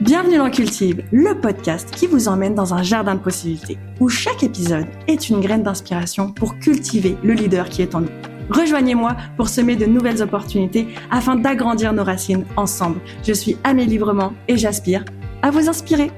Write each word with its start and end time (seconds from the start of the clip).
Bienvenue 0.00 0.38
dans 0.38 0.48
Cultive, 0.48 1.02
le 1.10 1.40
podcast 1.40 1.90
qui 1.90 2.06
vous 2.06 2.28
emmène 2.28 2.54
dans 2.54 2.72
un 2.72 2.84
jardin 2.84 3.16
de 3.16 3.20
possibilités, 3.20 3.78
où 3.98 4.08
chaque 4.08 4.44
épisode 4.44 4.86
est 5.08 5.28
une 5.28 5.40
graine 5.40 5.64
d'inspiration 5.64 6.30
pour 6.30 6.56
cultiver 6.60 7.16
le 7.24 7.32
leader 7.32 7.68
qui 7.68 7.82
est 7.82 7.96
en 7.96 8.02
nous. 8.02 8.10
Rejoignez-moi 8.48 9.16
pour 9.36 9.48
semer 9.48 9.74
de 9.74 9.86
nouvelles 9.86 10.22
opportunités 10.22 10.86
afin 11.10 11.34
d'agrandir 11.34 11.92
nos 11.92 12.04
racines 12.04 12.44
ensemble. 12.56 13.00
Je 13.24 13.32
suis 13.32 13.56
Amélie 13.64 13.90
Librement 13.90 14.34
et 14.46 14.56
j'aspire 14.56 15.04
à 15.42 15.50
vous 15.50 15.68
inspirer. 15.68 16.12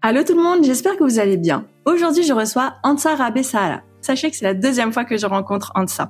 Allô 0.00 0.22
tout 0.22 0.36
le 0.36 0.42
monde, 0.42 0.64
j'espère 0.64 0.96
que 0.96 1.04
vous 1.04 1.18
allez 1.18 1.36
bien. 1.36 1.66
Aujourd'hui, 1.84 2.22
je 2.22 2.32
reçois 2.32 2.76
Ansa 2.82 3.14
Rabé 3.14 3.42
Sachez 3.42 4.30
que 4.30 4.36
c'est 4.36 4.46
la 4.46 4.54
deuxième 4.54 4.90
fois 4.90 5.04
que 5.04 5.18
je 5.18 5.26
rencontre 5.26 5.70
Ansa. 5.74 6.08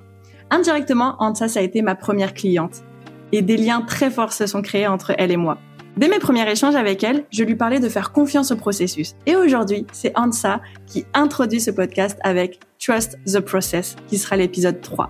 Indirectement, 0.50 1.16
Ansa, 1.18 1.48
ça 1.48 1.58
a 1.58 1.62
été 1.64 1.82
ma 1.82 1.96
première 1.96 2.32
cliente. 2.32 2.84
Et 3.32 3.42
des 3.42 3.56
liens 3.56 3.80
très 3.80 4.08
forts 4.08 4.32
se 4.32 4.46
sont 4.46 4.62
créés 4.62 4.86
entre 4.86 5.12
elle 5.18 5.32
et 5.32 5.36
moi. 5.36 5.58
Dès 5.96 6.08
mes 6.08 6.18
premiers 6.18 6.46
échanges 6.50 6.74
avec 6.74 7.02
elle, 7.04 7.24
je 7.30 7.42
lui 7.42 7.56
parlais 7.56 7.80
de 7.80 7.88
faire 7.88 8.12
confiance 8.12 8.50
au 8.52 8.56
processus. 8.56 9.14
Et 9.24 9.34
aujourd'hui, 9.34 9.86
c'est 9.92 10.12
Ansa 10.14 10.60
qui 10.86 11.06
introduit 11.14 11.58
ce 11.58 11.70
podcast 11.70 12.18
avec 12.22 12.60
Trust 12.78 13.18
the 13.24 13.40
Process, 13.40 13.96
qui 14.06 14.18
sera 14.18 14.36
l'épisode 14.36 14.82
3. 14.82 15.08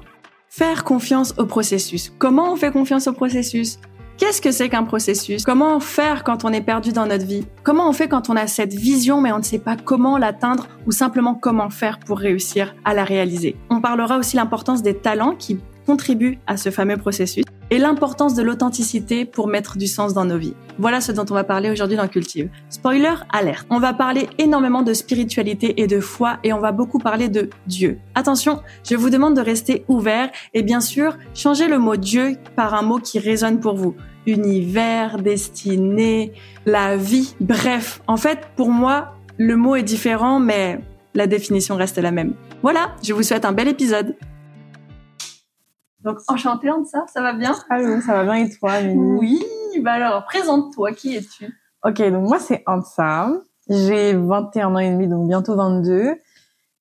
Faire 0.49 0.85
confiance 0.85 1.35
au 1.39 1.45
processus. 1.45 2.13
Comment 2.19 2.53
on 2.53 2.57
fait 2.57 2.71
confiance 2.71 3.09
au 3.09 3.13
processus? 3.13 3.81
Qu'est-ce 4.17 4.41
que 4.41 4.53
c'est 4.53 4.69
qu'un 4.69 4.85
processus? 4.85 5.45
Comment 5.45 5.81
faire 5.81 6.23
quand 6.23 6.45
on 6.45 6.53
est 6.53 6.61
perdu 6.61 6.93
dans 6.93 7.07
notre 7.07 7.27
vie? 7.27 7.45
Comment 7.65 7.89
on 7.89 7.93
fait 7.93 8.07
quand 8.07 8.31
on 8.31 8.37
a 8.37 8.47
cette 8.47 8.73
vision 8.73 9.21
mais 9.21 9.33
on 9.33 9.39
ne 9.39 9.43
sait 9.43 9.59
pas 9.59 9.77
comment 9.77 10.19
l'atteindre 10.19 10.69
ou 10.87 10.93
simplement 10.93 11.35
comment 11.35 11.69
faire 11.69 11.99
pour 11.99 12.21
réussir 12.21 12.77
à 12.85 12.95
la 12.95 13.03
réaliser? 13.03 13.57
On 13.71 13.81
parlera 13.81 14.19
aussi 14.19 14.37
l'importance 14.37 14.83
des 14.83 14.95
talents 14.95 15.35
qui 15.35 15.59
contribuent 15.87 16.39
à 16.47 16.57
ce 16.57 16.71
fameux 16.71 16.97
processus 16.97 17.45
et 17.71 17.79
l'importance 17.79 18.35
de 18.35 18.43
l'authenticité 18.43 19.25
pour 19.25 19.49
mettre 19.49 19.77
du 19.77 19.87
sens 19.87 20.15
dans 20.15 20.25
nos 20.25 20.39
vies. 20.39 20.55
Voilà 20.79 21.01
ce 21.01 21.13
dont 21.13 21.25
on 21.31 21.35
va 21.35 21.45
parler 21.45 21.71
aujourd'hui 21.71 21.97
dans 21.97 22.09
Cultive. 22.09 22.49
Spoiler 22.69 23.15
alerte. 23.31 23.67
On 23.71 23.79
va 23.79 23.93
parler 23.93 24.29
énormément 24.39 24.83
de 24.83 24.93
spiritualité 24.93 25.81
et 25.81 25.87
de 25.87 26.01
foi 26.01 26.39
et 26.45 26.53
on 26.53 26.59
va 26.59 26.73
beaucoup 26.73 26.99
parler 26.99 27.29
de 27.29 27.51
Dieu. 27.67 27.99
Attention, 28.15 28.61
je 28.89 28.95
vous 28.95 29.11
demande 29.11 29.35
de 29.35 29.41
rester 29.41 29.85
ouvert 29.89 30.31
et 30.55 30.63
bien 30.63 30.81
sûr, 30.81 31.17
changer 31.35 31.69
le 31.69 31.79
mot 31.79 31.97
Dieu 31.97 32.37
par 32.55 32.75
un 32.75 32.83
mot 32.83 32.99
qui 32.99 33.19
résonne 33.19 33.61
pour 33.61 33.75
vous. 33.75 33.95
Univers, 34.27 35.19
destinée, 35.19 36.33
la 36.67 36.97
vie, 36.97 37.37
bref. 37.41 38.03
En 38.07 38.17
fait, 38.17 38.41
pour 38.57 38.71
moi, 38.71 39.15
le 39.39 39.57
mot 39.57 39.77
est 39.77 39.83
différent 39.83 40.41
mais 40.41 40.81
la 41.15 41.27
définition 41.27 41.77
reste 41.77 41.99
la 41.99 42.11
même. 42.11 42.35
Voilà, 42.63 42.95
je 43.03 43.13
vous 43.13 43.23
souhaite 43.23 43.45
un 43.45 43.53
bel 43.53 43.69
épisode. 43.69 44.15
Donc, 46.07 46.21
enchantée 46.29 46.69
de 46.69 46.87
ça, 46.87 47.05
ça 47.13 47.21
va 47.21 47.33
bien 47.33 47.53
Allô, 47.69 48.01
ça 48.01 48.15
va 48.15 48.23
bien 48.23 48.47
et 48.47 48.49
toi, 48.49 48.75
Amélie? 48.75 48.97
Oui, 48.97 49.45
bah 49.83 49.95
alors, 49.95 50.25
présente-toi, 50.25 50.93
qui 50.93 51.17
es-tu? 51.17 51.53
Ok, 51.85 52.01
donc 52.01 52.29
moi 52.29 52.39
c'est 52.39 52.63
Ansa, 52.69 53.29
j'ai 53.69 54.15
21 54.15 54.77
ans 54.77 54.79
et 54.79 54.89
demi, 54.89 55.09
donc 55.09 55.27
bientôt 55.27 55.57
22. 55.57 56.15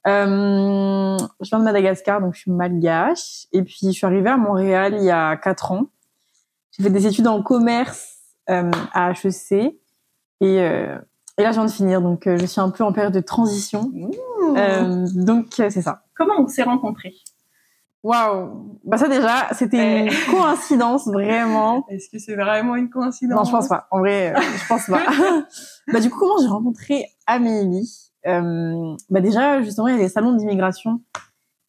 Euh, 0.07 1.17
je 1.41 1.49
viens 1.49 1.57
de 1.57 1.63
Madagascar, 1.63 2.21
donc 2.21 2.35
je 2.35 2.41
suis 2.41 2.51
malgache. 2.51 3.47
Et 3.51 3.63
puis 3.63 3.79
je 3.81 3.89
suis 3.89 4.05
arrivée 4.05 4.29
à 4.29 4.37
Montréal 4.37 4.93
il 4.95 5.03
y 5.03 5.09
a 5.09 5.35
4 5.37 5.71
ans. 5.71 5.87
J'ai 6.69 6.83
fait 6.83 6.91
des 6.91 7.07
études 7.07 7.25
en 7.25 7.41
commerce 7.41 8.17
euh, 8.51 8.69
à 8.93 9.09
HEC. 9.09 9.53
Et, 9.53 10.61
euh, 10.61 10.99
et 11.39 11.41
là, 11.41 11.49
je 11.51 11.55
viens 11.55 11.65
de 11.65 11.71
finir, 11.71 11.99
donc 11.99 12.27
euh, 12.27 12.37
je 12.37 12.45
suis 12.45 12.61
un 12.61 12.69
peu 12.69 12.83
en 12.83 12.93
période 12.93 13.13
de 13.13 13.21
transition. 13.21 13.91
Donc 15.15 15.47
c'est 15.55 15.81
ça. 15.81 16.03
Comment 16.15 16.41
on 16.41 16.47
s'est 16.47 16.61
rencontrés? 16.61 17.15
Waouh 18.06 18.78
Bah 18.84 18.98
ça 19.00 19.08
déjà, 19.08 19.48
c'était 19.53 20.06
une 20.06 20.11
coïncidence 20.30 21.08
vraiment. 21.08 21.88
Est-ce 21.89 22.08
que 22.11 22.20
c'est 22.20 22.36
vraiment 22.36 22.75
une 22.75 22.92
coïncidence? 22.92 23.36
Non, 23.36 23.44
je 23.44 23.52
pense 23.52 23.67
pas. 23.67 23.88
En 23.89 23.98
vrai, 23.98 24.31
euh, 24.31 24.39
je 24.39 24.67
pense 24.67 24.86
pas. 24.86 25.02
bah 25.92 26.00
du 26.00 26.11
coup, 26.11 26.20
comment 26.20 26.38
j'ai 26.39 26.48
rencontré 26.48 27.08
Amélie? 27.26 28.11
Euh, 28.28 28.95
Bah 29.09 29.22
déjà, 29.22 29.64
justement, 29.64 29.88
il 29.88 29.95
y 29.95 29.98
a 29.98 30.02
des 30.04 30.10
salons 30.10 30.33
d'immigration 30.33 31.02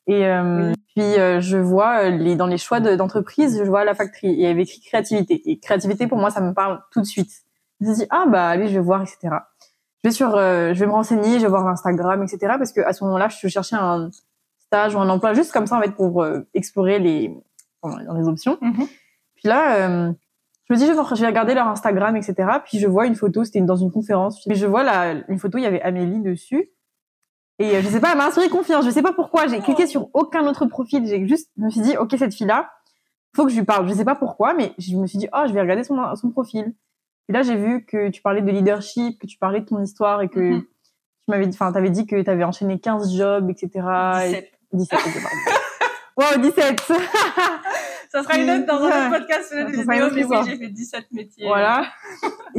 et 0.07 0.27
euh, 0.27 0.75
puis 0.95 1.03
euh, 1.03 1.41
je 1.41 1.57
vois 1.57 2.05
euh, 2.05 2.11
les 2.11 2.37
dans 2.37 2.47
les 2.47 2.59
choix 2.59 2.81
d'entreprise, 2.81 3.57
je 3.59 3.65
vois 3.65 3.87
la 3.87 3.95
factory 3.95 4.29
et 4.29 4.35
il 4.35 4.41
y 4.41 4.47
avait 4.47 4.65
écrit 4.65 4.81
créativité. 4.81 5.41
Et 5.51 5.59
créativité 5.59 6.07
pour 6.07 6.19
moi, 6.19 6.29
ça 6.31 6.43
me 6.43 6.53
parle 6.53 6.83
tout 6.93 7.01
de 7.01 7.07
suite. 7.07 7.31
Je 7.81 7.87
me 7.87 7.95
suis 7.95 8.03
dit 8.03 8.09
ah 8.11 8.27
bah 8.29 8.47
allez, 8.47 8.69
je 8.69 8.75
vais 8.75 8.85
voir, 8.85 9.01
etc. 9.01 9.37
Je 10.05 10.11
vais 10.11 10.13
sur, 10.13 10.33
je 10.33 10.79
vais 10.79 10.87
me 10.87 10.93
renseigner, 10.93 11.39
je 11.39 11.45
vais 11.45 11.49
voir 11.49 11.65
l'Instagram, 11.65 12.23
etc. 12.23 12.57
Parce 12.59 12.73
que 12.73 12.83
à 12.83 12.93
ce 12.93 13.05
moment-là, 13.05 13.29
je 13.29 13.49
cherchais 13.49 13.77
un 13.77 14.11
stage 14.66 14.94
ou 14.94 14.99
un 14.99 15.09
emploi 15.09 15.34
juste 15.34 15.53
comme 15.53 15.66
ça 15.66 15.77
en 15.78 15.82
fait 15.82 15.94
pour 15.94 16.22
euh, 16.22 16.41
explorer 16.54 16.99
les 16.99 17.34
dans 17.82 18.15
les 18.15 18.27
options. 18.27 18.59
Mhm. 18.60 18.87
Puis 19.37 19.49
là, 19.49 19.77
euh, 19.77 20.12
je 20.69 20.75
me 20.75 20.78
dis 20.78 20.87
je 20.87 20.93
vais, 20.93 21.27
regarder 21.27 21.54
leur 21.54 21.69
Instagram 21.69 22.16
etc. 22.16 22.34
Puis 22.65 22.78
je 22.78 22.87
vois 22.87 23.06
une 23.06 23.15
photo, 23.15 23.44
c'était 23.44 23.60
dans 23.60 23.77
une 23.77 23.93
conférence. 23.93 24.43
Puis 24.44 24.56
je 24.56 24.66
vois 24.66 24.82
la 24.82 25.12
une 25.28 25.38
photo, 25.38 25.59
il 25.59 25.62
y 25.62 25.66
avait 25.66 25.82
Amélie 25.82 26.21
dessus. 26.21 26.71
Et 27.59 27.77
euh, 27.77 27.81
je 27.81 27.88
sais 27.88 28.00
pas, 28.00 28.10
elle 28.12 28.19
m'a 28.19 28.27
inspiré 28.27 28.49
confiance. 28.49 28.84
Je 28.84 28.91
sais 28.91 29.03
pas 29.03 29.12
pourquoi. 29.12 29.47
J'ai 29.47 29.60
cliqué 29.60 29.87
sur 29.87 30.09
aucun 30.12 30.47
autre 30.47 30.66
profil. 30.66 31.06
J'ai 31.06 31.27
juste, 31.27 31.50
je 31.56 31.62
me 31.62 31.71
suis 31.71 31.81
dit, 31.81 31.97
ok, 31.97 32.15
cette 32.19 32.34
fille-là, 32.34 32.71
faut 33.34 33.44
que 33.44 33.50
je 33.50 33.56
lui 33.56 33.65
parle. 33.65 33.88
Je 33.88 33.94
sais 33.94 34.04
pas 34.04 34.15
pourquoi, 34.15 34.53
mais 34.53 34.72
je 34.78 34.94
me 34.97 35.06
suis 35.06 35.19
dit, 35.19 35.28
oh, 35.33 35.44
je 35.47 35.54
vais 35.54 35.60
regarder 35.62 35.83
son, 35.83 35.97
son 36.16 36.31
profil. 36.31 36.75
Et 37.28 37.33
là, 37.33 37.43
j'ai 37.43 37.56
vu 37.56 37.84
que 37.84 38.10
tu 38.10 38.21
parlais 38.21 38.43
de 38.43 38.50
leadership, 38.50 39.19
que 39.19 39.27
tu 39.27 39.38
parlais 39.38 39.60
de 39.60 39.65
ton 39.65 39.81
histoire 39.83 40.21
et 40.21 40.28
que 40.28 40.41
Mhm. 40.41 40.62
tu 40.62 41.31
m'avais, 41.31 41.48
enfin, 41.48 41.72
t'avais 41.72 41.91
dit 41.91 42.06
que 42.06 42.21
t'avais 42.22 42.44
enchaîné 42.44 42.78
15 42.78 43.16
jobs, 43.16 43.48
etc. 43.48 43.71
Et 44.25 44.28
17. 44.28 44.56
17, 44.77 44.99
ok, 45.07 45.23
pardon. 45.23 46.37
wow, 46.37 46.43
17 46.43 46.81
Ça 48.11 48.23
sera 48.23 48.39
une 48.39 48.51
autre 48.51 48.67
dans 48.67 48.83
un 48.83 48.87
autre 48.87 49.19
podcast 49.19 49.53
une 49.57 49.67
autre 49.67 49.85
mais 49.87 50.03
oui, 50.25 50.37
j'ai 50.47 50.57
fait 50.57 50.69
17 50.69 51.05
métiers. 51.13 51.47
Voilà. 51.47 51.85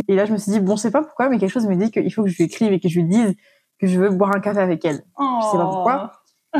Et 0.07 0.15
là, 0.15 0.25
je 0.25 0.33
me 0.33 0.37
suis 0.37 0.51
dit, 0.51 0.59
bon, 0.59 0.75
je 0.75 0.81
sais 0.81 0.91
pas 0.91 1.01
pourquoi, 1.01 1.29
mais 1.29 1.39
quelque 1.39 1.51
chose 1.51 1.67
me 1.67 1.75
dit 1.75 1.89
qu'il 1.89 2.13
faut 2.13 2.23
que 2.23 2.29
je 2.29 2.37
lui 2.37 2.43
écrive 2.43 2.73
et 2.73 2.79
que 2.79 2.89
je 2.89 2.99
lui 2.99 3.07
dise 3.07 3.33
que 3.79 3.87
je 3.87 3.99
veux 3.99 4.09
boire 4.09 4.35
un 4.35 4.39
café 4.39 4.59
avec 4.59 4.83
elle. 4.85 5.03
Oh. 5.17 5.39
Je 5.41 5.47
sais 5.51 5.57
pas 5.57 5.63
pourquoi. 5.65 6.11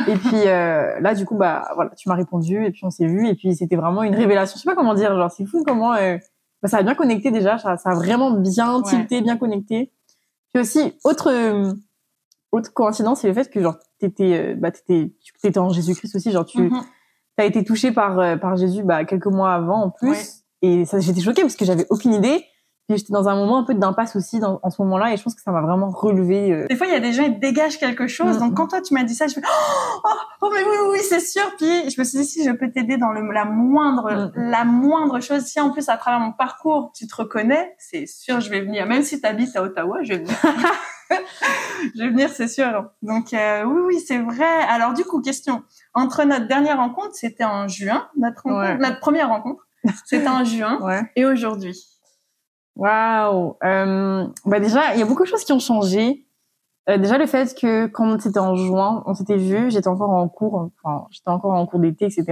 Et 0.08 0.16
puis 0.16 0.48
euh, 0.48 1.00
là, 1.00 1.16
du 1.16 1.26
coup, 1.26 1.36
bah 1.36 1.70
voilà, 1.76 1.92
tu 1.96 2.08
m'as 2.10 2.16
répondu 2.16 2.64
et 2.66 2.72
puis 2.72 2.82
on 2.86 2.90
s'est 2.92 3.08
vu 3.08 3.28
et 3.28 3.36
puis 3.36 3.56
c'était 3.56 3.76
vraiment 3.76 4.04
une 4.04 4.16
révélation. 4.16 4.56
Je 4.58 4.62
sais 4.62 4.70
pas 4.70 4.76
comment 4.76 4.94
dire, 4.94 5.16
genre 5.16 5.32
c'est 5.32 5.46
fou 5.46 5.64
comment 5.66 5.94
euh, 5.96 6.18
bah, 6.62 6.68
ça 6.70 6.78
a 6.78 6.84
bien 6.84 6.94
connecté 6.94 7.32
déjà, 7.32 7.58
ça, 7.58 7.78
ça 7.78 7.92
a 7.92 7.96
vraiment 7.96 8.32
bien 8.32 8.78
Ouais. 8.78 8.84
tilté, 8.84 9.22
bien 9.22 9.38
connecté. 9.38 9.92
Puis 10.54 10.62
aussi 10.62 10.94
autre 11.04 11.32
euh, 11.32 11.74
autre 12.52 12.72
coïncidence, 12.74 13.22
c'est 13.22 13.28
le 13.28 13.34
fait 13.34 13.50
que 13.50 13.60
genre 13.62 13.78
t'étais 13.98 14.54
euh, 14.54 14.56
bah 14.58 14.72
t'étais 14.72 15.12
tu 15.24 15.34
étais 15.48 15.60
en 15.60 15.70
Jésus-Christ 15.70 16.16
aussi, 16.16 16.32
genre 16.32 16.46
tu 16.46 16.62
Mhm. 16.62 16.82
t'as 17.38 17.46
été 17.46 17.64
touché 17.64 17.92
par 17.92 18.20
euh, 18.20 18.36
par 18.38 18.56
Jésus 18.58 18.84
bah 18.84 19.06
quelques 19.06 19.28
mois 19.28 19.54
avant 19.54 19.84
en 19.86 19.90
plus 19.90 20.10
Ouais. 20.10 20.24
et 20.62 20.86
ça 20.86 21.00
j'étais 21.00 21.22
choquée 21.22 21.42
parce 21.42 21.56
que 21.56 21.66
j'avais 21.66 21.86
aucune 21.90 22.14
idée. 22.14 22.44
Puis 22.90 23.00
j'étais 23.00 23.12
dans 23.12 23.28
un 23.28 23.36
moment 23.36 23.58
un 23.58 23.64
peu 23.66 23.74
d'impasse 23.74 24.16
aussi 24.16 24.40
dans, 24.40 24.62
en 24.64 24.70
ce 24.70 24.82
moment-là 24.82 25.12
et 25.12 25.18
je 25.18 25.22
pense 25.24 25.36
que 25.36 25.42
ça 25.42 25.52
m'a 25.52 25.60
vraiment 25.60 25.90
relevé. 25.90 26.54
euh, 26.54 26.68
Des 26.70 26.78
fois, 26.78 26.88
il 26.88 26.94
y 26.94 26.96
a 26.96 27.02
des 27.02 27.12
gens, 27.12 27.24
ils 27.24 27.38
dégagent 27.38 27.78
quelque 27.80 28.08
chose. 28.08 28.36
Mhm. 28.36 28.40
Donc, 28.40 28.54
quand 28.56 28.68
toi, 28.70 28.80
tu 28.80 28.94
m'as 28.94 29.04
dit 29.04 29.14
ça, 29.14 29.28
je 29.28 29.34
fais, 29.34 29.42
oh, 29.44 30.00
oh, 30.06 30.10
oh, 30.44 30.50
mais 30.54 30.62
oui, 30.64 30.70
oui, 30.84 30.88
oui, 30.94 31.00
c'est 31.02 31.20
sûr. 31.20 31.42
Puis, 31.58 31.90
je 31.90 32.00
me 32.00 32.06
suis 32.06 32.20
dit, 32.20 32.24
si 32.24 32.46
je 32.46 32.52
peux 32.52 32.72
t'aider 32.72 32.96
dans 32.96 33.12
le, 33.12 33.30
la 33.34 33.44
moindre, 33.44 34.32
Mhm. 34.34 34.50
la 34.50 34.64
moindre 34.64 35.20
chose, 35.20 35.42
si 35.44 35.60
en 35.60 35.70
plus, 35.72 35.90
à 35.90 35.98
travers 35.98 36.22
mon 36.22 36.32
parcours, 36.32 36.94
tu 36.96 37.08
te 37.08 37.16
reconnais, 37.18 37.76
c'est 37.78 38.06
sûr, 38.06 38.40
je 38.40 38.50
vais 38.50 38.62
venir. 38.62 38.86
Même 38.88 39.04
si 39.04 39.20
tu 39.20 39.28
habites 39.28 39.54
à 39.58 39.64
Ottawa, 39.64 39.98
je 40.04 40.14
vais 40.14 40.20
venir. 40.20 40.38
je 41.96 42.02
vais 42.04 42.10
venir, 42.10 42.30
c'est 42.30 42.48
sûr. 42.48 42.90
Donc, 43.02 43.34
euh, 43.34 43.64
oui, 43.64 43.82
oui, 43.88 44.00
c'est 44.00 44.20
vrai. 44.20 44.46
Alors, 44.70 44.94
du 44.94 45.04
coup, 45.04 45.22
question. 45.22 45.64
Entre 45.94 46.24
notre 46.26 46.48
dernière 46.48 46.78
rencontre, 46.78 47.14
c'était 47.14 47.44
en 47.46 47.68
juin, 47.68 48.08
notre 48.18 48.44
rencontre, 48.44 48.62
Ouais. 48.62 48.78
notre 48.78 49.00
première 49.00 49.30
rencontre, 49.30 49.68
c'était 50.06 50.28
en 50.28 50.44
juin, 50.44 50.80
ouais. 50.82 51.02
et 51.16 51.26
aujourd'hui. 51.26 51.78
Waouh. 52.76 53.56
Euh, 53.64 54.28
bah 54.46 54.60
déjà, 54.60 54.94
il 54.94 55.00
y 55.00 55.02
a 55.02 55.06
beaucoup 55.06 55.24
de 55.24 55.28
choses 55.28 55.44
qui 55.44 55.54
ont 55.54 55.60
changé. 55.60 56.26
Euh, 56.90 56.98
déjà 56.98 57.18
le 57.18 57.26
fait 57.26 57.54
que 57.60 57.88
quand 57.88 58.22
c'était 58.22 58.40
en 58.40 58.56
juin, 58.56 59.04
on 59.08 59.14
s'était 59.14 59.38
vu, 59.38 59.72
j'étais 59.72 59.88
encore 59.88 60.12
en 60.12 60.28
cours, 60.30 60.70
enfin 60.84 61.06
j'étais 61.12 61.30
encore 61.30 61.54
en 61.54 61.66
cours 61.66 61.80
d'été, 61.80 62.06
etc. 62.06 62.26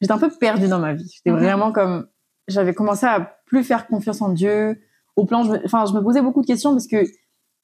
J'étais 0.00 0.12
un 0.12 0.18
peu 0.18 0.30
perdue 0.30 0.68
dans 0.68 0.78
ma 0.80 0.94
vie. 0.94 1.08
J'étais 1.14 1.30
Mhm. 1.30 1.42
vraiment 1.44 1.70
comme, 1.70 2.08
j'avais 2.48 2.74
commencé 2.74 3.06
à 3.06 3.20
plus 3.46 3.62
faire 3.62 3.86
confiance 3.86 4.20
en 4.20 4.30
Dieu. 4.30 4.80
Au 5.14 5.26
plan, 5.26 5.44
je 5.44 5.52
me- 5.52 5.64
enfin 5.64 5.84
je 5.86 5.92
me 5.92 6.02
posais 6.02 6.22
beaucoup 6.22 6.40
de 6.40 6.46
questions 6.46 6.72
parce 6.72 6.86
que 6.88 7.04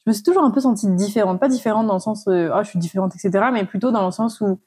je 0.09 0.11
me 0.11 0.15
suis 0.15 0.23
toujours 0.23 0.43
un 0.43 0.51
peu 0.51 0.61
sentie 0.61 0.87
différente, 0.89 1.39
pas 1.39 1.49
différente 1.49 1.87
dans 1.87 1.93
le 1.93 2.01
sens, 2.01 2.27
euh, 2.29 2.49
ah 2.55 2.63
je 2.63 2.71
suis 2.71 2.79
différente, 2.79 3.15
etc. 3.15 3.45
Mais 3.53 3.67
plutôt 3.67 3.91
dans 3.91 4.07
le 4.07 4.11
sens 4.11 4.41
où 4.41 4.59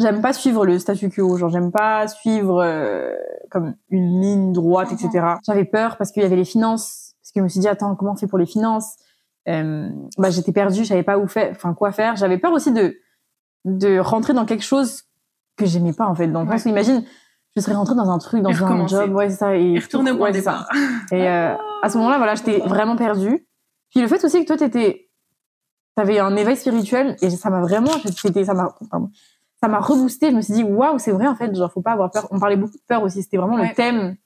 j'aime 0.00 0.22
pas 0.22 0.32
suivre 0.32 0.64
le 0.64 0.78
statu 0.78 1.10
quo, 1.10 1.36
genre 1.36 1.50
j'aime 1.50 1.70
pas 1.70 2.08
suivre 2.08 2.62
euh, 2.62 3.12
comme 3.50 3.74
une 3.90 4.20
ligne 4.22 4.52
droite, 4.54 4.90
Mhm. 4.90 4.96
etc. 4.98 5.26
J'avais 5.46 5.66
peur 5.66 5.96
parce 5.98 6.10
qu'il 6.10 6.22
y 6.22 6.26
avait 6.26 6.36
les 6.36 6.46
finances, 6.46 7.14
parce 7.22 7.32
que 7.32 7.40
je 7.40 7.44
me 7.44 7.48
suis 7.48 7.60
dit 7.60 7.68
attends 7.68 7.94
comment 7.96 8.12
on 8.12 8.16
fait 8.16 8.26
pour 8.26 8.38
les 8.38 8.46
finances? 8.46 8.96
Euh, 9.46 9.90
Bah 10.16 10.30
j'étais 10.30 10.52
perdue, 10.52 10.84
je 10.84 10.88
savais 10.88 11.02
pas 11.02 11.18
où 11.18 11.28
faire, 11.28 11.50
enfin 11.50 11.74
quoi 11.74 11.92
faire. 11.92 12.16
J'avais 12.16 12.38
peur 12.38 12.52
aussi 12.52 12.72
de 12.72 12.96
de 13.66 13.98
rentrer 13.98 14.32
dans 14.32 14.46
quelque 14.46 14.64
chose 14.64 15.02
que 15.56 15.66
j'aimais 15.66 15.92
pas 15.92 16.06
en 16.06 16.14
fait. 16.14 16.28
Dans 16.28 16.42
le 16.44 16.48
Ouais. 16.48 16.56
sens 16.56 16.64
où 16.64 16.68
imagine 16.70 17.04
je 17.56 17.60
serais 17.60 17.74
rentrée 17.74 17.94
dans 17.94 18.10
un 18.10 18.18
truc, 18.18 18.42
dans 18.42 18.50
Et 18.50 18.54
un 18.62 18.86
job, 18.88 19.12
ouais 19.12 19.30
c'est 19.30 19.36
ça, 19.36 19.54
et 19.54 19.74
Et 19.74 19.78
retourner 19.78 20.10
au 20.10 20.16
ouais, 20.16 20.32
c'est 20.32 20.40
ça. 20.40 20.66
départ. 20.66 20.68
Et 21.12 21.28
euh, 21.28 21.54
à 21.82 21.88
ce 21.90 21.98
moment-là, 21.98 22.16
voilà, 22.16 22.34
j'étais 22.34 22.58
vraiment 22.58 22.96
perdue. 22.96 23.46
Puis 23.94 24.02
le 24.02 24.08
fait 24.08 24.22
aussi 24.24 24.40
que 24.42 24.46
toi, 24.46 24.56
t'étais, 24.56 25.08
t'avais 25.94 26.18
un 26.18 26.34
éveil 26.36 26.56
spirituel 26.56 27.16
et 27.22 27.30
ça 27.30 27.48
m'a 27.50 27.60
vraiment, 27.60 27.92
c'était, 28.16 28.44
ça 28.44 28.52
m'a, 28.54 28.74
ça 29.60 29.68
m'a 29.68 29.78
reboosté. 29.78 30.30
Je 30.30 30.34
me 30.36 30.40
suis 30.42 30.54
dit, 30.54 30.64
waouh, 30.64 30.98
c'est 30.98 31.12
vrai 31.12 31.26
en 31.28 31.36
fait, 31.36 31.54
genre 31.54 31.70
faut 31.72 31.80
pas 31.82 31.92
avoir 31.92 32.10
peur. 32.10 32.26
On 32.30 32.40
parlait 32.40 32.56
beaucoup 32.56 32.76
de 32.76 32.82
peur 32.88 33.02
aussi. 33.04 33.22
C'était 33.22 33.36
vraiment 33.36 33.56
Ouais. 33.56 33.68
le 33.68 33.74
thème 33.74 34.16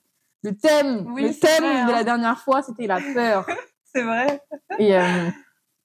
le 0.41 0.55
thème, 0.55 1.05
Oui, 1.13 1.23
le 1.23 1.33
thème 1.33 1.63
vrai, 1.63 1.83
de 1.85 1.89
hein. 1.89 1.91
la 1.91 2.03
dernière 2.05 2.39
fois, 2.39 2.61
c'était 2.61 2.87
la 2.87 2.99
peur. 3.13 3.45
C'est 3.93 4.03
vrai. 4.03 4.41
Et 4.77 4.95
euh, 4.97 5.01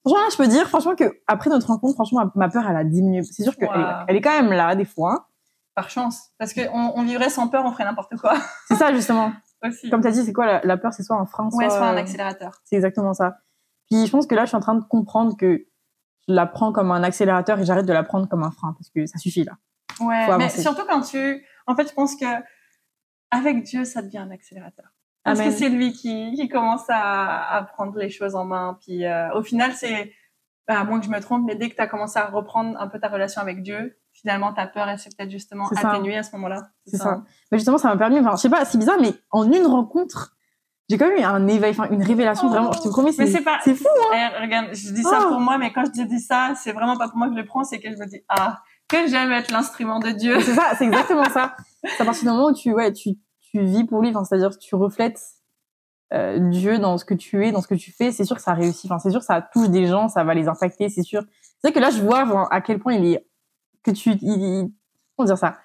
franchement, 0.07 0.31
je 0.31 0.37
peux 0.37 0.47
dire, 0.47 0.69
franchement, 0.69 0.95
que 0.95 1.05
après 1.27 1.51
notre 1.51 1.67
rencontre, 1.67 1.95
franchement, 1.95 2.31
ma, 2.37 2.49
peur, 2.49 2.65
elle 2.69 2.77
a 2.77 2.85
diminué. 2.85 3.23
C'est 3.25 3.43
sûr 3.43 3.57
qu'elle 3.57 3.69
Wow. 3.69 4.05
elle 4.07 4.15
est 4.17 4.21
quand 4.21 4.31
même 4.41 4.53
là, 4.53 4.77
des 4.77 4.85
fois. 4.85 5.27
Par 5.75 5.91
chance. 5.91 6.31
Parce 6.39 6.55
qu'on 6.55 6.93
on 6.95 7.03
vivrait 7.03 7.31
sans 7.31 7.49
peur, 7.49 7.65
on 7.67 7.73
ferait 7.73 7.83
n'importe 7.85 8.15
quoi 8.17 8.35
C'est 8.69 8.77
ça, 8.77 8.95
justement. 8.95 9.33
aussi. 9.65 9.91
Comme 9.91 10.03
tu 10.03 10.07
as 10.07 10.13
dit, 10.13 10.25
c'est 10.25 10.33
quoi 10.33 10.47
la, 10.47 10.61
la 10.63 10.77
peur? 10.77 10.93
C'est 10.93 11.03
soit 11.03 11.17
un 11.17 11.27
frein, 11.27 11.51
soit, 11.51 11.59
Ouais, 11.59 11.69
soit 11.71 11.87
un 11.89 11.97
accélérateur. 11.97 12.53
C'est 12.65 12.77
exactement 12.77 13.13
ça. 13.13 13.39
Puis 13.91 14.07
je 14.07 14.11
pense 14.11 14.27
que 14.27 14.35
là, 14.35 14.45
je 14.45 14.49
suis 14.49 14.57
en 14.57 14.61
train 14.61 14.75
de 14.75 14.85
comprendre 14.85 15.37
que 15.37 15.67
je 16.29 16.35
la 16.35 16.47
prends 16.47 16.73
comme 16.73 16.91
un 16.91 17.03
accélérateur 17.03 17.59
et 17.59 17.65
j'arrête 17.65 17.87
de 17.87 17.93
la 17.93 18.03
prendre 18.03 18.29
comme 18.29 18.43
un 18.43 18.51
frein 18.51 18.73
parce 18.73 18.91
que 18.91 19.07
ça 19.07 19.19
suffit 19.19 19.45
là. 19.45 19.53
Ouais, 20.01 20.37
mais 20.39 20.49
surtout 20.49 20.83
quand 20.89 21.03
tu... 21.03 21.45
En 21.67 21.75
fait, 21.77 21.89
je 21.89 21.95
pense 21.95 22.17
que 22.17 22.27
avec 23.31 23.63
Dieu, 23.63 23.85
ça 23.85 24.03
devient 24.03 24.19
un 24.19 24.31
accélérateur. 24.31 24.87
Parce 25.23 25.41
Amen. 25.41 25.53
que 25.53 25.59
c'est 25.59 25.69
lui 25.69 25.93
qui, 25.93 26.35
qui 26.35 26.49
commence 26.49 26.85
à, 26.89 27.57
à 27.57 27.63
prendre 27.63 27.97
les 27.99 28.11
choses 28.11 28.35
en 28.35 28.45
main. 28.45 28.79
Puis 28.81 29.05
euh, 29.05 29.35
au 29.35 29.43
final, 29.43 29.73
c'est... 29.73 30.13
bah, 30.69 30.81
à 30.81 30.85
moins 30.85 31.01
que 31.01 31.07
je 31.07 31.11
me 31.11 31.21
trompe, 31.21 31.45
mais 31.47 31.57
dès 31.57 31.69
que 31.71 31.75
tu 31.75 31.81
as 31.81 31.87
commencé 31.87 32.19
à 32.19 32.27
reprendre 32.27 32.79
un 32.81 32.89
peu 32.89 32.99
ta 32.99 33.09
relation 33.09 33.41
avec 33.41 33.63
Dieu, 33.63 33.99
finalement, 34.13 34.53
ta 34.53 34.67
peur, 34.67 34.89
elle 34.89 34.99
s'est 34.99 35.11
peut-être 35.17 35.31
justement 35.31 35.67
ça. 35.69 35.89
atténuée 35.89 36.17
à 36.17 36.23
ce 36.23 36.33
moment-là. 36.37 36.69
C'est 36.87 36.99
ça. 36.99 37.23
Mais 37.51 37.59
justement, 37.59 37.79
ça 37.79 37.89
m'a 37.89 37.97
permis, 37.97 38.19
enfin, 38.21 38.37
je 38.37 38.43
sais 38.43 38.51
pas, 38.51 38.65
c'est 38.65 38.79
bizarre, 38.79 38.99
mais 39.01 39.13
en 39.31 39.51
une 39.51 39.67
rencontre, 39.67 40.34
j'ai 40.89 40.99
quand 40.99 41.09
même 41.09 41.19
eu 41.19 41.23
un 41.23 41.47
éveil, 41.49 41.71
enfin, 41.71 41.89
une 41.91 42.03
révélation 42.03 42.47
Oh. 42.49 42.51
vraiment, 42.51 42.73
je 42.73 42.81
te 42.81 42.89
promets, 42.89 43.13
c'est, 43.13 43.27
c'est 43.27 43.41
pas... 43.43 43.59
c'est 43.65 43.75
fou. 43.75 43.85
Eh, 44.13 44.43
regarde, 44.43 44.69
je 44.75 44.93
dis 44.93 45.03
ça 45.03 45.21
Oh. 45.25 45.29
pour 45.29 45.41
moi, 45.41 45.57
mais 45.59 45.73
quand 45.73 45.85
je 45.87 46.03
dis 46.03 46.21
ça, 46.21 46.53
c'est 46.57 46.73
vraiment 46.73 46.97
pas 46.97 47.09
pour 47.09 47.17
moi 47.19 47.29
que 47.29 47.35
je 47.35 47.39
le 47.41 47.47
prends, 47.47 47.65
c'est 47.65 47.81
que 47.81 47.91
je 47.91 47.97
me 47.97 48.07
dis, 48.07 48.21
ah, 48.29 48.61
que 48.89 49.07
j'aime 49.07 49.33
être 49.33 49.51
l'instrument 49.51 49.99
de 49.99 50.11
Dieu. 50.11 50.39
C'est 50.41 50.55
ça, 50.55 50.73
c'est 50.77 50.85
exactement 50.85 51.25
ça. 51.25 51.57
C'est 51.83 52.01
à 52.03 52.05
partir 52.05 52.25
du 52.25 52.29
moment 52.29 52.49
où 52.49 52.53
tu, 52.55 52.73
ouais, 52.73 52.93
tu, 52.93 53.11
tu 53.41 53.61
vis 53.65 53.85
pour 53.85 54.03
lui, 54.03 54.11
enfin, 54.11 54.25
c'est-à-dire 54.25 54.57
tu 54.59 54.75
reflètes 54.75 55.21
euh, 56.13 56.39
Dieu 56.51 56.79
dans 56.79 56.99
ce 56.99 57.05
que 57.07 57.15
tu 57.15 57.45
es, 57.47 57.51
dans 57.51 57.63
ce 57.63 57.67
que 57.69 57.75
tu 57.75 57.91
fais, 57.91 58.13
c'est 58.13 58.25
sûr 58.25 58.37
que 58.37 58.43
ça 58.43 58.53
réussit. 58.53 58.91
Enfin, 58.91 58.99
c'est 58.99 59.11
sûr 59.11 59.21
que 59.21 59.27
ça 59.27 59.41
touche 59.41 59.71
des 59.71 59.87
gens, 59.87 60.09
ça 60.09 60.23
va 60.23 60.35
les 60.35 60.49
impacter, 60.49 60.89
c'est 60.91 61.03
sûr. 61.03 61.23
C'est 61.61 61.69
vrai 61.69 61.73
que 61.73 61.81
là, 61.81 61.91
je 61.91 62.03
vois 62.03 62.47
à 62.53 62.61
quel 62.61 62.79
point 62.79 62.93
il 62.93 63.15
est, 63.15 63.27
que 63.83 63.91
tu, 63.91 64.11
il, 64.11 64.19
il- 64.23 64.73
comment 65.17 65.27
dire 65.27 65.39
ça? 65.39 65.57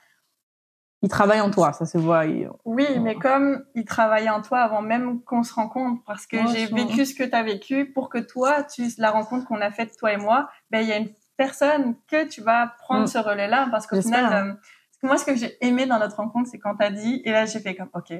Il 1.01 1.07
travaille 1.09 1.39
en 1.39 1.49
toi, 1.49 1.71
ça 1.71 1.85
se 1.85 1.97
voit. 1.97 2.25
il- 2.25 2.49
Oui, 2.65 2.85
mais 2.99 3.15
comme 3.15 3.63
il 3.73 3.85
travaillait 3.85 4.29
en 4.29 4.41
toi 4.41 4.59
avant 4.59 4.81
même 4.81 5.21
qu'on 5.23 5.43
se 5.43 5.53
rencontre, 5.53 6.03
parce 6.05 6.27
que 6.27 6.37
j'ai 6.51 6.65
vécu 6.75 7.05
ce 7.05 7.15
que 7.15 7.23
tu 7.23 7.35
as 7.35 7.43
vécu, 7.43 7.85
pour 7.91 8.09
que 8.09 8.17
toi, 8.17 8.63
tu 8.63 8.83
la 8.97 9.11
rencontre 9.11 9.45
qu'on 9.47 9.61
a 9.61 9.71
faite, 9.71 9.95
toi 9.97 10.11
et 10.11 10.17
moi, 10.17 10.49
ben, 10.71 10.81
il 10.81 10.87
y 10.89 10.91
a 10.91 10.97
une 10.97 11.09
personne 11.37 11.95
que 12.07 12.25
tu 12.27 12.41
vas 12.41 12.67
prendre 12.79 13.03
Mm. 13.03 13.07
ce 13.07 13.17
relais-là, 13.17 13.67
parce 13.71 13.87
qu'au 13.87 13.95
final, 14.01 14.25
euh, 14.49 14.53
moi, 15.03 15.17
ce 15.17 15.23
que 15.23 15.35
j'ai 15.35 15.57
aimé 15.65 15.85
dans 15.85 15.99
notre 15.99 16.17
rencontre, 16.17 16.49
c'est 16.51 16.59
quand 16.59 16.75
tu 16.75 16.83
as 16.83 16.91
dit, 16.91 17.21
et 17.23 17.31
là, 17.31 17.45
j'ai 17.45 17.59
fait 17.61 17.75
comme, 17.75 17.89
OK. 17.93 18.11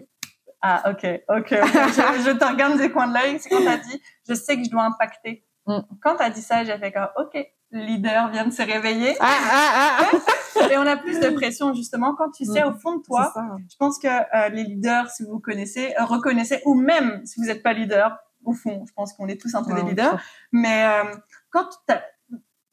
Ah, 0.62 0.90
OK, 0.90 1.06
OK. 1.28 1.38
ok. 1.38 1.50
je, 1.62 2.24
je 2.26 2.32
te 2.38 2.46
regarde 2.46 2.78
des 2.78 2.92
coins 2.92 3.08
de 3.08 3.14
l'œil, 3.14 3.40
c'est 3.40 3.50
quand 3.50 3.62
tu 3.62 3.68
as 3.68 3.78
dit, 3.78 4.02
je 4.28 4.34
sais 4.34 4.56
que 4.58 4.64
je 4.64 4.70
dois 4.70 4.84
impacter. 4.84 5.46
Mm. 5.70 5.82
Quand 6.02 6.16
tu 6.18 6.24
as 6.24 6.30
dit 6.30 6.42
ça, 6.42 6.64
j'ai 6.64 6.78
fait 6.78 6.92
comme, 6.92 7.08
OK, 7.18 7.38
le 7.72 7.82
leader 7.82 8.30
vient 8.30 8.46
de 8.46 8.52
se 8.52 8.62
réveiller. 8.62 9.16
Ah, 9.20 9.28
ah, 9.52 9.98
ah, 10.02 10.68
et 10.72 10.78
on 10.78 10.86
a 10.88 10.98
plus 10.98 11.20
de 11.20 11.30
pression, 11.30 11.74
justement, 11.74 12.16
quand 12.16 12.32
tu 12.32 12.44
sais 12.46 12.64
Mm. 12.64 12.68
au 12.70 12.74
fond 12.74 12.96
de 12.98 13.04
toi, 13.04 13.34
je 13.70 13.76
pense 13.78 14.00
que 14.00 14.08
euh, 14.08 14.50
les 14.50 14.64
leaders, 14.64 15.10
si 15.10 15.24
vous 15.24 15.40
connaissez, 15.40 15.94
euh, 16.00 16.06
reconnaissez, 16.06 16.62
ou 16.66 16.74
même 16.76 17.26
si 17.26 17.40
vous 17.40 17.46
n'êtes 17.48 17.62
pas 17.64 17.74
leader, 17.74 18.18
au 18.44 18.54
fond, 18.54 18.84
je 18.88 18.94
pense 18.94 19.14
qu'on 19.14 19.28
est 19.28 19.40
tous 19.40 19.54
un 19.56 19.64
peu 19.64 19.74
des 19.74 19.84
leaders, 19.84 20.20
mais 20.52 20.86
euh, 20.86 21.16
quand 21.52 21.68
t'as- 21.86 22.04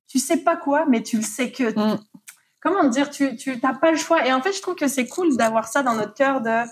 tu 0.09 0.19
sais 0.21 0.39
pas 0.39 0.57
quoi, 0.57 0.87
mais 0.87 1.03
tu 1.03 1.17
le 1.17 1.23
sais 1.23 1.51
que... 1.53 1.79
Mm. 1.79 1.99
Comment 2.61 2.85
dire 2.85 3.11
Tu 3.11 3.37
tu 3.37 3.61
t'as 3.61 3.75
pas 3.75 3.91
le 3.93 3.97
choix. 3.97 4.27
Et 4.27 4.33
en 4.33 4.41
fait, 4.41 4.53
je 4.53 4.61
trouve 4.63 4.75
que 4.75 4.89
c'est 4.89 5.07
cool 5.07 5.37
d'avoir 5.37 5.69
ça 5.69 5.83
dans 5.85 5.95
notre 5.95 6.15
cœur 6.15 6.41
de... 6.41 6.63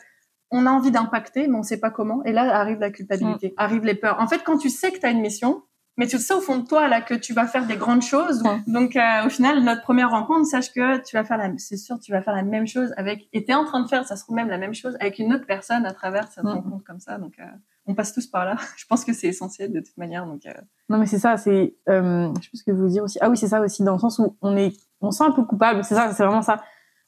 On 0.50 0.66
a 0.66 0.70
envie 0.70 0.90
d'impacter, 0.90 1.46
mais 1.48 1.56
on 1.56 1.62
sait 1.62 1.78
pas 1.78 1.90
comment. 1.90 2.22
Et 2.24 2.32
là, 2.32 2.56
arrive 2.58 2.78
la 2.78 2.90
culpabilité, 2.90 3.48
Mm. 3.50 3.54
arrivent 3.58 3.84
les 3.84 3.94
peurs. 3.94 4.18
En 4.20 4.26
fait, 4.26 4.42
quand 4.44 4.56
tu 4.58 4.70
sais 4.70 4.90
que 4.92 4.98
tu 4.98 5.06
as 5.06 5.10
une 5.10 5.20
mission, 5.20 5.62
mais 5.96 6.06
tu 6.06 6.16
le 6.16 6.22
sais 6.22 6.34
au 6.34 6.40
fond 6.40 6.58
de 6.58 6.66
toi 6.66 6.88
là 6.88 7.00
que 7.00 7.14
tu 7.14 7.32
vas 7.32 7.46
faire 7.46 7.66
des 7.66 7.76
grandes 7.76 8.02
choses. 8.02 8.42
Ouais. 8.42 8.58
Donc 8.66 8.96
euh, 8.96 9.26
au 9.26 9.28
final, 9.28 9.62
notre 9.62 9.82
première 9.82 10.10
rencontre, 10.10 10.46
sache 10.46 10.72
que 10.72 10.98
tu 11.04 11.16
vas 11.16 11.24
faire 11.24 11.38
la, 11.38 11.50
c'est 11.58 11.76
sûr, 11.76 11.98
tu 12.00 12.10
vas 12.12 12.20
faire 12.20 12.34
la 12.34 12.42
même 12.42 12.66
chose 12.66 12.92
avec, 12.96 13.28
et 13.32 13.44
t'es 13.44 13.54
en 13.54 13.64
train 13.64 13.80
de 13.80 13.88
faire, 13.88 14.04
ça 14.04 14.16
se 14.16 14.24
trouve 14.24 14.34
même 14.34 14.48
la 14.48 14.58
même 14.58 14.74
chose 14.74 14.96
avec 15.00 15.18
une 15.18 15.32
autre 15.32 15.46
personne 15.46 15.86
à 15.86 15.92
travers 15.92 16.30
cette 16.32 16.44
rencontre 16.44 16.84
comme 16.84 17.00
ça. 17.00 17.18
Donc 17.18 17.34
euh, 17.38 17.44
on 17.86 17.94
passe 17.94 18.12
tous 18.12 18.26
par 18.26 18.44
là. 18.44 18.56
Je 18.76 18.86
pense 18.86 19.04
que 19.04 19.12
c'est 19.12 19.28
essentiel 19.28 19.72
de 19.72 19.80
toute 19.80 19.96
manière. 19.96 20.26
Donc 20.26 20.46
euh, 20.46 20.52
Non, 20.88 20.98
mais 20.98 21.06
c'est 21.06 21.18
ça, 21.18 21.36
c'est, 21.36 21.76
je 21.86 21.92
sais 21.92 22.50
pas 22.50 22.58
ce 22.58 22.64
que 22.64 22.74
je 22.74 22.82
veux 22.82 22.88
dire 22.88 23.04
aussi. 23.04 23.18
Ah 23.20 23.30
oui, 23.30 23.36
c'est 23.36 23.48
ça 23.48 23.60
aussi, 23.60 23.84
dans 23.84 23.92
le 23.92 24.00
sens 24.00 24.18
où 24.18 24.36
on 24.42 24.56
est, 24.56 24.76
on 25.00 25.10
se 25.10 25.18
sent 25.18 25.24
un 25.24 25.32
peu 25.32 25.44
coupable. 25.44 25.84
C'est 25.84 25.94
ça, 25.94 26.12
c'est 26.12 26.24
vraiment 26.24 26.42
ça. 26.42 26.56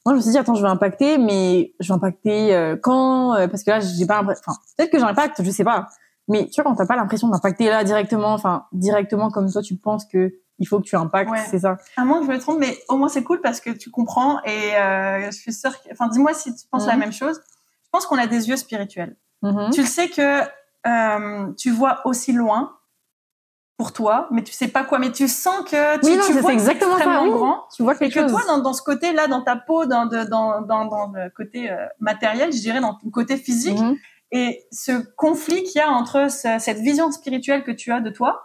Moi, 0.05 0.13
je 0.13 0.17
me 0.17 0.21
suis 0.21 0.31
dit, 0.31 0.37
attends, 0.37 0.55
je 0.55 0.61
vais 0.61 0.69
impacter, 0.69 1.17
mais 1.17 1.73
je 1.81 1.89
vais 1.89 1.93
impacter 1.95 2.75
quand 2.81 3.35
Parce 3.51 3.63
que 3.63 3.71
là, 3.71 3.79
j'ai 3.81 4.05
pas. 4.05 4.21
Enfin, 4.21 4.53
peut-être 4.77 4.91
que 4.91 4.99
j'impacte, 4.99 5.43
je 5.43 5.51
sais 5.51 5.65
pas. 5.65 5.89
Mais 6.27 6.47
tu 6.47 6.61
vois, 6.61 6.69
quand 6.71 6.75
t'as 6.75 6.85
pas 6.85 6.95
l'impression 6.95 7.27
d'impacter 7.29 7.69
là 7.69 7.83
directement, 7.83 8.33
enfin, 8.33 8.65
directement 8.73 9.29
comme 9.31 9.51
toi, 9.51 9.61
tu 9.61 9.75
penses 9.77 10.05
que 10.05 10.33
il 10.59 10.67
faut 10.67 10.79
que 10.79 10.85
tu 10.85 10.95
impactes, 10.95 11.29
Ouais. 11.29 11.45
c'est 11.51 11.59
ça? 11.59 11.77
à 11.97 12.03
moins 12.03 12.19
que 12.19 12.25
je 12.25 12.31
me 12.31 12.39
trompe, 12.39 12.57
mais 12.59 12.77
au 12.89 12.97
moins 12.97 13.09
c'est 13.09 13.23
cool 13.23 13.41
parce 13.41 13.59
que 13.61 13.69
tu 13.69 13.91
comprends 13.91 14.41
et 14.43 14.75
euh, 14.75 15.25
je 15.27 15.31
suis 15.37 15.53
sûre. 15.53 15.71
Que, 15.83 15.89
enfin, 15.91 16.07
dis-moi 16.07 16.33
si 16.33 16.53
tu 16.55 16.67
penses 16.71 16.83
Mhm. 16.83 16.89
la 16.89 16.97
même 16.97 17.11
chose. 17.13 17.39
Je 17.83 17.89
pense 17.91 18.05
qu'on 18.07 18.17
a 18.17 18.25
des 18.27 18.49
yeux 18.49 18.57
spirituels. 18.57 19.15
Mhm. 19.43 19.69
Tu 19.71 19.81
le 19.81 19.87
sais 19.87 20.09
que 20.09 20.41
euh, 20.87 21.53
tu 21.57 21.69
vois 21.69 22.01
aussi 22.05 22.33
loin 22.33 22.73
pour 23.77 23.93
toi, 23.93 24.27
mais 24.31 24.41
tu 24.43 24.51
sais 24.51 24.67
pas 24.67 24.83
quoi. 24.83 24.97
Mais 24.97 25.11
tu 25.11 25.27
sens 25.27 25.59
que 25.69 25.99
tu, 25.99 26.05
Oui, 26.07 26.17
non, 26.17 26.23
tu 26.25 26.33
vois 26.33 26.49
que 26.49 26.53
exactement 26.55 26.93
ça, 26.93 26.97
extrêmement 26.97 27.23
oui. 27.23 27.29
grand. 27.29 27.63
Tu 27.75 27.83
vois 27.83 27.93
Et 27.93 27.97
quelque 27.99 28.13
que 28.15 28.21
chose. 28.21 28.31
toi, 28.31 28.41
dans, 28.47 28.57
dans 28.57 28.73
ce 28.73 28.81
côté-là, 28.81 29.27
dans 29.27 29.43
ta 29.43 29.55
peau, 29.55 29.85
dans, 29.85 30.07
de- 30.07 30.23
dans, 30.23 30.61
dans, 30.61 30.85
dans 30.85 31.11
le 31.13 31.29
côté 31.29 31.69
euh, 31.71 31.85
matériel, 31.99 32.51
je 32.51 32.59
dirais, 32.59 32.79
dans 32.81 32.95
ton 32.95 33.11
côté 33.11 33.37
physique, 33.37 33.79
Mhm. 33.79 33.95
Et 34.31 34.65
ce 34.71 34.91
conflit 35.15 35.63
qu'il 35.63 35.79
y 35.79 35.81
a 35.83 35.89
entre 35.89 36.29
ce- 36.31 36.57
cette 36.59 36.79
vision 36.79 37.11
spirituelle 37.11 37.63
que 37.63 37.71
tu 37.71 37.91
as 37.91 38.01
de 38.01 38.09
toi 38.09 38.43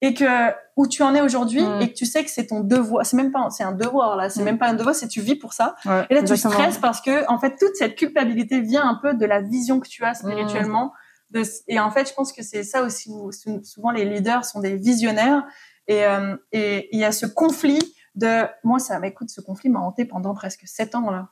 et 0.00 0.14
que 0.14 0.50
où 0.76 0.86
tu 0.88 1.02
en 1.02 1.14
es 1.14 1.20
aujourd'hui 1.20 1.62
et 1.80 1.88
que 1.92 1.94
tu 1.96 2.06
sais 2.06 2.24
que 2.24 2.30
c'est 2.30 2.46
ton 2.48 2.60
devoir, 2.60 3.06
c'est 3.06 3.16
même 3.16 3.30
pas 3.32 3.48
c'est 3.50 3.62
un 3.62 3.72
devoir 3.72 4.16
là, 4.16 4.28
c'est 4.30 4.40
Mm. 4.42 4.44
même 4.44 4.58
pas 4.58 4.68
un 4.68 4.74
devoir, 4.74 4.94
c'est 4.94 5.08
tu 5.08 5.20
vis 5.20 5.36
pour 5.36 5.52
ça. 5.52 5.74
Ouais, 5.86 6.06
Et 6.10 6.14
là 6.14 6.20
tu 6.22 6.32
stresses 6.50 6.78
parce 6.78 7.00
que 7.00 7.26
en 7.30 7.38
fait 7.38 7.56
toute 7.56 7.76
cette 7.76 7.94
culpabilité 7.96 8.60
vient 8.60 8.86
un 8.88 8.96
peu 8.96 9.14
de 9.14 9.24
la 9.26 9.40
vision 9.40 9.80
que 9.80 9.88
tu 9.88 10.04
as 10.04 10.14
spirituellement. 10.14 10.92
De, 11.30 11.42
et 11.68 11.80
en 11.80 11.90
fait 11.90 12.06
je 12.08 12.12
pense 12.14 12.30
que 12.32 12.42
c'est 12.42 12.62
ça 12.62 12.82
aussi 12.82 13.08
où 13.10 13.32
sou- 13.32 13.62
souvent 13.64 13.90
les 13.90 14.04
leaders 14.04 14.44
sont 14.44 14.60
des 14.60 14.76
visionnaires 14.76 15.44
et 15.88 16.04
euh, 16.04 16.36
et 16.52 16.88
il 16.94 17.00
y 17.00 17.04
a 17.04 17.12
ce 17.12 17.24
conflit 17.24 17.80
de 18.14 18.42
moi 18.64 18.78
ça 18.78 18.98
m'écoute 18.98 19.30
ce 19.30 19.40
conflit 19.40 19.70
m'a 19.70 19.80
hanté 19.80 20.04
pendant 20.04 20.34
presque 20.34 20.66
sept 20.66 20.94
ans 20.94 21.10
là. 21.10 21.28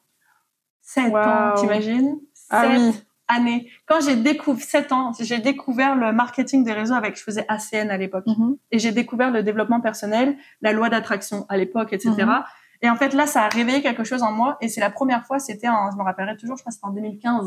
Sept 0.81 1.13
ans, 1.13 1.55
t'imagines? 1.55 2.19
Ah 2.49 2.63
Sept 2.63 2.79
oui. 2.79 3.05
Années. 3.33 3.71
Quand 3.87 4.01
j'ai 4.01 4.17
découvert, 4.17 4.65
7 4.65 4.93
ans, 4.93 5.13
j'ai 5.19 5.39
découvert 5.39 5.95
le 5.97 6.13
marketing 6.13 6.65
des 6.65 6.73
réseaux 6.73 6.95
avec, 6.95 7.17
je 7.17 7.23
faisais 7.23 7.45
ACN 7.49 7.91
à 7.91 7.97
l'époque. 7.97 8.27
Mhm. 8.27 8.57
Et 8.71 8.79
j'ai 8.79 8.93
découvert 8.93 9.31
le 9.31 9.43
développement 9.43 9.81
personnel, 9.81 10.37
la 10.63 10.73
loi 10.73 10.89
d'attraction 10.89 11.47
à 11.49 11.57
l'époque, 11.57 11.93
etc. 11.93 12.11
Mhm. 12.19 12.43
Et 12.83 12.89
en 12.91 12.97
fait, 12.97 13.13
là, 13.15 13.27
ça 13.27 13.45
a 13.45 13.49
réveillé 13.49 13.83
quelque 13.83 14.05
chose 14.05 14.23
en 14.23 14.33
moi. 14.33 14.57
Et 14.61 14.69
c'est 14.69 14.81
la 14.81 14.91
première 14.91 15.25
fois, 15.27 15.39
c'était 15.39 15.69
en, 15.69 15.91
je 15.91 15.97
me 15.97 16.03
rappellerai 16.03 16.37
toujours, 16.37 16.57
je 16.57 16.63
crois 16.63 16.71
que 16.71 16.75
c'était 16.75 16.87
en 16.87 16.93
2015. 16.93 17.47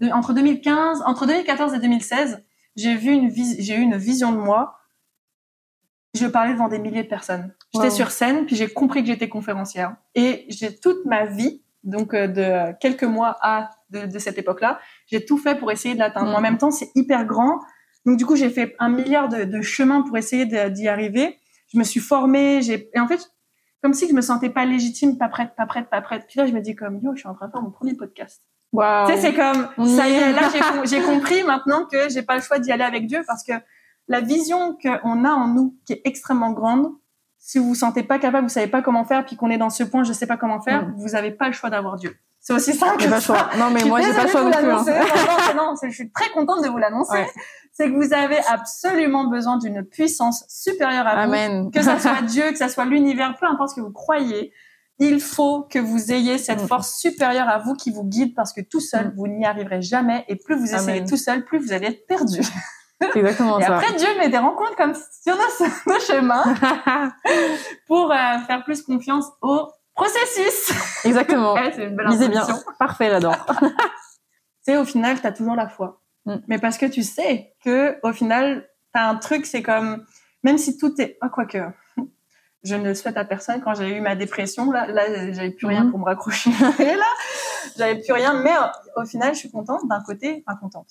De- 0.00 0.10
entre 0.10 0.32
2015, 0.32 1.02
entre 1.06 1.26
2014 1.26 1.74
et 1.74 1.78
2016, 1.78 2.44
j'ai 2.76 2.96
vu 2.96 3.12
une 3.12 3.28
vis- 3.28 3.56
j'ai 3.62 3.76
eu 3.76 3.80
une 3.80 3.96
vision 3.96 4.32
de 4.32 4.38
moi. 4.38 4.78
Je 6.14 6.26
parlais 6.26 6.52
devant 6.52 6.68
des 6.68 6.78
milliers 6.78 7.02
de 7.02 7.08
personnes. 7.08 7.52
J'étais 7.72 7.88
Wow. 7.88 7.94
sur 7.94 8.10
scène, 8.10 8.46
puis 8.46 8.54
j'ai 8.56 8.68
compris 8.68 9.00
que 9.02 9.06
j'étais 9.08 9.28
conférencière. 9.28 9.96
Et 10.14 10.46
j'ai 10.48 10.74
toute 10.74 11.04
ma 11.06 11.24
vie, 11.26 11.62
donc 11.82 12.14
euh, 12.14 12.28
de 12.28 12.72
quelques 12.80 13.02
mois 13.04 13.36
à 13.42 13.70
de, 13.94 14.06
de 14.06 14.18
cette 14.18 14.38
époque-là, 14.38 14.80
j'ai 15.06 15.24
tout 15.24 15.38
fait 15.38 15.54
pour 15.58 15.70
essayer 15.72 15.94
de 15.94 15.98
l'atteindre. 16.00 16.32
Mm. 16.32 16.34
En 16.34 16.40
même 16.40 16.58
temps, 16.58 16.70
c'est 16.70 16.90
hyper 16.94 17.24
grand. 17.24 17.60
Donc 18.06 18.16
du 18.18 18.26
coup, 18.26 18.36
j'ai 18.36 18.50
fait 18.50 18.74
un 18.78 18.88
milliard 18.88 19.28
de, 19.28 19.44
de 19.44 19.62
chemins 19.62 20.02
pour 20.02 20.16
essayer 20.18 20.46
d'y 20.70 20.88
arriver. 20.88 21.38
Je 21.72 21.78
me 21.78 21.84
suis 21.84 22.00
formée, 22.00 22.60
j'ai 22.62 22.90
et 22.94 23.00
en 23.00 23.08
fait, 23.08 23.20
comme 23.82 23.94
si 23.94 24.08
je 24.08 24.14
me 24.14 24.20
sentais 24.20 24.50
pas 24.50 24.64
légitime, 24.64 25.16
pas 25.18 25.28
prête, 25.28 25.54
pas 25.56 25.66
prête, 25.66 25.88
pas 25.90 26.00
prête. 26.00 26.24
Puis 26.28 26.38
là, 26.38 26.46
je 26.46 26.52
me 26.52 26.60
dis 26.60 26.74
comme 26.74 27.00
yo, 27.02 27.12
je 27.14 27.20
suis 27.20 27.28
en 27.28 27.34
train 27.34 27.46
de 27.46 27.52
faire 27.52 27.62
mon 27.62 27.70
premier 27.70 27.94
podcast. 27.94 28.42
Waouh. 28.72 29.06
Tu 29.08 29.14
sais, 29.14 29.20
c'est 29.20 29.34
comme 29.34 29.68
ça 29.86 30.08
y 30.08 30.12
est. 30.14 30.32
Là, 30.32 30.50
j'ai 30.84 31.00
compris 31.00 31.42
maintenant 31.44 31.86
que 31.86 32.08
j'ai 32.08 32.22
pas 32.22 32.36
le 32.36 32.42
choix 32.42 32.58
d'y 32.58 32.72
aller 32.72 32.82
avec 32.84 33.06
Dieu 33.06 33.22
parce 33.26 33.44
que 33.44 33.52
la 34.08 34.20
vision 34.20 34.76
qu'on 34.82 35.24
a 35.24 35.30
en 35.30 35.48
nous, 35.48 35.76
qui 35.86 35.94
est 35.94 36.02
extrêmement 36.04 36.50
grande, 36.50 36.88
si 37.38 37.58
vous 37.58 37.68
vous 37.68 37.74
sentez 37.74 38.02
pas 38.02 38.18
capable, 38.18 38.46
vous 38.46 38.52
savez 38.52 38.66
pas 38.68 38.82
comment 38.82 39.04
faire, 39.04 39.24
puis 39.24 39.36
qu'on 39.36 39.50
est 39.50 39.58
dans 39.58 39.70
ce 39.70 39.84
point, 39.84 40.02
je 40.02 40.12
sais 40.14 40.26
pas 40.26 40.36
comment 40.38 40.60
faire, 40.60 40.86
Mm. 40.88 40.94
vous 40.96 41.14
avez 41.14 41.30
pas 41.30 41.46
le 41.46 41.52
choix 41.52 41.70
d'avoir 41.70 41.96
Dieu. 41.96 42.16
C'est 42.46 42.52
aussi 42.52 42.74
simple 42.74 43.02
que 43.02 43.08
pas 43.08 43.20
ça. 43.20 43.26
choix. 43.26 43.50
Non, 43.58 43.70
mais 43.70 43.82
moi, 43.84 44.00
j'ai 44.02 44.12
pas 44.12 44.26
choix 44.28 44.42
non 44.44 44.50
plus. 44.52 44.60
vous 44.70 44.90
hein. 44.90 45.54
Non, 45.56 45.62
non, 45.72 45.74
je 45.82 45.88
suis 45.90 46.12
très 46.12 46.28
contente 46.30 46.62
de 46.62 46.68
vous 46.68 46.76
l'annoncer. 46.78 47.12
Ouais. 47.16 47.30
C'est 47.72 47.90
que 47.90 47.96
vous 47.96 48.12
avez 48.12 48.38
absolument 48.48 49.24
besoin 49.24 49.56
d'une 49.56 49.82
puissance 49.82 50.44
supérieure 50.48 51.06
à 51.06 51.14
vous 51.26 51.32
Amen. 51.32 51.70
que 51.72 51.82
ça 51.82 51.98
soit 51.98 52.20
Dieu, 52.26 52.50
que 52.52 52.58
ça 52.58 52.68
soit 52.68 52.84
l'univers, 52.84 53.34
peu 53.40 53.46
importe 53.46 53.70
ce 53.70 53.74
que 53.76 53.80
vous 53.80 53.92
croyez, 53.92 54.52
il 55.00 55.20
faut 55.20 55.62
que 55.62 55.78
vous 55.78 56.12
ayez 56.12 56.36
cette 56.38 56.62
Mm. 56.62 56.68
force 56.68 56.98
supérieure 56.98 57.48
à 57.48 57.58
vous 57.58 57.72
qui 57.74 57.90
vous 57.90 58.04
guide 58.04 58.34
parce 58.36 58.52
que 58.52 58.60
tout 58.60 58.78
seul, 58.80 59.06
Mm. 59.08 59.14
vous 59.16 59.26
n'y 59.26 59.44
arriverez 59.46 59.80
jamais 59.82 60.24
et 60.28 60.36
plus 60.36 60.54
vous 60.56 60.72
essayez 60.74 60.98
Amen. 60.98 61.08
tout 61.08 61.16
seul, 61.16 61.44
plus 61.46 61.58
vous 61.58 61.72
allez 61.72 61.86
être 61.86 62.06
perdu. 62.06 62.40
Exactement 63.14 63.58
Et 63.58 63.64
ça. 63.64 63.76
après, 63.78 63.94
Dieu 63.96 64.06
met 64.18 64.28
des 64.28 64.38
rencontres 64.38 64.76
comme 64.76 64.92
sur 64.94 65.34
nos, 65.36 65.92
nos 65.94 66.00
chemins 66.00 66.44
pour 67.86 68.12
euh, 68.12 68.38
faire 68.46 68.62
plus 68.64 68.82
confiance 68.82 69.24
au 69.42 69.68
processus. 69.94 70.72
exactement. 71.04 71.54
Ouais, 71.54 71.72
c'est 71.74 71.84
une 71.84 71.96
belle 71.96 72.08
Lisez 72.08 72.28
bien. 72.28 72.46
Parfait, 72.78 73.10
j'adore. 73.10 73.36
sais, 74.62 74.76
au 74.76 74.84
final, 74.84 75.20
tu 75.20 75.26
as 75.26 75.32
toujours 75.32 75.54
la 75.56 75.68
foi. 75.68 76.02
Mm. 76.26 76.36
Mais 76.48 76.58
parce 76.58 76.78
que 76.78 76.86
tu 76.86 77.02
sais 77.02 77.54
que 77.64 77.96
au 78.02 78.12
final, 78.12 78.68
tu 78.94 79.00
as 79.00 79.08
un 79.08 79.16
truc, 79.16 79.46
c'est 79.46 79.62
comme, 79.62 80.04
même 80.42 80.58
si 80.58 80.76
tout 80.78 80.94
est, 81.00 81.16
ah, 81.20 81.28
quoi 81.28 81.44
que, 81.46 81.58
je 82.64 82.74
ne 82.74 82.84
le 82.84 82.94
souhaite 82.94 83.16
à 83.16 83.24
personne. 83.24 83.60
Quand 83.60 83.74
j'ai 83.74 83.96
eu 83.96 84.00
ma 84.00 84.16
dépression, 84.16 84.70
là, 84.70 84.86
là, 84.86 85.32
j'avais 85.32 85.50
plus 85.50 85.66
rien 85.66 85.84
Mhm. 85.84 85.90
pour 85.90 86.00
me 86.00 86.04
raccrocher. 86.04 86.50
Et 86.78 86.94
là, 86.94 87.04
j'avais 87.76 88.00
plus 88.00 88.12
rien. 88.12 88.32
Mais 88.42 88.54
euh, 88.56 89.02
au 89.02 89.04
final, 89.04 89.34
je 89.34 89.38
suis 89.40 89.50
contente. 89.50 89.86
D'un 89.88 90.00
côté, 90.02 90.42
pas 90.46 90.56
contente. 90.56 90.88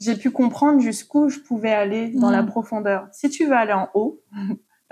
J'ai 0.00 0.16
pu 0.16 0.32
comprendre 0.32 0.80
jusqu'où 0.80 1.28
je 1.28 1.38
pouvais 1.38 1.72
aller 1.72 2.08
dans 2.08 2.26
Mhm. 2.30 2.32
la 2.32 2.42
profondeur. 2.42 3.06
Si 3.12 3.30
tu 3.30 3.46
veux 3.46 3.54
aller 3.54 3.72
en 3.72 3.88
haut, 3.94 4.20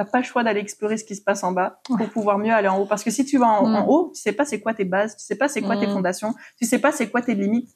t'as 0.01 0.11
pas 0.11 0.19
le 0.19 0.25
choix 0.25 0.43
d'aller 0.43 0.61
explorer 0.61 0.97
ce 0.97 1.05
qui 1.05 1.15
se 1.15 1.21
passe 1.23 1.45
en 1.45 1.53
bas 1.53 1.81
pour 1.85 2.09
pouvoir 2.09 2.39
mieux 2.39 2.53
aller 2.55 2.69
en 2.69 2.79
haut. 2.79 2.87
Parce 2.87 3.05
que 3.05 3.11
si 3.11 3.25
tu 3.27 3.37
vas 3.37 3.49
en, 3.49 3.75
en 3.75 3.87
haut, 3.87 4.13
tu 4.15 4.21
sais 4.23 4.33
pas 4.33 4.47
c'est 4.47 4.59
quoi 4.61 4.73
tes 4.73 4.87
bases, 4.87 5.15
tu 5.17 5.25
sais 5.25 5.37
pas 5.37 5.47
c'est 5.49 5.61
quoi 5.61 5.77
tes 5.77 5.87
Mhm. 5.87 5.93
fondations, 5.93 6.35
tu 6.59 6.65
sais 6.67 6.79
pas 6.79 6.91
c'est 6.93 7.09
quoi 7.11 7.21
tes 7.21 7.35
limites. 7.35 7.69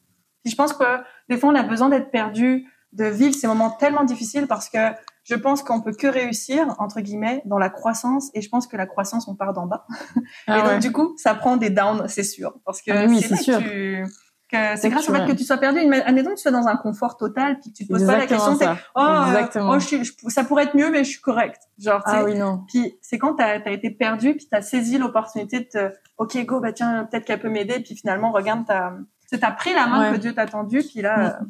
Je 0.47 0.55
pense 0.55 0.73
que 0.73 0.85
des 1.29 1.37
fois, 1.37 1.51
on 1.51 1.55
a 1.55 1.63
besoin 1.63 1.91
d'être 1.91 2.11
perdu, 2.11 2.65
de 2.93 3.05
vivre 3.05 3.35
ces 3.35 3.47
moments 3.47 3.71
tellement 3.71 4.05
difficiles 4.05 4.47
parce 4.47 4.69
que 4.71 4.79
je 5.25 5.35
pense 5.35 5.63
qu'on 5.63 5.81
peut 5.83 5.93
que 5.93 6.07
réussir, 6.07 6.75
entre 6.79 7.01
guillemets, 7.01 7.43
dans 7.47 7.59
la 7.59 7.69
croissance. 7.71 8.31
Et 8.35 8.41
je 8.43 8.49
pense 8.49 8.67
que 8.67 8.77
la 8.77 8.87
croissance, 8.87 9.27
on 9.29 9.35
part 9.35 9.53
d'en 9.53 9.67
bas. 9.67 9.87
Ah 10.47 10.59
et 10.59 10.63
donc, 10.63 10.71
ouais. 10.73 10.79
du 10.79 10.93
coup, 10.93 11.15
ça 11.19 11.35
prend 11.35 11.57
des 11.59 11.71
downs, 11.71 12.07
c'est 12.09 12.23
sûr. 12.25 12.55
Parce 12.65 12.81
que 12.83 12.91
Ah 12.91 13.05
oui, 13.07 13.21
c'est 13.21 13.37
sûr. 13.37 13.59
que 13.59 13.63
tu- 13.65 13.69
que 14.05 14.11
c'est 14.51 14.77
C'est 14.77 14.89
grâce 14.91 15.09
au 15.09 15.13
fait 15.15 15.27
que 15.27 15.33
tu 15.33 15.45
sois 15.45 15.57
perdu. 15.57 15.79
Admettons 15.81 16.31
que 16.31 16.35
tu 16.37 16.43
sois 16.43 16.51
dans 16.53 16.67
un 16.69 16.77
confort 16.77 17.17
total, 17.17 17.59
puis 17.61 17.71
que 17.73 17.77
tu 17.77 17.87
te 17.87 17.93
poses 17.93 18.07
pas 18.07 18.17
la 18.19 18.27
question, 18.27 18.55
ça. 18.57 18.77
oh, 18.95 19.01
euh, 19.01 19.27
Exactement. 19.27 19.71
oh, 19.71 19.79
je 19.79 19.87
suis- 19.87 20.05
je- 20.05 20.13
ça 20.29 20.45
pourrait 20.45 20.65
être 20.65 20.77
mieux, 20.77 20.91
mais 20.91 21.03
je 21.05 21.11
suis 21.11 21.21
correct. 21.21 21.61
Genre, 21.79 22.01
ah 22.05 22.23
oui, 22.25 22.39
non. 22.39 22.63
puis 22.69 22.97
c'est 23.03 23.19
quand 23.19 23.35
t'as 23.35 23.59
as 23.65 23.71
été 23.71 23.91
perdu, 23.91 24.35
puis 24.35 24.47
t'as 24.51 24.63
saisi 24.63 24.99
l'opportunité 24.99 25.61
de 25.61 25.65
te, 25.65 25.93
ok, 26.19 26.45
go, 26.47 26.61
bah 26.61 26.73
tiens, 26.73 27.05
peut-être 27.11 27.25
qu'elle 27.25 27.41
peut 27.41 27.49
m'aider, 27.51 27.81
puis 27.81 27.97
finalement, 27.97 28.31
regarde, 28.33 28.65
t'as, 28.67 28.93
c'est 29.27 29.39
t'as 29.41 29.51
pris 29.53 29.73
la 29.75 29.87
main 29.87 30.11
Ouais. 30.11 30.17
que 30.17 30.21
Dieu 30.21 30.35
t'a 30.35 30.47
tendu, 30.47 30.83
puis 30.83 31.01
là, 31.03 31.39
euh, 31.41 31.45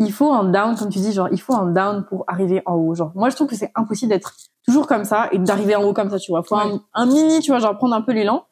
il 0.00 0.12
faut 0.12 0.32
un 0.32 0.44
down, 0.50 0.74
comme 0.76 0.88
tu 0.88 0.98
dis, 0.98 1.12
genre, 1.12 1.28
il 1.30 1.40
faut 1.40 1.54
un 1.54 1.70
down 1.70 2.04
pour 2.08 2.24
arriver 2.26 2.60
en 2.66 2.74
haut. 2.74 2.94
Genre, 2.94 3.12
moi, 3.14 3.28
je 3.30 3.36
trouve 3.36 3.46
que 3.46 3.54
c'est 3.54 3.70
impossible 3.76 4.10
d'être 4.10 4.34
toujours 4.66 4.86
comme 4.88 5.04
ça 5.04 5.28
et 5.30 5.38
d'arriver 5.38 5.76
en 5.76 5.82
haut 5.84 5.92
comme 5.92 6.10
ça, 6.10 6.18
tu 6.18 6.32
vois. 6.32 6.42
Faut 6.42 6.56
Ouais. 6.56 6.62
un, 6.62 6.80
un 6.94 7.06
mini, 7.06 7.38
tu 7.40 7.50
vois, 7.52 7.60
genre, 7.60 7.76
prendre 7.76 7.94
un 7.94 8.02
peu 8.02 8.12
l'élan. 8.12 8.46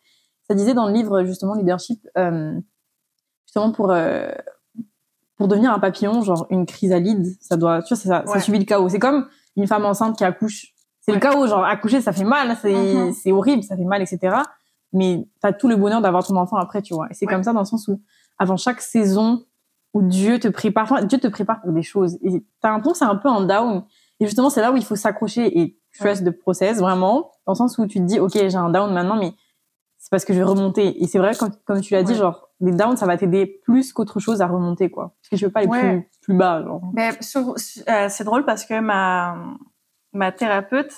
Ça 0.49 0.55
disait 0.55 0.75
dans 0.75 0.87
le 0.87 0.93
livre, 0.93 1.25
justement, 1.25 1.55
Leadership, 1.55 2.07
euh, 2.19 2.53
justement, 3.51 3.73
pour, 3.73 3.91
euh, 3.91 4.31
pour 5.37 5.49
devenir 5.49 5.73
un 5.73 5.81
papillon, 5.81 6.23
genre, 6.23 6.47
une 6.51 6.67
chrysalide, 6.67 7.27
ça 7.41 7.57
doit, 7.57 7.83
tu 7.83 7.95
vois, 7.95 8.03
ça, 8.03 8.25
ça 8.27 8.39
subit 8.41 8.61
le 8.61 8.65
chaos. 8.65 8.89
C'est 8.89 9.01
comme 9.01 9.27
une 9.57 9.67
femme 9.67 9.85
enceinte 9.85 10.17
qui 10.17 10.23
accouche. 10.23 10.69
C'est 11.01 11.11
le 11.13 11.19
chaos, 11.19 11.49
genre, 11.49 11.65
accoucher, 11.65 12.01
ça 12.01 12.13
fait 12.13 12.23
mal, 12.25 12.57
c'est, 12.63 12.73
Mhm. 12.73 13.13
c'est 13.13 13.33
horrible, 13.33 13.65
ça 13.65 13.77
fait 13.77 13.85
mal, 13.85 14.03
etc. 14.03 14.37
Mais 14.93 15.27
t'as 15.41 15.53
tout 15.53 15.67
le 15.67 15.75
bonheur 15.77 16.01
d'avoir 16.01 16.25
ton 16.25 16.37
enfant 16.37 16.59
après, 16.59 16.81
tu 16.83 16.95
vois. 16.95 17.09
Et 17.11 17.15
c'est 17.15 17.27
Ouais. 17.27 17.33
comme 17.33 17.43
ça 17.43 17.53
dans 17.53 17.61
le 17.61 17.65
sens 17.67 17.89
où, 17.89 18.01
avant 18.39 18.57
chaque 18.57 18.81
saison, 18.81 19.45
où 19.95 20.03
Dieu 20.03 20.39
te 20.39 20.47
prépare, 20.47 20.85
enfin, 20.85 21.03
Dieu 21.05 21.19
te 21.19 21.27
prépare 21.27 21.61
pour 21.63 21.73
des 21.73 21.83
choses. 21.83 22.19
Et 22.23 22.45
t'as 22.61 22.69
l'impression 22.71 22.93
que 22.93 22.99
c'est 22.99 23.05
un 23.05 23.17
peu 23.17 23.29
en 23.29 23.41
down. 23.41 23.83
Et 24.21 24.27
justement, 24.27 24.49
c'est 24.51 24.61
là 24.61 24.71
où 24.71 24.77
il 24.77 24.85
faut 24.85 24.95
s'accrocher 24.95 25.59
et 25.61 25.77
trust 25.99 26.25
the 26.25 26.31
process, 26.31 26.79
vraiment. 26.79 27.33
Dans 27.47 27.53
le 27.55 27.57
sens 27.57 27.77
où 27.79 27.87
tu 27.87 27.99
te 27.99 28.05
dis, 28.05 28.21
OK, 28.21 28.33
j'ai 28.35 28.55
un 28.55 28.69
down 28.71 28.93
maintenant, 28.93 29.17
mais 29.17 29.33
c'est 29.99 30.11
parce 30.11 30.25
que 30.25 30.33
je 30.33 30.39
vais 30.39 30.45
remonter. 30.45 31.03
Et 31.03 31.09
c'est 31.09 31.19
vrai, 31.19 31.35
comme, 31.35 31.51
comme 31.65 31.81
tu 31.81 31.95
l'as 31.95 32.03
dit, 32.05 32.15
genre, 32.15 32.50
les 32.61 32.73
downs, 32.73 32.97
ça 32.97 33.07
va 33.07 33.17
t'aider 33.17 33.47
plus 33.65 33.93
qu'autre 33.93 34.21
chose 34.21 34.43
à 34.43 34.47
remonter, 34.47 34.91
quoi. 34.91 35.15
Parce 35.21 35.29
que 35.31 35.37
tu 35.37 35.45
veux 35.47 35.51
pas 35.51 35.61
aller 35.61 35.69
Ouais. 35.69 35.81
plus, 35.81 36.21
plus 36.23 36.35
bas, 36.35 36.63
genre. 36.63 36.83
Mais 36.95 37.11
euh, 37.89 38.07
c'est 38.09 38.25
drôle 38.25 38.45
parce 38.45 38.65
que 38.65 38.81
ma 38.81 39.37
ma 40.13 40.33
thérapeute 40.33 40.93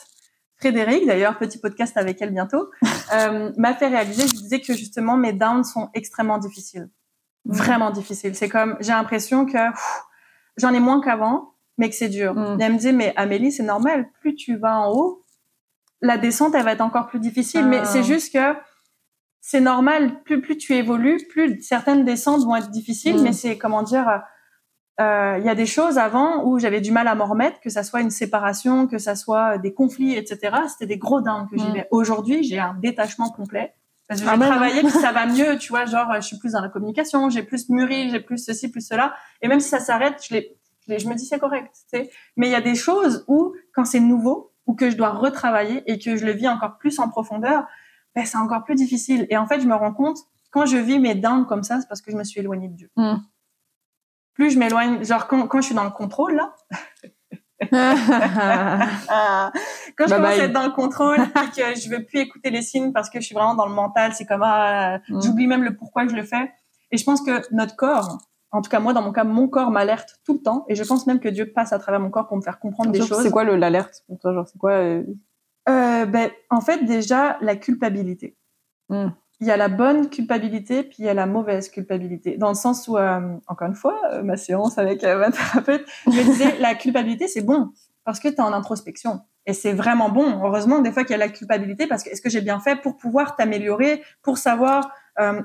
Frédéric, 0.56 1.06
d'ailleurs 1.06 1.38
petit 1.38 1.58
podcast 1.58 1.96
avec 1.96 2.22
elle 2.22 2.30
bientôt, 2.30 2.70
euh, 3.14 3.52
m'a 3.56 3.74
fait 3.74 3.88
réaliser. 3.88 4.26
Je 4.28 4.34
disais 4.34 4.60
que 4.60 4.74
justement 4.74 5.16
mes 5.16 5.32
downs 5.32 5.64
sont 5.64 5.90
extrêmement 5.94 6.38
difficiles, 6.38 6.88
vraiment 7.44 7.90
difficiles. 7.90 8.34
C'est 8.36 8.48
comme 8.48 8.76
j'ai 8.80 8.92
l'impression 8.92 9.44
que 9.44 9.58
j'en 10.56 10.72
ai 10.72 10.80
moins 10.80 11.00
qu'avant, 11.00 11.54
mais 11.78 11.88
que 11.90 11.96
c'est 11.96 12.08
dur. 12.08 12.34
Mm. 12.34 12.60
Et 12.60 12.64
elle 12.64 12.72
me 12.72 12.76
disait 12.78 12.92
mais 12.92 13.12
Amélie 13.16 13.50
c'est 13.52 13.62
normal, 13.64 14.08
plus 14.20 14.34
tu 14.34 14.56
vas 14.56 14.78
en 14.80 14.92
haut, 14.92 15.24
la 16.00 16.16
descente 16.16 16.54
elle 16.54 16.64
va 16.64 16.72
être 16.72 16.80
encore 16.80 17.06
plus 17.08 17.18
difficile. 17.20 17.66
Mais 17.66 17.78
Ah. 17.80 17.84
c'est 17.84 18.02
juste 18.04 18.32
que 18.32 18.54
c'est 19.44 19.60
normal, 19.60 20.22
plus 20.22 20.40
plus 20.40 20.56
tu 20.56 20.72
évolues, 20.74 21.18
plus 21.28 21.60
certaines 21.60 22.04
descentes 22.04 22.44
vont 22.44 22.56
être 22.56 22.70
difficiles. 22.70 23.18
Mm. 23.18 23.22
Mais 23.22 23.32
c'est 23.34 23.58
comment 23.58 23.82
dire 23.82 24.22
euh, 25.00 25.36
il 25.40 25.44
y 25.44 25.48
a 25.48 25.54
des 25.54 25.66
choses 25.66 25.98
avant 25.98 26.44
où 26.44 26.58
j'avais 26.58 26.80
du 26.80 26.92
mal 26.92 27.08
à 27.08 27.14
m'en 27.14 27.26
remettre, 27.26 27.60
que 27.60 27.68
ça 27.70 27.82
soit 27.82 28.00
une 28.02 28.10
séparation, 28.10 28.86
que 28.86 28.98
ça 28.98 29.16
soit 29.16 29.58
des 29.58 29.74
conflits, 29.74 30.14
etc. 30.14 30.56
C'était 30.68 30.86
des 30.86 30.98
gros 30.98 31.20
downs 31.20 31.48
que 31.50 31.56
Mm. 31.56 31.58
j'y 31.58 31.72
vais. 31.72 31.88
Aujourd'hui, 31.90 32.42
j'ai 32.44 32.58
un 32.58 32.74
détachement 32.74 33.30
complet. 33.30 33.74
Parce 34.08 34.20
que 34.20 34.26
Ah 34.28 34.32
j'ai 34.34 34.40
ben 34.40 34.46
travaillé, 34.46 34.80
puis 34.82 34.90
ça 34.90 35.10
va 35.12 35.26
mieux, 35.38 35.56
tu 35.58 35.70
vois, 35.70 35.86
genre, 35.86 36.08
je 36.16 36.20
suis 36.20 36.38
plus 36.38 36.52
dans 36.52 36.60
la 36.60 36.68
communication, 36.68 37.30
j'ai 37.30 37.42
plus 37.42 37.68
mûri, 37.68 38.10
j'ai 38.10 38.20
plus 38.20 38.38
ceci, 38.38 38.70
plus 38.70 38.86
cela. 38.86 39.14
Et 39.40 39.48
même 39.48 39.60
si 39.60 39.68
ça 39.70 39.80
s'arrête, 39.80 40.22
je, 40.28 40.36
je, 40.86 40.98
je 40.98 41.08
me 41.08 41.14
dis 41.14 41.24
c'est 41.24 41.38
correct, 41.38 41.70
tu 41.90 41.98
sais. 41.98 42.10
Mais 42.36 42.46
il 42.48 42.50
y 42.52 42.54
a 42.56 42.60
des 42.60 42.74
choses 42.74 43.24
où, 43.28 43.54
quand 43.74 43.84
c'est 43.86 44.00
nouveau, 44.00 44.52
ou 44.66 44.74
que 44.74 44.90
je 44.90 44.96
dois 44.96 45.10
retravailler 45.10 45.82
et 45.90 45.98
que 45.98 46.16
je 46.16 46.24
le 46.26 46.32
vis 46.32 46.48
encore 46.48 46.76
plus 46.78 46.98
en 46.98 47.08
profondeur, 47.08 47.66
ben, 48.14 48.24
c'est 48.26 48.38
encore 48.38 48.64
plus 48.64 48.74
difficile. 48.74 49.26
Et 49.30 49.36
en 49.36 49.46
fait, 49.46 49.60
je 49.60 49.66
me 49.66 49.74
rends 49.74 49.92
compte, 49.94 50.18
quand 50.50 50.66
je 50.66 50.76
vis 50.76 50.98
mes 50.98 51.14
downs 51.14 51.46
comme 51.46 51.62
ça, 51.62 51.80
c'est 51.80 51.88
parce 51.88 52.02
que 52.02 52.10
je 52.10 52.16
me 52.16 52.24
suis 52.24 52.40
éloignée 52.40 52.68
de 52.68 52.74
Dieu. 52.76 52.90
Mm. 52.96 53.14
Plus 54.34 54.50
je 54.50 54.58
m'éloigne, 54.58 55.04
genre 55.04 55.26
quand, 55.28 55.46
quand 55.46 55.60
je 55.60 55.66
suis 55.66 55.74
dans 55.74 55.84
le 55.84 55.90
contrôle, 55.90 56.34
là, 56.36 56.54
quand 59.96 60.06
je 60.06 60.10
Bye 60.10 60.18
commence 60.18 60.30
bye. 60.30 60.40
à 60.40 60.44
être 60.44 60.52
dans 60.52 60.64
le 60.66 60.72
contrôle 60.72 61.18
et 61.20 61.50
que 61.56 61.78
je 61.80 61.88
veux 61.90 62.04
plus 62.04 62.18
écouter 62.20 62.50
les 62.50 62.62
signes 62.62 62.92
parce 62.92 63.08
que 63.10 63.20
je 63.20 63.26
suis 63.26 63.34
vraiment 63.34 63.54
dans 63.54 63.66
le 63.66 63.74
mental, 63.74 64.12
c'est 64.14 64.26
comme 64.26 64.42
ah, 64.42 64.98
Mm. 65.08 65.20
j'oublie 65.22 65.46
même 65.46 65.62
le 65.62 65.76
pourquoi 65.76 66.06
je 66.08 66.14
le 66.14 66.22
fais. 66.24 66.50
Et 66.90 66.96
je 66.98 67.04
pense 67.04 67.22
que 67.22 67.42
notre 67.54 67.76
corps, 67.76 68.18
en 68.50 68.60
tout 68.62 68.70
cas 68.70 68.80
moi 68.80 68.92
dans 68.92 69.02
mon 69.02 69.12
cas, 69.12 69.24
mon 69.24 69.48
corps 69.48 69.70
m'alerte 69.70 70.20
tout 70.24 70.34
le 70.34 70.40
temps 70.42 70.64
et 70.68 70.74
je 70.74 70.82
pense 70.84 71.06
même 71.06 71.20
que 71.20 71.28
Dieu 71.28 71.52
passe 71.52 71.72
à 71.72 71.78
travers 71.78 72.00
mon 72.00 72.10
corps 72.10 72.26
pour 72.26 72.36
me 72.36 72.42
faire 72.42 72.58
comprendre 72.58 72.90
des 72.90 73.00
choses. 73.00 73.22
C'est 73.22 73.30
quoi 73.30 73.44
le- 73.44 73.56
l'alerte 73.56 74.02
pour 74.06 74.18
toi, 74.18 74.32
genre, 74.34 74.46
c'est 74.46 74.58
quoi, 74.58 74.72
euh, 74.72 75.04
Euh, 75.68 76.06
ben, 76.06 76.30
en 76.50 76.60
fait, 76.60 76.84
déjà, 76.84 77.38
la 77.40 77.56
culpabilité. 77.56 78.36
Mm. 78.88 79.08
Il 79.40 79.46
y 79.46 79.50
a 79.50 79.56
la 79.56 79.68
bonne 79.68 80.08
culpabilité, 80.08 80.84
puis 80.84 80.96
il 81.00 81.04
y 81.04 81.08
a 81.08 81.14
la 81.14 81.26
mauvaise 81.26 81.68
culpabilité. 81.68 82.36
Dans 82.36 82.48
le 82.48 82.54
sens 82.54 82.86
où, 82.86 82.96
euh, 82.96 83.20
encore 83.48 83.68
une 83.68 83.74
fois, 83.74 84.00
euh, 84.12 84.22
ma 84.22 84.36
séance 84.36 84.78
avec 84.78 85.02
ma 85.02 85.30
thérapeute, 85.32 85.84
je 86.06 86.12
me 86.12 86.22
disais, 86.22 86.56
la 86.60 86.74
culpabilité, 86.74 87.26
c'est 87.26 87.40
bon, 87.40 87.70
parce 88.04 88.20
que 88.20 88.28
tu 88.28 88.34
es 88.36 88.40
en 88.40 88.52
introspection. 88.52 89.20
Et 89.46 89.52
c'est 89.52 89.72
vraiment 89.72 90.10
bon. 90.10 90.40
Heureusement, 90.44 90.78
des 90.78 90.92
fois 90.92 91.02
qu'il 91.02 91.12
y 91.12 91.14
a 91.14 91.18
la 91.18 91.28
culpabilité, 91.28 91.88
parce 91.88 92.04
que 92.04 92.10
est-ce 92.10 92.22
que 92.22 92.30
j'ai 92.30 92.40
bien 92.40 92.60
fait 92.60 92.76
pour 92.80 92.96
pouvoir 92.96 93.34
t'améliorer, 93.34 94.02
pour 94.22 94.38
savoir 94.38 94.92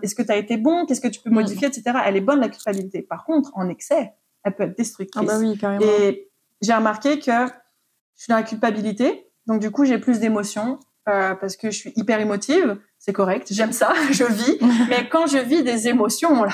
est-ce 0.01 0.15
que 0.15 0.21
tu 0.21 0.31
as 0.31 0.37
été 0.37 0.55
bon, 0.57 0.85
qu'est-ce 0.85 1.01
que 1.01 1.07
tu 1.07 1.19
peux 1.19 1.29
Mm. 1.31 1.33
modifier, 1.33 1.67
etc. 1.67 1.97
Elle 2.05 2.15
est 2.15 2.21
bonne, 2.21 2.39
la 2.39 2.47
culpabilité. 2.49 3.01
Par 3.01 3.25
contre, 3.25 3.51
en 3.55 3.67
excès, 3.67 4.13
elle 4.43 4.55
peut 4.55 4.63
être 4.63 4.77
destructrice. 4.77 5.27
Ah 5.29 5.33
bah 5.33 5.39
oui, 5.39 5.57
carrément. 5.57 5.81
Et 5.83 6.29
j'ai 6.61 6.73
remarqué 6.73 7.19
que 7.19 7.25
je 7.25 8.23
suis 8.23 8.29
dans 8.29 8.37
la 8.37 8.43
culpabilité, 8.43 9.26
donc 9.47 9.59
du 9.61 9.71
coup 9.71 9.85
j'ai 9.85 9.97
plus 9.97 10.19
d'émotions 10.19 10.79
euh, 11.09 11.35
parce 11.35 11.55
que 11.55 11.71
je 11.71 11.77
suis 11.77 11.93
hyper 11.95 12.19
émotive. 12.19 12.77
C'est 12.99 13.13
correct, 13.13 13.47
j'aime 13.51 13.71
ça, 13.71 13.93
je 14.11 14.23
vis. 14.25 14.57
Mais 14.89 15.07
quand 15.09 15.27
je 15.27 15.37
vis 15.37 15.63
des 15.63 15.87
émotions 15.87 16.43
là, 16.43 16.51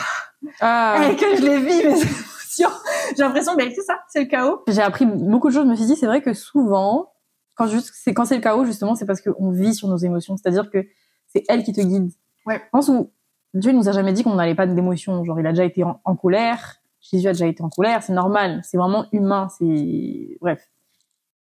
Ah. 0.62 1.09
et 1.12 1.15
que 1.17 1.35
je 1.35 1.41
les 1.41 1.57
vis 1.57 1.88
mes 1.88 2.01
émotions, 2.01 2.69
j'ai 3.15 3.23
l'impression 3.23 3.55
ben 3.55 3.71
c'est 3.73 3.81
ça, 3.81 4.00
c'est 4.09 4.19
le 4.21 4.27
chaos. 4.27 4.62
J'ai 4.67 4.81
appris 4.81 5.05
beaucoup 5.05 5.50
de 5.50 5.53
choses. 5.53 5.63
Je 5.65 5.69
me 5.69 5.75
suis 5.75 5.85
dit, 5.85 5.95
c'est 5.95 6.05
vrai 6.05 6.21
que 6.21 6.33
souvent, 6.33 7.12
quand 7.55 7.67
juste, 7.67 7.91
c'est 7.95 8.13
quand 8.13 8.25
c'est 8.25 8.35
le 8.35 8.41
chaos, 8.41 8.65
justement, 8.65 8.93
c'est 8.95 9.05
parce 9.05 9.21
qu'on 9.21 9.51
vit 9.51 9.73
sur 9.73 9.88
nos 9.88 9.97
émotions. 9.97 10.38
C'est-à-dire 10.38 10.69
que 10.69 10.85
c'est 11.27 11.43
elle 11.50 11.63
qui 11.63 11.73
te 11.73 11.81
guide. 11.81 12.12
Ouais. 12.45 12.57
Je 12.63 12.69
pense 12.71 12.89
où 12.89 13.12
Dieu 13.55 13.71
nous 13.71 13.89
a 13.89 13.91
jamais 13.91 14.13
dit 14.13 14.23
qu'on 14.23 14.35
n'allait 14.35 14.55
pas 14.55 14.67
d'émotions. 14.67 15.23
Genre, 15.23 15.39
il 15.39 15.47
a 15.47 15.51
déjà 15.51 15.63
été 15.63 15.83
en, 15.83 16.00
en 16.03 16.15
colère. 16.15 16.75
Jésus 17.01 17.27
a 17.27 17.31
déjà 17.33 17.47
été 17.47 17.63
en 17.63 17.69
colère. 17.69 18.03
C'est 18.03 18.13
normal. 18.13 18.62
C'est 18.63 18.77
vraiment 18.77 19.05
humain. 19.12 19.47
C'est, 19.57 20.38
bref. 20.41 20.67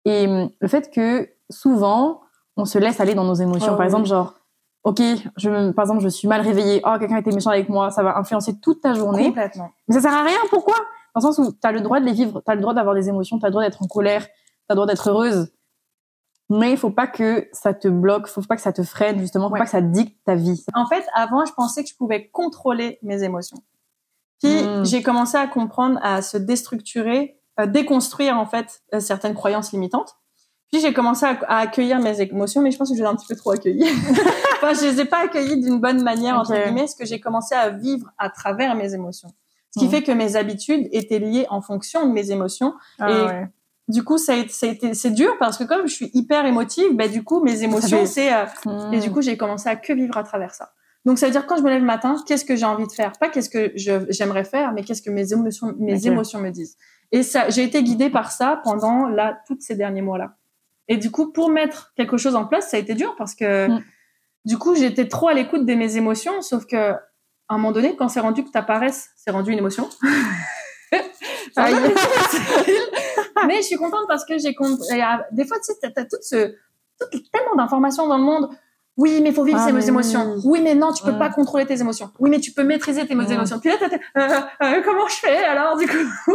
Et 0.06 0.28
hum, 0.28 0.50
le 0.60 0.68
fait 0.68 0.92
que 0.92 1.30
souvent, 1.52 2.22
on 2.58 2.66
se 2.66 2.78
laisse 2.80 3.00
aller 3.00 3.14
dans 3.14 3.24
nos 3.24 3.34
émotions. 3.36 3.74
Oh, 3.74 3.78
par 3.78 3.86
exemple, 3.86 4.06
genre, 4.08 4.34
ok, 4.84 5.00
je 5.38 5.72
par 5.72 5.84
exemple, 5.84 6.02
je 6.02 6.10
suis 6.10 6.28
mal 6.28 6.42
réveillée. 6.42 6.82
Oh, 6.86 6.96
quelqu'un 7.00 7.18
était 7.18 7.32
méchant 7.32 7.52
avec 7.52 7.70
moi. 7.70 7.92
Ça 7.92 8.02
va 8.04 8.18
influencer 8.18 8.60
toute 8.60 8.82
ta 8.82 8.94
journée. 8.94 9.26
Complètement. 9.26 9.70
Mais 9.88 9.96
ça 9.96 10.02
sert 10.02 10.14
à 10.14 10.24
rien. 10.24 10.38
Pourquoi? 10.50 10.76
Dans 11.16 11.20
le 11.28 11.34
sens 11.34 11.38
où 11.40 11.52
tu 11.52 11.58
as 11.68 11.72
le 11.72 11.82
droit 11.82 12.00
de 12.00 12.06
les 12.06 12.14
vivre, 12.14 12.42
tu 12.46 12.52
as 12.52 12.56
le 12.56 12.62
droit 12.62 12.74
d'avoir 12.74 12.96
des 12.96 13.10
émotions, 13.10 13.38
tu 13.38 13.46
as 13.46 13.50
le 13.50 13.52
droit 13.52 13.64
d'être 13.64 13.82
en 13.84 13.88
colère, 13.88 14.26
tu 14.26 14.32
as 14.70 14.74
le 14.74 14.76
droit 14.76 14.88
d'être 14.88 15.10
heureuse. 15.10 15.52
Mais 16.50 16.72
il 16.72 16.78
faut 16.78 16.90
pas 16.92 17.08
que 17.08 17.48
ça 17.54 17.74
te 17.74 17.88
bloque, 17.88 18.28
faut 18.28 18.42
pas 18.42 18.56
que 18.58 18.62
ça 18.62 18.74
te 18.74 18.84
freine, 18.84 19.20
justement, 19.20 19.48
faut 19.48 19.54
Ouais. 19.54 19.60
pas 19.60 19.66
que 19.66 19.72
ça 19.72 19.82
dicte 19.82 20.18
ta 20.26 20.36
vie. 20.36 20.66
En 20.74 20.86
fait, 20.86 21.06
avant, 21.14 21.46
je 21.46 21.54
pensais 21.54 21.82
que 21.84 21.90
je 21.90 21.96
pouvais 21.96 22.28
contrôler 22.30 23.00
mes 23.04 23.24
émotions. 23.24 23.58
Puis 24.44 24.64
Mm. 24.64 24.86
j'ai 24.86 25.02
commencé 25.04 25.38
à 25.38 25.48
comprendre, 25.48 26.00
à 26.02 26.22
se 26.22 26.38
déstructurer, 26.38 27.40
à 27.58 27.68
déconstruire 27.68 28.38
en 28.38 28.46
fait 28.46 28.82
euh, 28.94 29.00
certaines 29.00 29.34
croyances 29.34 29.72
limitantes. 29.72 30.16
Puis 30.72 30.82
j'ai 30.82 30.94
commencé 30.94 31.26
à, 31.26 31.38
à 31.48 31.58
accueillir 31.60 32.00
mes 32.00 32.22
émotions, 32.22 32.62
mais 32.62 32.72
je 32.72 32.78
pense 32.78 32.90
que 32.90 32.96
je 32.96 33.02
les 33.02 33.06
ai 33.06 33.10
un 33.10 33.16
petit 33.16 33.28
peu 33.28 33.36
trop 33.36 33.52
accueillies. 33.52 33.84
enfin, 34.56 34.74
je 34.74 34.86
les 34.86 35.02
ai 35.02 35.06
pas 35.06 35.24
accueillies 35.26 35.60
d'une 35.62 35.80
bonne 35.80 36.02
manière 36.04 36.38
entre 36.40 36.54
guillemets, 36.64 36.82
parce 36.82 36.96
que 36.96 37.06
j'ai 37.06 37.20
commencé 37.20 37.54
à 37.56 37.70
vivre 37.70 38.10
à 38.18 38.30
travers 38.30 38.76
mes 38.76 38.94
émotions. 38.94 39.30
Ce 39.76 39.80
qui 39.80 39.88
Mm. 39.88 39.92
fait 39.92 40.04
que 40.04 40.12
mes 40.12 40.36
habitudes 40.36 40.88
étaient 40.92 41.20
liées 41.20 41.46
en 41.50 41.62
fonction 41.62 42.08
de 42.08 42.14
mes 42.14 42.32
émotions. 42.32 42.74
Ah 43.00 43.10
Et- 43.12 43.46
Du 43.92 44.04
coup, 44.06 44.18
ça 44.18 44.34
a 44.34 44.36
été, 44.38 44.54
ça 44.54 44.68
c'est 44.94 45.10
dur 45.12 45.36
parce 45.40 45.58
que 45.58 45.66
comme 45.66 45.88
je 45.88 45.94
suis 45.94 46.12
hyper 46.14 46.46
émotive, 46.46 46.96
ben 46.96 47.12
du 47.12 47.24
coup 47.24 47.44
mes 47.44 47.64
émotions 47.64 48.06
c'est 48.06 48.34
euh, 48.34 48.46
Mm. 48.66 48.94
et 48.94 49.00
du 49.00 49.12
coup, 49.12 49.22
j'ai 49.22 49.36
commencé 49.38 49.68
à 49.68 49.76
que 49.76 49.92
vivre 49.92 50.16
à 50.18 50.24
travers 50.24 50.54
ça. 50.54 50.72
Donc, 51.04 51.18
ça 51.18 51.26
veut 51.26 51.32
dire 51.32 51.48
quand 51.48 51.58
je 51.58 51.64
me 51.64 51.70
lève 51.70 51.80
le 51.82 51.86
matin, 51.88 52.16
qu'est-ce 52.28 52.46
que 52.46 52.56
j'ai 52.56 52.66
envie 52.66 52.86
de 52.86 52.92
faire? 52.92 53.12
Pas 53.20 53.28
qu'est-ce 53.28 53.50
que 53.50 53.74
j'aimerais 53.76 54.44
faire, 54.46 54.72
mais 54.72 54.84
qu'est-ce 54.84 55.02
que 55.02 55.10
mes 55.10 55.34
émotions, 55.34 55.74
mes 55.80 56.06
émotions 56.08 56.40
me 56.40 56.52
disent. 56.52 56.78
Et 57.12 57.24
ça, 57.24 57.50
j'ai 57.50 57.64
été 57.64 57.82
guidée 57.84 58.10
par 58.12 58.32
ça 58.32 58.62
pendant 58.64 59.08
là, 59.08 59.40
toutes 59.48 59.62
ces 59.64 59.76
derniers 59.76 60.04
mois-là. 60.04 60.36
Et 60.92 60.98
du 60.98 61.10
coup, 61.10 61.32
pour 61.32 61.50
mettre 61.50 61.94
quelque 61.96 62.18
chose 62.18 62.36
en 62.36 62.46
place, 62.46 62.70
ça 62.70 62.76
a 62.76 62.80
été 62.82 62.96
dur 62.96 63.16
parce 63.18 63.34
que 63.34 63.70
mm. 63.70 63.82
du 64.44 64.58
coup, 64.58 64.76
j'étais 64.76 65.08
trop 65.08 65.30
à 65.30 65.34
l'écoute 65.34 65.66
de 65.66 65.74
mes 65.74 65.96
émotions, 65.96 66.42
sauf 66.42 66.66
que 66.66 66.76
à 66.76 67.00
un 67.48 67.58
moment 67.58 67.72
donné, 67.72 67.96
quand 67.96 68.10
c'est 68.10 68.20
rendu 68.20 68.44
que 68.44 68.50
t'apparaisses, 68.50 69.10
c'est 69.16 69.32
rendu 69.32 69.54
une 69.54 69.60
émotion. 69.60 69.88
mais 73.48 73.56
je 73.58 73.62
suis 73.62 73.78
contente 73.78 74.04
parce 74.10 74.26
que 74.26 74.38
j'ai 74.38 74.54
des 75.32 75.46
fois 75.46 75.58
tu 75.60 75.74
sais 75.74 75.92
t'as 75.96 76.04
tout 76.04 76.18
ce 76.22 76.56
tellement 77.32 77.56
d'informations 77.56 78.08
dans 78.08 78.18
le 78.18 78.26
monde. 78.26 78.50
Oui 78.98 79.22
mais 79.24 79.32
faut 79.32 79.46
vivre 79.46 79.60
ah, 79.62 79.72
ses 79.72 79.88
émotions. 79.88 80.36
oui. 80.44 80.60
Mais 80.62 80.76
non 80.76 80.92
tu 80.92 81.06
peux 81.06 81.18
pas 81.18 81.30
contrôler 81.30 81.66
tes 81.66 81.80
émotions. 81.80 82.12
Oui 82.20 82.30
mais 82.30 82.42
tu 82.42 82.52
peux 82.52 82.64
maîtriser 82.64 83.08
tes 83.08 83.14
émotions. 83.14 83.60
Puis 83.60 83.70
là 83.70 83.78
euh, 84.18 84.40
euh, 84.62 84.82
comment 84.84 85.08
je 85.08 85.16
fais 85.16 85.38
alors 85.46 85.78
du 85.78 85.88
coup? 85.88 86.34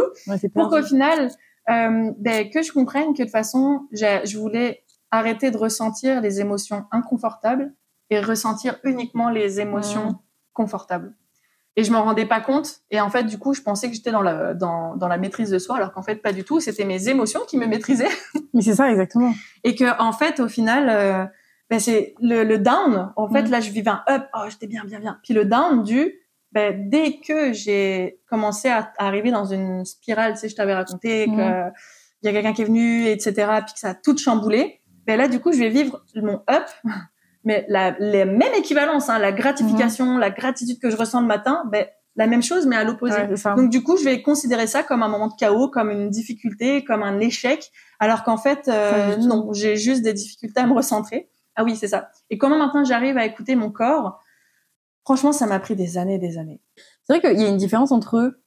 Pour 0.55 0.69
qu'au 0.69 0.81
final 0.81 1.29
euh, 1.69 2.11
ben, 2.17 2.49
que 2.49 2.61
je 2.61 2.71
comprenne 2.71 3.13
que 3.13 3.19
de 3.19 3.23
toute 3.23 3.31
façon 3.31 3.87
je 3.91 4.37
voulais 4.37 4.83
arrêter 5.11 5.51
de 5.51 5.57
ressentir 5.57 6.21
les 6.21 6.41
émotions 6.41 6.85
inconfortables 6.91 7.73
et 8.09 8.19
ressentir 8.19 8.77
uniquement 8.83 9.29
les 9.29 9.59
émotions 9.59 10.19
confortables 10.53 11.13
et 11.77 11.83
je 11.83 11.91
m'en 11.91 12.03
rendais 12.03 12.25
pas 12.25 12.41
compte. 12.41 12.81
Et 12.89 12.99
en 12.99 13.09
fait, 13.09 13.23
du 13.23 13.37
coup, 13.37 13.53
je 13.53 13.61
pensais 13.61 13.87
que 13.87 13.95
j'étais 13.95 14.11
dans 14.11 14.23
la, 14.23 14.55
dans, 14.55 14.95
dans 14.95 15.07
la 15.07 15.19
maîtrise 15.19 15.51
de 15.51 15.59
soi, 15.59 15.77
alors 15.77 15.93
qu'en 15.93 16.01
fait, 16.01 16.15
pas 16.15 16.33
du 16.33 16.43
tout. 16.43 16.59
C'était 16.59 16.85
mes 16.85 17.07
émotions 17.07 17.41
qui 17.47 17.55
me 17.55 17.67
maîtrisaient. 17.67 18.09
Mais 18.53 18.61
c'est 18.61 18.73
ça, 18.73 18.89
exactement. 18.89 19.31
Et 19.63 19.75
que, 19.75 20.01
en 20.01 20.11
fait, 20.11 20.39
au 20.39 20.47
final, 20.47 20.89
euh, 20.89 21.25
ben 21.69 21.79
c'est 21.79 22.15
le, 22.19 22.43
le, 22.43 22.57
down. 22.57 23.13
En 23.15 23.29
fait, 23.29 23.43
mm. 23.43 23.51
là, 23.51 23.61
je 23.61 23.69
vivais 23.69 23.91
un 23.91 24.03
up. 24.09 24.23
Oh, 24.33 24.45
j'étais 24.49 24.65
bien, 24.65 24.83
bien, 24.85 24.99
bien. 24.99 25.19
Puis 25.23 25.35
le 25.35 25.45
down 25.45 25.83
du, 25.83 26.13
ben, 26.57 26.89
dès 26.89 27.19
que 27.19 27.53
j'ai 27.53 28.19
commencé 28.27 28.67
à, 28.67 28.91
arriver 28.97 29.29
dans 29.29 29.45
une 29.45 29.85
spirale, 29.85 30.33
tu 30.33 30.39
sais, 30.39 30.49
je 30.49 30.55
t'avais 30.55 30.73
raconté 30.73 31.27
mm. 31.27 31.37
que 31.37 31.69
il 32.23 32.25
y 32.25 32.29
a 32.29 32.31
quelqu'un 32.31 32.53
qui 32.53 32.63
est 32.63 32.65
venu, 32.65 33.05
etc., 33.05 33.31
puis 33.63 33.75
que 33.75 33.79
ça 33.79 33.89
a 33.89 33.93
tout 33.93 34.17
chamboulé. 34.17 34.81
Ben 35.05 35.19
là, 35.19 35.27
du 35.27 35.39
coup, 35.39 35.51
je 35.51 35.59
vais 35.59 35.69
vivre 35.69 36.03
mon 36.15 36.41
up 36.49 36.65
mais 37.43 37.63
la, 37.69 37.91
les 37.99 38.25
mêmes 38.25 38.55
équivalences, 38.57 39.07
hein, 39.07 39.19
la 39.19 39.31
gratification, 39.31 40.15
mhm. 40.15 40.19
la 40.19 40.31
gratitude 40.31 40.79
que 40.79 40.89
je 40.89 40.97
ressens 40.97 41.21
le 41.21 41.27
matin, 41.27 41.61
ben, 41.71 41.85
la 42.15 42.25
même 42.25 42.41
chose, 42.41 42.65
mais 42.65 42.75
à 42.75 42.83
l'opposé. 42.83 43.17
Donc 43.55 43.69
du 43.69 43.83
coup, 43.83 43.95
je 43.95 44.03
vais 44.03 44.23
considérer 44.23 44.65
ça 44.65 44.81
comme 44.81 45.03
un 45.03 45.07
moment 45.09 45.27
de 45.27 45.35
chaos, 45.37 45.69
comme 45.69 45.91
une 45.91 46.09
difficulté, 46.09 46.83
comme 46.83 47.03
un 47.03 47.19
échec, 47.19 47.71
alors 47.99 48.23
qu'en 48.23 48.37
fait, 48.37 48.67
euh, 48.67 49.15
non, 49.17 49.53
j'ai 49.53 49.75
juste 49.75 50.01
des 50.01 50.13
difficultés 50.13 50.59
à 50.59 50.65
me 50.65 50.73
recentrer. 50.73 51.29
Ah 51.55 51.63
oui, 51.63 51.75
c'est 51.75 51.87
ça. 51.87 52.09
Et 52.31 52.39
comment 52.39 52.57
maintenant 52.57 52.83
j'arrive 52.83 53.15
à 53.19 53.25
écouter 53.25 53.55
mon 53.55 53.69
corps 53.69 54.19
Franchement, 55.07 55.31
ça 55.31 55.47
m'a 55.47 55.61
pris 55.61 55.77
des 55.77 55.97
années, 55.97 56.17
des 56.17 56.37
années. 56.37 56.59
C'est 57.05 57.17
vrai 57.17 57.21
qu'il 57.21 57.41
y 57.41 57.45
a 57.45 57.47
une 57.47 57.55
différence 57.55 57.93
entre 57.93 58.41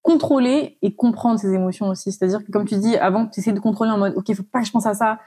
contrôler 0.00 0.78
et 0.80 0.96
comprendre 0.96 1.38
ses 1.38 1.52
émotions 1.52 1.88
aussi. 1.88 2.10
C'est-à-dire 2.10 2.42
que 2.42 2.50
comme 2.50 2.64
tu 2.64 2.76
dis, 2.76 2.96
avant, 2.96 3.26
tu 3.26 3.40
essaies 3.40 3.52
de 3.52 3.60
contrôler 3.60 3.90
en 3.90 3.98
mode, 3.98 4.14
ok, 4.16 4.34
faut 4.34 4.42
pas 4.42 4.60
que 4.60 4.66
je 4.66 4.72
pense 4.72 4.86
à 4.86 4.94
ça, 4.94 5.18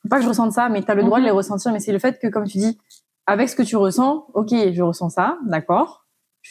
faut 0.00 0.08
pas 0.08 0.16
que 0.16 0.22
je 0.22 0.28
ressente 0.28 0.52
ça, 0.52 0.70
mais 0.70 0.82
tu 0.82 0.90
as 0.90 0.94
le 0.94 1.04
droit 1.04 1.18
de 1.18 1.24
les 1.24 1.32
mhm. 1.32 1.36
ressentir. 1.36 1.70
Mais 1.70 1.80
c'est 1.80 1.92
le 1.92 1.98
fait 1.98 2.18
que, 2.18 2.28
comme 2.28 2.46
tu 2.46 2.56
dis, 2.56 2.78
avec 3.26 3.50
ce 3.50 3.56
que 3.56 3.62
tu 3.62 3.76
ressens, 3.76 4.24
ok, 4.32 4.48
je 4.72 4.80
ressens 4.80 5.10
ça, 5.10 5.36
d'accord. 5.44 6.06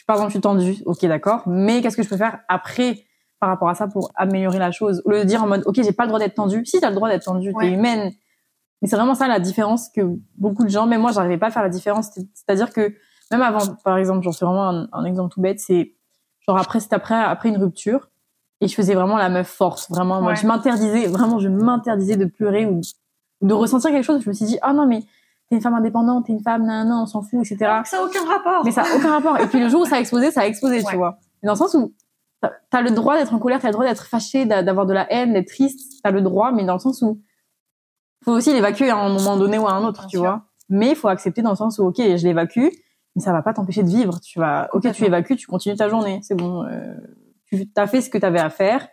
Par 0.05 0.17
exemple, 0.17 0.29
je 0.29 0.35
suis 0.35 0.41
tendue, 0.41 0.77
ok, 0.85 1.03
d'accord. 1.07 1.41
Mais 1.47 1.81
qu'est-ce 1.81 1.97
que 1.97 2.03
je 2.03 2.09
peux 2.09 2.17
faire 2.17 2.41
après 2.49 3.03
par 3.39 3.49
rapport 3.49 3.69
à 3.69 3.73
ça 3.73 3.87
pour 3.87 4.11
améliorer 4.13 4.59
la 4.59 4.69
chose? 4.69 5.01
Au 5.05 5.09
lieu 5.09 5.21
de 5.21 5.23
dire 5.23 5.41
en 5.41 5.47
mode, 5.47 5.63
ok, 5.65 5.73
j'ai 5.73 5.91
pas 5.91 6.03
le 6.03 6.09
droit 6.09 6.19
d'être 6.19 6.35
tendue. 6.35 6.63
Si, 6.67 6.79
tu 6.79 6.85
as 6.85 6.91
le 6.91 6.95
droit 6.95 7.09
d'être 7.09 7.25
tendue, 7.25 7.51
tu 7.59 7.65
es 7.65 7.71
humaine. 7.71 8.11
Mais 8.83 8.87
c'est 8.87 8.95
vraiment 8.95 9.15
ça 9.15 9.27
la 9.27 9.39
différence 9.39 9.89
que 9.89 10.03
beaucoup 10.35 10.65
de 10.65 10.69
gens, 10.69 10.85
mais 10.85 10.99
moi, 10.99 11.11
j'arrivais 11.11 11.39
pas 11.39 11.47
à 11.47 11.51
faire 11.51 11.63
la 11.63 11.69
différence. 11.69 12.11
C'est-à-dire 12.35 12.71
que 12.71 12.93
même 13.31 13.41
avant, 13.41 13.75
par 13.83 13.97
exemple, 13.97 14.23
j'en 14.23 14.31
fais 14.31 14.45
vraiment 14.45 14.87
un, 14.91 15.05
exemple 15.05 15.33
tout 15.33 15.41
bête, 15.41 15.59
c'est 15.59 15.93
genre 16.47 16.57
après, 16.57 16.79
c'est 16.79 16.93
après, 16.93 17.15
après 17.15 17.49
une 17.49 17.57
rupture, 17.57 18.09
et 18.61 18.67
je 18.67 18.75
faisais 18.75 18.93
vraiment 18.93 19.17
la 19.17 19.29
meuf 19.29 19.47
force, 19.47 19.89
vraiment. 19.89 20.21
Moi, 20.21 20.33
je 20.33 20.47
m'interdisais, 20.47 21.07
vraiment, 21.07 21.39
je 21.39 21.47
m'interdisais 21.47 22.15
de 22.15 22.25
pleurer 22.25 22.65
ou 22.65 22.81
de 23.41 23.53
ressentir 23.53 23.91
quelque 23.91 24.03
chose. 24.05 24.21
Je 24.23 24.29
me 24.29 24.33
suis 24.33 24.45
dit, 24.45 24.57
ah 24.61 24.73
non, 24.73 24.87
mais 24.87 25.01
t'es 25.49 25.55
une 25.55 25.61
femme 25.61 25.75
indépendante, 25.75 26.25
t'es 26.25 26.33
une 26.33 26.41
femme, 26.41 26.65
nan, 26.65 26.87
nan, 26.87 26.99
on 27.03 27.05
s'en 27.05 27.21
fout, 27.21 27.39
etc. 27.39 27.81
Ça 27.85 27.99
a 27.99 28.03
aucun 28.03 28.25
rapport. 28.25 28.65
Mais 28.65 28.71
ça 28.71 28.81
a 28.81 28.95
aucun 28.95 29.11
rapport. 29.11 29.39
Et 29.39 29.47
puis 29.47 29.59
le 29.59 29.69
jour 29.69 29.81
où 29.81 29.85
ça 29.85 29.97
a 29.97 29.99
explosé, 29.99 30.31
ça 30.31 30.41
a 30.41 30.45
explosé, 30.45 30.83
tu 30.83 30.95
vois. 30.95 31.19
Dans 31.43 31.53
le 31.53 31.57
sens 31.57 31.73
où 31.75 31.93
t'as 32.41 32.81
le 32.81 32.91
droit 32.91 33.17
d'être 33.17 33.33
en 33.33 33.39
colère, 33.39 33.59
t'as 33.59 33.67
le 33.67 33.73
droit 33.73 33.85
d'être 33.85 34.05
fâché, 34.05 34.45
d'avoir 34.45 34.85
de 34.85 34.93
la 34.93 35.11
haine, 35.11 35.33
d'être 35.33 35.47
triste, 35.47 36.01
t'as 36.03 36.11
le 36.11 36.21
droit, 36.21 36.51
mais 36.51 36.63
dans 36.63 36.73
le 36.73 36.79
sens 36.79 37.01
où 37.01 37.21
faut 38.23 38.33
aussi 38.33 38.51
l'évacuer 38.51 38.89
à 38.89 38.97
un 38.97 39.09
moment 39.09 39.37
donné 39.37 39.57
ou 39.57 39.67
à 39.67 39.71
un 39.71 39.83
autre, 39.85 40.07
tu 40.07 40.17
vois. 40.17 40.43
Mais 40.69 40.89
il 40.89 40.95
faut 40.95 41.07
accepter 41.07 41.41
dans 41.41 41.51
le 41.51 41.55
sens 41.55 41.79
où, 41.79 41.85
ok, 41.85 41.95
je 41.97 42.23
l'évacue, 42.25 42.67
mais 43.17 43.21
ça 43.21 43.33
va 43.33 43.41
pas 43.41 43.53
t'empêcher 43.53 43.83
de 43.83 43.89
vivre. 43.89 44.21
Tu 44.21 44.39
vas, 44.39 44.69
ok, 44.71 44.89
tu 44.93 45.03
évacues, 45.03 45.35
tu 45.35 45.47
continues 45.47 45.75
ta 45.75 45.89
journée, 45.89 46.21
c'est 46.23 46.35
bon. 46.35 46.63
Euh, 46.63 46.95
tu 47.51 47.67
as 47.75 47.87
fait 47.87 47.99
ce 47.99 48.09
que 48.09 48.17
tu 48.17 48.25
avais 48.25 48.39
à 48.39 48.49
faire, 48.49 48.87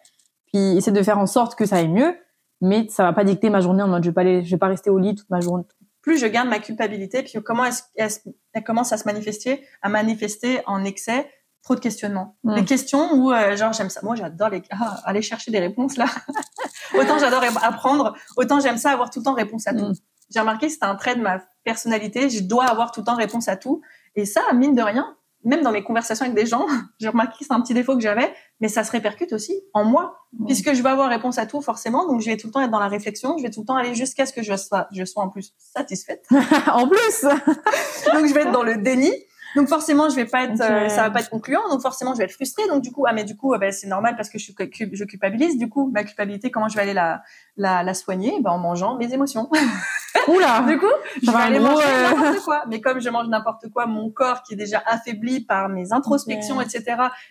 puis 0.48 0.76
essaie 0.76 0.90
de 0.90 1.02
faire 1.02 1.18
en 1.18 1.26
sorte 1.26 1.54
que 1.54 1.66
ça 1.66 1.76
aille 1.76 1.88
mieux 1.88 2.16
mais 2.64 2.88
ça 2.88 3.04
va 3.04 3.12
pas 3.12 3.24
dicter 3.24 3.50
ma 3.50 3.60
journée 3.60 3.82
en 3.82 3.88
mode 3.88 4.02
je 4.02 4.10
vais 4.10 4.14
pas 4.14 4.22
aller, 4.22 4.44
je 4.44 4.50
vais 4.50 4.58
pas 4.58 4.68
rester 4.68 4.90
au 4.90 4.98
lit 4.98 5.14
toute 5.14 5.28
ma 5.30 5.40
journée. 5.40 5.64
Plus 6.02 6.18
je 6.18 6.26
garde 6.26 6.48
ma 6.48 6.58
culpabilité, 6.58 7.22
puis 7.22 7.34
comment 7.42 7.64
est-ce 7.64 8.20
elle 8.52 8.64
commence 8.64 8.92
à 8.92 8.98
se 8.98 9.04
manifester, 9.04 9.66
à 9.82 9.88
manifester 9.88 10.60
en 10.66 10.84
excès, 10.84 11.30
trop 11.62 11.74
de 11.74 11.80
questionnements. 11.80 12.36
Mm. 12.44 12.54
Les 12.54 12.64
questions 12.64 13.12
où 13.14 13.32
euh, 13.32 13.56
genre 13.56 13.72
j'aime 13.72 13.90
ça, 13.90 14.00
moi 14.02 14.14
j'adore 14.14 14.50
les 14.50 14.62
ah, 14.70 15.00
aller 15.04 15.22
chercher 15.22 15.50
des 15.50 15.60
réponses 15.60 15.96
là. 15.96 16.06
autant 16.98 17.18
j'adore 17.18 17.42
apprendre, 17.62 18.14
autant 18.36 18.60
j'aime 18.60 18.76
ça 18.78 18.90
avoir 18.90 19.10
tout 19.10 19.20
le 19.20 19.24
temps 19.24 19.34
réponse 19.34 19.66
à 19.66 19.74
tout. 19.74 19.88
Mm. 19.88 19.94
J'ai 20.30 20.40
remarqué 20.40 20.66
que 20.66 20.72
c'était 20.72 20.86
un 20.86 20.96
trait 20.96 21.16
de 21.16 21.22
ma 21.22 21.42
personnalité, 21.64 22.30
je 22.30 22.42
dois 22.42 22.64
avoir 22.64 22.92
tout 22.92 23.00
le 23.00 23.04
temps 23.04 23.16
réponse 23.16 23.48
à 23.48 23.56
tout. 23.56 23.82
Et 24.16 24.24
ça, 24.24 24.42
mine 24.52 24.74
de 24.74 24.82
rien, 24.82 25.16
même 25.44 25.62
dans 25.62 25.72
mes 25.72 25.84
conversations 25.84 26.24
avec 26.24 26.36
des 26.36 26.46
gens, 26.46 26.66
j'ai 27.00 27.08
remarqué 27.08 27.38
que 27.38 27.44
c'est 27.44 27.52
un 27.52 27.60
petit 27.60 27.74
défaut 27.74 27.94
que 27.94 28.00
j'avais, 28.00 28.32
mais 28.60 28.68
ça 28.68 28.82
se 28.82 28.90
répercute 28.90 29.32
aussi 29.32 29.62
en 29.72 29.84
moi, 29.84 30.16
puisque 30.46 30.72
je 30.72 30.82
vais 30.82 30.88
avoir 30.88 31.08
réponse 31.08 31.38
à 31.38 31.46
tout 31.46 31.60
forcément, 31.60 32.06
donc 32.06 32.20
je 32.20 32.30
vais 32.30 32.36
tout 32.36 32.48
le 32.48 32.52
temps 32.52 32.60
être 32.60 32.70
dans 32.70 32.80
la 32.80 32.88
réflexion, 32.88 33.36
je 33.38 33.42
vais 33.42 33.50
tout 33.50 33.60
le 33.60 33.66
temps 33.66 33.76
aller 33.76 33.94
jusqu'à 33.94 34.26
ce 34.26 34.32
que 34.32 34.42
je 34.42 34.56
sois, 34.56 34.88
je 34.92 35.04
sois 35.04 35.22
en 35.22 35.28
plus 35.28 35.52
satisfaite. 35.58 36.24
en 36.72 36.88
plus. 36.88 37.22
Donc 38.12 38.26
je 38.26 38.34
vais 38.34 38.42
être 38.42 38.52
dans 38.52 38.62
le 38.62 38.76
déni, 38.76 39.12
donc 39.56 39.68
forcément, 39.68 40.08
je 40.08 40.16
vais 40.16 40.24
pas 40.24 40.44
être, 40.44 40.60
euh, 40.60 40.88
ça 40.88 41.02
va 41.02 41.10
pas 41.10 41.20
être 41.20 41.30
concluant. 41.30 41.68
Donc 41.70 41.80
forcément, 41.82 42.12
je 42.14 42.18
vais 42.18 42.24
être 42.24 42.32
frustrée. 42.32 42.66
Donc 42.68 42.82
du 42.82 42.92
coup, 42.92 43.04
ah 43.06 43.12
mais 43.12 43.24
du 43.24 43.36
coup, 43.36 43.52
ah, 43.54 43.58
ben, 43.58 43.72
c'est 43.72 43.86
normal 43.86 44.16
parce 44.16 44.28
que 44.28 44.38
je, 44.38 44.52
je 44.92 45.04
culpabilise. 45.04 45.58
Du 45.58 45.68
coup, 45.68 45.90
ma 45.92 46.04
culpabilité, 46.04 46.50
comment 46.50 46.68
je 46.68 46.76
vais 46.76 46.82
aller 46.82 46.94
la, 46.94 47.22
la, 47.56 47.82
la 47.82 47.94
soigner? 47.94 48.40
Ben, 48.40 48.50
En 48.50 48.58
mangeant 48.58 48.96
mes 48.96 49.12
émotions. 49.12 49.48
Oula 50.28 50.62
Du 50.68 50.78
coup, 50.78 50.86
je 51.22 51.30
vais 51.30 51.36
aller 51.36 51.60
manger 51.60 51.84
euh, 51.86 52.10
n'importe 52.10 52.44
quoi. 52.44 52.64
Mais 52.68 52.80
comme 52.80 53.00
je 53.00 53.08
mange 53.08 53.28
n'importe 53.28 53.68
quoi, 53.72 53.86
mon 53.86 54.10
corps 54.10 54.42
qui 54.42 54.54
est 54.54 54.56
déjà 54.56 54.82
affaibli 54.86 55.40
par 55.44 55.68
mes 55.68 55.92
introspections, 55.92 56.60
etc., 56.60 56.84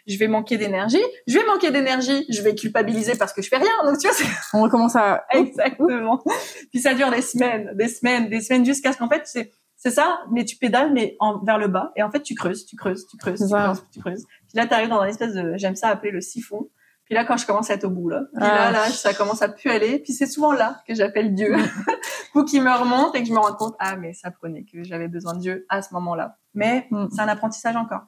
je 0.07 0.17
vais 0.17 0.27
manquer 0.27 0.57
d'énergie. 0.57 1.01
Je 1.27 1.37
vais 1.37 1.45
manquer 1.45 1.71
d'énergie. 1.71 2.25
Je 2.29 2.41
vais 2.41 2.55
culpabiliser 2.55 3.15
parce 3.15 3.33
que 3.33 3.41
je 3.41 3.49
fais 3.49 3.57
rien. 3.57 3.71
Donc 3.85 3.97
tu 3.97 4.07
vois, 4.07 4.15
on 4.53 4.61
recommence 4.61 4.95
à 4.95 5.25
exactement. 5.31 6.23
Puis 6.71 6.79
ça 6.81 6.93
dure 6.93 7.11
des 7.11 7.21
semaines, 7.21 7.71
des 7.75 7.87
semaines, 7.87 8.29
des 8.29 8.41
semaines 8.41 8.65
jusqu'à 8.65 8.93
ce 8.93 8.97
qu'en 8.97 9.09
fait 9.09 9.23
c'est 9.25 9.51
c'est 9.83 9.91
ça, 9.91 10.21
mais 10.31 10.45
tu 10.45 10.55
pédales, 10.55 10.93
mais 10.93 11.17
en, 11.19 11.39
vers 11.39 11.57
le 11.57 11.67
bas. 11.67 11.91
Et 11.97 12.03
en 12.03 12.09
fait, 12.09 12.21
tu 12.21 12.35
creuses, 12.35 12.65
tu 12.65 12.77
creuses, 12.77 13.05
tu 13.05 13.17
creuses, 13.17 13.37
tu 13.37 13.47
creuses, 13.49 13.83
tu 13.91 13.99
creuses. 13.99 14.25
Puis 14.47 14.55
là, 14.55 14.65
tu 14.65 14.73
arrives 14.73 14.87
dans 14.87 15.01
un 15.01 15.07
espèce 15.07 15.33
de, 15.33 15.55
j'aime 15.57 15.75
ça 15.75 15.89
appeler 15.89 16.11
le 16.11 16.21
siphon. 16.21 16.69
Puis 17.03 17.15
là, 17.15 17.25
quand 17.25 17.35
je 17.35 17.45
commence 17.45 17.69
à 17.69 17.73
être 17.73 17.83
au 17.83 17.89
bout, 17.89 18.07
là, 18.07 18.21
puis 18.31 18.41
là, 18.41 18.67
ah. 18.67 18.71
là, 18.71 18.85
ça 18.85 19.13
commence 19.13 19.41
à 19.41 19.49
plus 19.49 19.69
aller. 19.69 19.99
Puis 19.99 20.13
c'est 20.13 20.25
souvent 20.25 20.53
là 20.53 20.77
que 20.87 20.95
j'appelle 20.95 21.35
Dieu, 21.35 21.53
pour 22.31 22.45
qu'il 22.45 22.63
me 22.63 22.71
remonte 22.71 23.13
et 23.13 23.23
que 23.23 23.27
je 23.27 23.33
me 23.33 23.39
rende 23.39 23.57
compte, 23.57 23.75
ah, 23.77 23.97
mais 23.97 24.13
ça 24.13 24.31
prenait 24.31 24.63
que 24.63 24.85
j'avais 24.85 25.09
besoin 25.09 25.33
de 25.33 25.39
Dieu 25.39 25.65
à 25.67 25.81
ce 25.81 25.93
moment-là. 25.95 26.37
Mais 26.53 26.87
mm. 26.89 27.07
c'est 27.11 27.21
un 27.21 27.27
apprentissage 27.27 27.75
encore. 27.75 28.03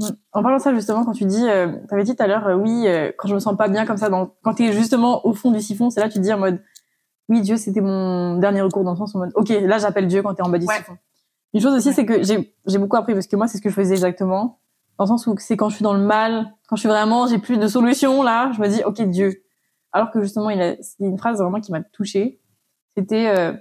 Mm. 0.00 0.08
En 0.32 0.42
parlant 0.42 0.56
de 0.56 0.62
ça 0.62 0.74
justement, 0.74 1.04
quand 1.04 1.12
tu 1.12 1.24
dis, 1.24 1.48
euh, 1.48 1.68
tu 1.88 1.94
avais 1.94 2.02
dit 2.02 2.16
tout 2.16 2.22
à 2.24 2.26
l'heure, 2.26 2.48
euh, 2.48 2.56
oui, 2.56 2.88
euh, 2.88 3.12
quand 3.16 3.28
je 3.28 3.34
me 3.34 3.38
sens 3.38 3.56
pas 3.56 3.68
bien 3.68 3.86
comme 3.86 3.96
ça, 3.96 4.08
dans, 4.08 4.34
quand 4.42 4.54
tu 4.54 4.64
es 4.64 4.72
justement 4.72 5.24
au 5.24 5.34
fond 5.34 5.52
du 5.52 5.60
siphon, 5.60 5.88
c'est 5.88 6.00
là 6.00 6.08
que 6.08 6.14
tu 6.14 6.18
dis 6.18 6.32
en 6.32 6.38
mode, 6.38 6.60
oui, 7.28 7.40
Dieu, 7.40 7.56
c'était 7.56 7.80
mon 7.80 8.38
dernier 8.38 8.60
recours 8.60 8.84
dans 8.84 8.92
le 8.92 8.96
sens 8.96 9.14
en 9.14 9.20
mode, 9.20 9.32
ok, 9.34 9.48
là 9.48 9.78
j'appelle 9.78 10.06
Dieu 10.06 10.22
quand 10.22 10.34
tu 10.34 10.42
es 10.42 10.44
en 10.46 10.48
bas 10.48 10.58
du 10.58 10.66
siphon. 10.66 10.96
Une 11.54 11.60
chose 11.60 11.74
aussi, 11.74 11.92
c'est 11.92 12.04
que 12.04 12.22
j'ai 12.22 12.78
beaucoup 12.78 12.96
appris 12.96 13.14
parce 13.14 13.26
que 13.26 13.36
moi, 13.36 13.46
c'est 13.48 13.58
ce 13.58 13.62
que 13.62 13.70
je 13.70 13.74
faisais 13.74 13.94
exactement. 13.94 14.60
Dans 14.98 15.04
le 15.04 15.08
sens 15.08 15.26
où 15.26 15.34
c'est 15.38 15.56
quand 15.56 15.68
je 15.68 15.76
suis 15.76 15.82
dans 15.82 15.94
le 15.94 16.00
mal, 16.00 16.52
quand 16.68 16.76
je 16.76 16.80
suis 16.80 16.88
vraiment, 16.88 17.26
j'ai 17.26 17.38
plus 17.38 17.58
de 17.58 17.66
solution, 17.66 18.22
là, 18.22 18.50
je 18.54 18.60
me 18.60 18.68
dis, 18.68 18.82
ok, 18.84 19.00
Dieu. 19.02 19.42
Alors 19.92 20.10
que 20.10 20.20
justement, 20.20 20.50
il 20.50 20.60
a, 20.60 20.76
c'est 20.82 20.96
une 21.00 21.16
phrase 21.16 21.40
vraiment 21.40 21.60
qui 21.60 21.72
m'a 21.72 21.80
touchée. 21.82 22.40
C'était, 22.96 23.28
euh, 23.28 23.52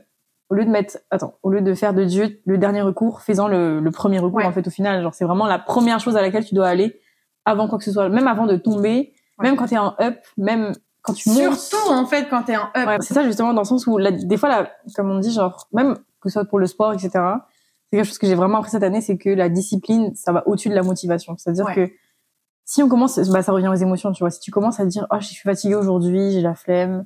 au 0.49 0.55
lieu 0.55 0.65
de 0.65 0.69
mettre, 0.69 0.97
attends, 1.09 1.35
au 1.41 1.49
lieu 1.49 1.61
de 1.61 1.73
faire 1.73 1.93
de 1.93 2.03
Dieu 2.03 2.41
le 2.45 2.57
dernier 2.57 2.81
recours, 2.81 3.21
faisant 3.21 3.47
le, 3.47 3.79
le 3.79 3.91
premier 3.91 4.19
recours, 4.19 4.45
en 4.45 4.51
fait, 4.51 4.67
au 4.67 4.71
final. 4.71 5.01
Genre, 5.01 5.13
c'est 5.13 5.25
vraiment 5.25 5.47
la 5.47 5.59
première 5.59 5.99
chose 5.99 6.17
à 6.17 6.21
laquelle 6.21 6.45
tu 6.45 6.55
dois 6.55 6.67
aller 6.67 6.99
avant 7.45 7.67
quoi 7.67 7.77
que 7.77 7.83
ce 7.83 7.91
soit, 7.91 8.09
même 8.09 8.27
avant 8.27 8.45
de 8.45 8.57
tomber, 8.57 9.13
même 9.39 9.55
quand 9.55 9.67
t'es 9.67 9.77
en 9.77 9.95
up, 10.01 10.17
même 10.37 10.73
quand 11.05 11.13
tu 11.13 11.29
montes. 11.29 11.57
Surtout, 11.57 11.91
en 11.91 12.05
fait, 12.05 12.27
quand 12.29 12.43
t'es 12.43 12.57
en 12.57 12.63
up. 12.63 12.87
Ouais, 12.87 12.97
c'est 13.01 13.13
ça, 13.13 13.23
justement, 13.23 13.53
dans 13.53 13.61
le 13.61 13.67
sens 13.67 13.87
où, 13.87 13.99
des 13.99 14.37
fois, 14.37 14.49
là, 14.49 14.71
comme 14.95 15.11
on 15.11 15.19
dit, 15.19 15.31
genre, 15.31 15.67
même 15.71 15.95
que 16.21 16.29
ce 16.29 16.33
soit 16.33 16.45
pour 16.45 16.59
le 16.59 16.67
sport, 16.67 16.93
etc., 16.93 17.09
c'est 17.13 17.97
quelque 17.97 18.05
chose 18.05 18.17
que 18.17 18.27
j'ai 18.27 18.35
vraiment 18.35 18.57
appris 18.57 18.71
cette 18.71 18.83
année, 18.83 19.01
c'est 19.01 19.17
que 19.17 19.29
la 19.29 19.47
discipline, 19.47 20.13
ça 20.15 20.31
va 20.31 20.47
au-dessus 20.47 20.69
de 20.69 20.75
la 20.75 20.81
motivation. 20.81 21.35
C'est-à-dire 21.37 21.73
que 21.73 21.89
si 22.65 22.81
on 22.81 22.89
commence, 22.89 23.19
bah, 23.29 23.43
ça 23.43 23.51
revient 23.51 23.67
aux 23.67 23.75
émotions, 23.75 24.11
tu 24.11 24.23
vois. 24.23 24.31
Si 24.31 24.39
tu 24.39 24.49
commences 24.49 24.79
à 24.79 24.85
dire, 24.85 25.05
oh, 25.11 25.17
je 25.19 25.27
suis 25.27 25.43
fatiguée 25.43 25.75
aujourd'hui, 25.75 26.31
j'ai 26.31 26.41
la 26.41 26.55
flemme, 26.55 27.05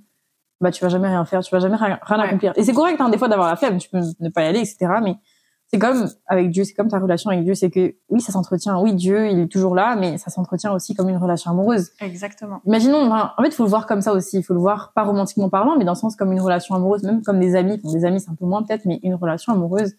bah, 0.61 0.71
tu 0.71 0.83
vas 0.83 0.89
jamais 0.89 1.09
rien 1.09 1.25
faire, 1.25 1.41
tu 1.41 1.53
vas 1.53 1.59
jamais 1.59 1.75
rien, 1.75 1.99
accomplir. 2.01 2.53
Et 2.55 2.63
c'est 2.63 2.73
correct, 2.73 2.99
hein, 3.01 3.09
des 3.09 3.17
fois, 3.17 3.27
d'avoir 3.27 3.49
la 3.49 3.57
flemme, 3.57 3.77
tu 3.77 3.89
peux 3.89 3.99
ne 4.19 4.29
pas 4.29 4.43
y 4.43 4.47
aller, 4.47 4.59
etc. 4.59 4.87
Mais 5.03 5.17
c'est 5.71 5.77
comme 5.77 6.09
avec 6.25 6.49
Dieu, 6.49 6.63
c'est 6.63 6.73
comme 6.73 6.87
ta 6.87 6.97
relation 6.97 7.29
avec 7.29 7.43
Dieu, 7.43 7.53
c'est 7.53 7.69
que 7.69 7.93
oui, 8.09 8.21
ça 8.21 8.31
s'entretient. 8.31 8.81
Oui, 8.81 8.93
Dieu, 8.93 9.29
il 9.29 9.39
est 9.39 9.47
toujours 9.47 9.75
là, 9.75 9.95
mais 9.95 10.17
ça 10.17 10.31
s'entretient 10.31 10.73
aussi 10.73 10.95
comme 10.95 11.09
une 11.09 11.17
relation 11.17 11.51
amoureuse. 11.51 11.91
Exactement. 12.01 12.59
Imaginons, 12.65 13.11
en 13.11 13.43
fait, 13.43 13.49
il 13.49 13.53
faut 13.53 13.65
le 13.65 13.69
voir 13.69 13.85
comme 13.85 14.01
ça 14.01 14.13
aussi. 14.13 14.37
Il 14.37 14.43
faut 14.43 14.55
le 14.55 14.59
voir 14.59 14.93
pas 14.93 15.03
romantiquement 15.03 15.47
parlant, 15.47 15.77
mais 15.77 15.85
dans 15.85 15.91
le 15.91 15.97
sens 15.97 16.15
comme 16.15 16.31
une 16.31 16.41
relation 16.41 16.73
amoureuse, 16.73 17.03
même 17.03 17.21
comme 17.21 17.39
des 17.39 17.55
amis. 17.55 17.77
des 17.77 18.03
amis, 18.03 18.19
c'est 18.19 18.31
un 18.31 18.35
peu 18.35 18.45
moins 18.45 18.63
peut-être, 18.63 18.85
mais 18.85 18.99
une 19.03 19.13
relation 19.13 19.53
amoureuse 19.53 19.93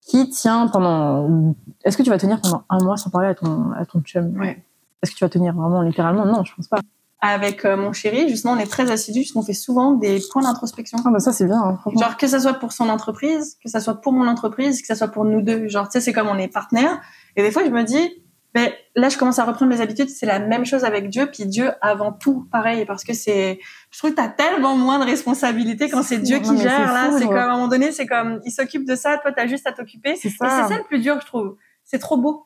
qui 0.00 0.28
tient 0.30 0.66
pendant. 0.66 1.54
Est-ce 1.84 1.96
que 1.96 2.02
tu 2.02 2.10
vas 2.10 2.18
tenir 2.18 2.40
pendant 2.40 2.64
un 2.68 2.78
mois 2.78 2.96
sans 2.96 3.10
parler 3.10 3.28
à 3.28 3.34
ton 3.36 3.70
à 3.70 3.86
ton 3.86 4.00
chum? 4.00 4.36
Ouais. 4.36 4.62
Est-ce 5.00 5.12
que 5.12 5.16
tu 5.16 5.24
vas 5.24 5.28
tenir 5.30 5.54
vraiment 5.54 5.82
littéralement? 5.82 6.26
Non, 6.26 6.42
je 6.42 6.54
pense 6.56 6.66
pas. 6.66 6.80
Avec 7.26 7.64
euh, 7.64 7.78
mon 7.78 7.94
chéri, 7.94 8.28
justement, 8.28 8.52
on 8.52 8.58
est 8.58 8.70
très 8.70 8.90
assidus 8.90 9.20
puisqu'on 9.20 9.42
fait 9.42 9.54
souvent 9.54 9.92
des 9.92 10.20
points 10.30 10.42
d'introspection. 10.42 10.98
Ah 11.06 11.10
bah 11.10 11.20
ça 11.20 11.32
c'est 11.32 11.46
bien. 11.46 11.56
Hein. 11.58 11.78
Genre 11.98 12.18
que 12.18 12.26
ça 12.26 12.38
soit 12.38 12.52
pour 12.52 12.72
son 12.74 12.90
entreprise, 12.90 13.56
que 13.64 13.70
ça 13.70 13.80
soit 13.80 14.02
pour 14.02 14.12
mon 14.12 14.28
entreprise, 14.28 14.82
que 14.82 14.86
ça 14.86 14.94
soit 14.94 15.08
pour 15.08 15.24
nous 15.24 15.40
deux. 15.40 15.66
Genre 15.68 15.88
tu 15.88 15.92
sais 15.92 16.00
c'est 16.02 16.12
comme 16.12 16.28
on 16.28 16.36
est 16.36 16.48
partenaires. 16.48 17.00
Et 17.36 17.42
des 17.42 17.50
fois 17.50 17.64
je 17.64 17.70
me 17.70 17.82
dis, 17.82 18.22
ben 18.52 18.70
là 18.94 19.08
je 19.08 19.16
commence 19.16 19.38
à 19.38 19.44
reprendre 19.46 19.74
mes 19.74 19.80
habitudes. 19.80 20.10
C'est 20.10 20.26
la 20.26 20.38
même 20.38 20.66
chose 20.66 20.84
avec 20.84 21.08
Dieu. 21.08 21.30
Puis 21.32 21.46
Dieu 21.46 21.70
avant 21.80 22.12
tout 22.12 22.46
pareil 22.52 22.84
parce 22.84 23.04
que 23.04 23.14
c'est, 23.14 23.58
je 23.90 23.98
trouve 23.98 24.10
que 24.10 24.16
t'as 24.16 24.28
tellement 24.28 24.76
moins 24.76 24.98
de 24.98 25.06
responsabilités 25.06 25.88
quand 25.88 26.02
c'est 26.02 26.18
Dieu 26.18 26.36
Non, 26.36 26.42
qui 26.42 26.50
mais 26.50 26.62
gère 26.62 26.92
là. 26.92 27.08
C'est 27.18 27.24
comme 27.24 27.36
à 27.36 27.46
un 27.46 27.52
moment 27.52 27.68
donné 27.68 27.90
c'est 27.90 28.06
comme 28.06 28.42
il 28.44 28.50
s'occupe 28.50 28.84
de 28.86 28.96
ça, 28.96 29.16
toi 29.16 29.32
t'as 29.32 29.46
juste 29.46 29.66
à 29.66 29.72
t'occuper. 29.72 30.14
C'est 30.16 30.28
Et 30.28 30.30
c'est 30.30 30.46
ça. 30.46 30.68
ça 30.68 30.76
le 30.76 30.84
plus 30.84 30.98
dur 30.98 31.18
je 31.22 31.26
trouve. 31.26 31.56
C'est 31.84 31.98
trop 31.98 32.18
beau. 32.18 32.44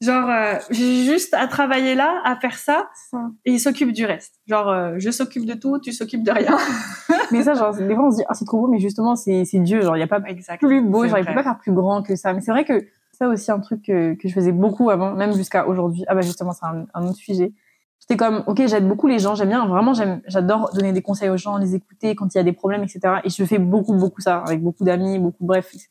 Genre 0.00 0.30
euh, 0.30 0.54
j'ai 0.70 1.04
juste 1.04 1.34
à 1.34 1.46
travailler 1.46 1.94
là, 1.94 2.22
à 2.24 2.34
faire 2.36 2.54
ça, 2.54 2.88
et 3.44 3.52
il 3.52 3.60
s'occupe 3.60 3.92
du 3.92 4.06
reste. 4.06 4.40
Genre 4.46 4.68
euh, 4.68 4.94
je 4.96 5.10
s'occupe 5.10 5.44
de 5.44 5.52
tout, 5.52 5.78
tu 5.78 5.92
s'occupes 5.92 6.22
de 6.22 6.30
rien. 6.30 6.56
mais 7.30 7.42
ça, 7.42 7.52
genre, 7.52 7.74
des 7.74 7.94
fois 7.94 8.06
on 8.06 8.10
se 8.10 8.16
dit 8.16 8.24
ah 8.26 8.32
c'est 8.32 8.46
trop 8.46 8.60
beau, 8.60 8.68
mais 8.68 8.78
justement 8.78 9.14
c'est 9.14 9.44
c'est 9.44 9.58
Dieu. 9.58 9.82
Genre 9.82 9.98
il 9.98 10.00
y 10.00 10.02
a 10.02 10.06
pas 10.06 10.20
Exact. 10.26 10.58
plus 10.60 10.80
beau, 10.80 11.06
genre 11.06 11.18
il 11.18 11.26
peut 11.26 11.34
pas 11.34 11.42
faire 11.42 11.58
plus 11.58 11.72
grand 11.72 12.02
que 12.02 12.16
ça. 12.16 12.32
Mais 12.32 12.40
c'est 12.40 12.50
vrai 12.50 12.64
que 12.64 12.86
ça 13.12 13.28
aussi 13.28 13.50
un 13.50 13.60
truc 13.60 13.82
que, 13.82 14.14
que 14.14 14.26
je 14.26 14.32
faisais 14.32 14.52
beaucoup 14.52 14.88
avant, 14.88 15.12
même 15.12 15.34
jusqu'à 15.34 15.68
aujourd'hui. 15.68 16.04
Ah 16.08 16.14
bah 16.14 16.22
justement 16.22 16.52
c'est 16.52 16.64
un, 16.64 16.86
un 16.94 17.06
autre 17.06 17.18
sujet. 17.18 17.52
J'étais 18.00 18.16
comme 18.16 18.42
ok 18.46 18.66
j'aide 18.66 18.88
beaucoup 18.88 19.06
les 19.06 19.18
gens, 19.18 19.34
j'aime 19.34 19.50
bien 19.50 19.66
vraiment 19.66 19.92
j'aime 19.92 20.22
j'adore 20.26 20.70
donner 20.72 20.94
des 20.94 21.02
conseils 21.02 21.28
aux 21.28 21.36
gens, 21.36 21.58
les 21.58 21.74
écouter 21.74 22.14
quand 22.14 22.34
il 22.34 22.38
y 22.38 22.40
a 22.40 22.44
des 22.44 22.54
problèmes 22.54 22.82
etc. 22.82 23.00
Et 23.24 23.28
je 23.28 23.44
fais 23.44 23.58
beaucoup 23.58 23.92
beaucoup 23.94 24.22
ça 24.22 24.38
avec 24.38 24.62
beaucoup 24.62 24.84
d'amis, 24.84 25.18
beaucoup 25.18 25.44
bref 25.44 25.68
etc. 25.74 25.90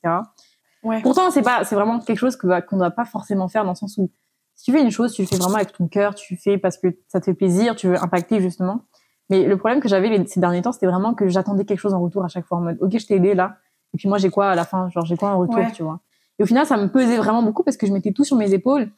Ouais. 0.83 1.01
Pourtant 1.01 1.29
c'est 1.31 1.41
pas 1.41 1.63
c'est 1.65 1.75
vraiment 1.75 1.99
quelque 1.99 2.17
chose 2.17 2.35
que 2.37 2.47
va- 2.47 2.61
qu'on 2.61 2.77
doit 2.77 2.91
pas 2.91 3.05
forcément 3.05 3.47
faire 3.47 3.63
dans 3.63 3.71
le 3.71 3.75
sens 3.75 3.97
où 3.97 4.09
si 4.55 4.65
tu 4.65 4.71
fais 4.71 4.81
une 4.81 4.91
chose 4.91 5.13
tu 5.13 5.21
le 5.23 5.27
fais 5.27 5.35
vraiment 5.37 5.55
avec 5.55 5.73
ton 5.73 5.87
cœur, 5.87 6.15
tu 6.15 6.33
le 6.35 6.39
fais 6.39 6.57
parce 6.57 6.77
que 6.77 6.87
ça 7.07 7.19
te 7.19 7.25
fait 7.25 7.33
plaisir, 7.33 7.75
tu 7.75 7.87
veux 7.87 8.01
impacter 8.01 8.39
justement. 8.41 8.81
Mais 9.29 9.45
le 9.45 9.57
problème 9.57 9.79
que 9.81 9.87
j'avais 9.87 10.25
ces 10.25 10.39
derniers 10.39 10.61
temps, 10.61 10.71
c'était 10.71 10.87
vraiment 10.87 11.13
que 11.13 11.27
j'attendais 11.27 11.63
quelque 11.65 11.79
chose 11.79 11.93
en 11.93 12.01
retour 12.01 12.23
à 12.23 12.27
chaque 12.29 12.45
fois 12.45 12.57
en 12.57 12.61
mode, 12.61 12.77
ok, 12.81 12.97
je 12.97 13.05
t'ai 13.05 13.15
aidé 13.15 13.35
là. 13.35 13.57
Et 13.93 13.97
puis 13.97 14.09
moi, 14.09 14.17
j'ai 14.17 14.29
quoi 14.31 14.49
à 14.49 14.55
la 14.55 14.65
fin? 14.65 14.89
Genre, 14.89 15.05
j'ai 15.05 15.17
quoi 15.17 15.29
en 15.29 15.37
retour, 15.39 15.57
Ouais. 15.57 15.71
tu 15.71 15.83
vois? 15.83 15.99
Et 16.39 16.43
au 16.43 16.45
final, 16.47 16.65
ça 16.65 16.77
me 16.77 16.87
pesait 16.87 17.17
vraiment 17.17 17.43
beaucoup 17.43 17.63
parce 17.63 17.77
que 17.77 17.85
je 17.85 17.91
mettais 17.93 18.11
tout 18.11 18.23
sur 18.23 18.37
mes 18.37 18.53
épaules. 18.53 18.89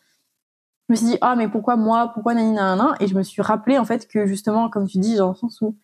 Je 0.88 0.94
me 0.94 0.96
suis 0.96 1.06
dit, 1.06 1.18
ah, 1.22 1.36
mais 1.36 1.48
pourquoi 1.50 1.76
moi? 1.76 2.12
Pourquoi 2.14 2.34
nani 2.34 2.52
nanana? 2.54 2.96
Et 3.02 3.08
je 3.08 3.16
me 3.16 3.24
suis 3.24 3.42
rappelé, 3.42 3.78
en 3.78 3.86
fait, 3.86 4.08
que 4.08 4.26
justement, 4.26 4.70
comme 4.70 4.88
tu 4.88 5.00
dis, 5.00 5.16
genre, 5.18 5.28
dans 5.28 5.34
le 5.34 5.38
sens 5.38 5.60
où, 5.62 5.76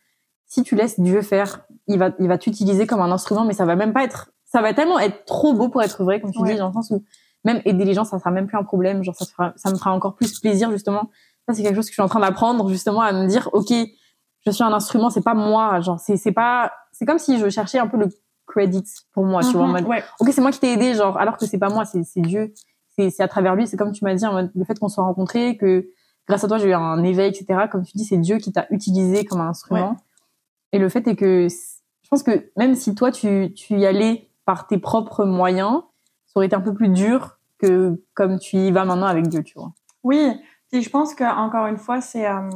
si 0.45 0.63
tu 0.63 0.75
laisses 0.75 0.99
Dieu 0.99 1.21
faire, 1.21 1.65
il 1.87 1.99
va, 1.99 2.11
il 2.19 2.27
va 2.29 2.37
t'utiliser 2.37 2.87
comme 2.87 3.01
un 3.01 3.11
instrument, 3.11 3.43
mais 3.45 3.53
ça 3.53 3.65
va 3.65 3.75
même 3.75 3.91
pas 3.93 4.03
être, 4.03 4.31
ça 4.57 4.63
va 4.63 4.73
tellement 4.73 4.97
être 4.97 5.23
trop 5.25 5.53
beau 5.53 5.69
pour 5.69 5.83
être 5.83 6.03
vrai, 6.03 6.19
comme 6.19 6.31
tu 6.31 6.39
Ouais. 6.41 6.53
dis, 6.53 6.57
dans 6.57 6.69
le 6.69 6.73
sens 6.73 6.89
où, 6.89 7.03
même 7.43 7.61
aider 7.65 7.85
les 7.85 7.93
gens, 7.93 8.05
ça 8.05 8.17
sera 8.17 8.31
même 8.31 8.47
plus 8.47 8.57
un 8.57 8.63
problème, 8.63 9.03
genre, 9.03 9.13
ça, 9.15 9.69
me 9.69 9.75
fera 9.77 9.91
encore 9.93 10.15
plus 10.15 10.39
plaisir, 10.39 10.71
justement. 10.71 11.11
Ça, 11.47 11.53
c'est 11.53 11.61
quelque 11.61 11.75
chose 11.75 11.85
que 11.85 11.91
je 11.91 11.93
suis 11.93 12.01
en 12.01 12.07
train 12.07 12.19
d'apprendre, 12.19 12.67
justement, 12.69 13.01
à 13.01 13.13
me 13.13 13.27
dire, 13.27 13.51
ok, 13.53 13.71
je 13.71 14.51
suis 14.51 14.63
un 14.63 14.73
instrument, 14.73 15.11
c'est 15.11 15.21
pas 15.21 15.35
moi, 15.35 15.79
genre, 15.81 15.99
c'est, 15.99 16.17
c'est 16.17 16.31
pas, 16.31 16.71
c'est 16.91 17.05
comme 17.05 17.19
si 17.19 17.37
je 17.37 17.49
cherchais 17.49 17.77
un 17.77 17.85
peu 17.85 17.97
le 17.97 18.07
credit 18.47 18.83
pour 19.13 19.25
moi, 19.25 19.43
tu 19.43 19.51
vois, 19.51 19.65
en 19.65 19.67
Mhm. 19.67 19.73
mode, 19.73 19.85
Ouais. 19.87 20.03
ok, 20.19 20.29
c'est 20.31 20.41
moi 20.41 20.49
qui 20.49 20.59
t'ai 20.59 20.73
aidé, 20.73 20.95
genre, 20.95 21.19
alors 21.19 21.37
que 21.37 21.45
c'est 21.45 21.59
pas 21.59 21.69
moi, 21.69 21.85
c'est, 21.85 22.01
c'est 22.03 22.21
Dieu. 22.21 22.51
C'est, 22.97 23.11
c'est 23.11 23.21
à 23.21 23.27
travers 23.27 23.53
lui, 23.55 23.67
c'est 23.67 23.77
comme 23.77 23.91
tu 23.91 24.03
m'as 24.05 24.15
dit, 24.15 24.25
en 24.25 24.33
mode, 24.33 24.51
le 24.55 24.65
fait 24.65 24.79
qu'on 24.79 24.89
soit 24.89 25.03
rencontrés, 25.03 25.55
que 25.57 25.87
grâce 26.27 26.43
à 26.43 26.47
toi, 26.47 26.57
j'ai 26.57 26.69
eu 26.69 26.73
un 26.73 27.03
éveil, 27.03 27.29
etc. 27.29 27.67
Comme 27.71 27.83
tu 27.83 27.91
dis, 27.95 28.05
c'est 28.05 28.17
Dieu 28.17 28.37
qui 28.39 28.51
t'a 28.51 28.65
utilisé 28.71 29.23
comme 29.23 29.39
un 29.39 29.49
instrument. 29.49 29.97
Et 30.71 30.79
le 30.79 30.89
fait 30.89 31.07
est 31.07 31.15
que, 31.15 31.47
je 31.47 32.09
pense 32.09 32.23
que 32.23 32.49
même 32.55 32.73
si 32.73 32.95
toi, 32.95 33.11
tu, 33.11 33.53
tu 33.53 33.77
y 33.77 33.85
allais 33.85 34.26
par 34.47 34.65
tes 34.65 34.79
propres 34.79 35.25
moyens, 35.25 35.83
ça 36.25 36.33
aurait 36.37 36.47
été 36.47 36.55
un 36.55 36.61
peu 36.61 36.73
plus 36.73 36.89
dur 36.89 37.37
que 37.59 38.01
comme 38.15 38.39
tu 38.39 38.55
y 38.57 38.71
vas 38.71 38.85
maintenant 38.85 39.05
avec 39.05 39.27
Dieu, 39.27 39.43
tu 39.43 39.53
vois. 39.59 39.73
Oui, 40.03 40.31
puis 40.71 40.81
je 40.81 40.89
pense 40.89 41.13
que 41.13 41.23
encore 41.23 41.67
une 41.67 41.77
fois, 41.77 42.01
c'est 42.01 42.27
euh, 42.27 42.49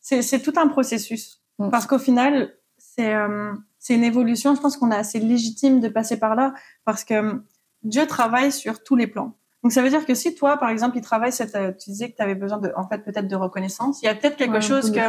c'est 0.00 0.42
tout 0.42 0.54
un 0.56 0.66
processus 0.66 1.40
Mm. 1.58 1.70
parce 1.70 1.86
qu'au 1.86 1.98
final, 1.98 2.52
c'est 2.78 3.14
euh, 3.14 3.52
c'est 3.78 3.94
une 3.94 4.04
évolution. 4.04 4.54
Je 4.54 4.60
pense 4.60 4.76
qu'on 4.76 4.90
est 4.90 4.96
assez 4.96 5.20
légitime 5.20 5.80
de 5.80 5.88
passer 5.88 6.18
par 6.18 6.34
là 6.34 6.54
parce 6.84 7.04
que 7.04 7.42
Dieu 7.82 8.06
travaille 8.06 8.50
sur 8.50 8.82
tous 8.82 8.96
les 8.96 9.06
plans. 9.06 9.36
Donc 9.62 9.72
ça 9.72 9.82
veut 9.82 9.88
dire 9.88 10.04
que 10.04 10.14
si 10.14 10.34
toi, 10.34 10.56
par 10.56 10.68
exemple, 10.68 10.96
il 10.98 11.02
travaille 11.02 11.32
cette, 11.32 11.54
euh, 11.54 11.72
tu 11.72 11.90
disais 11.90 12.10
que 12.10 12.16
tu 12.16 12.22
avais 12.22 12.34
besoin 12.34 12.58
de, 12.58 12.72
en 12.76 12.86
fait, 12.88 12.98
peut-être 12.98 13.28
de 13.28 13.36
reconnaissance. 13.36 14.02
Il 14.02 14.06
y 14.06 14.08
a 14.08 14.14
peut-être 14.14 14.36
quelque 14.36 14.54
Ouais, 14.54 14.60
chose 14.60 14.90
que, 14.90 15.00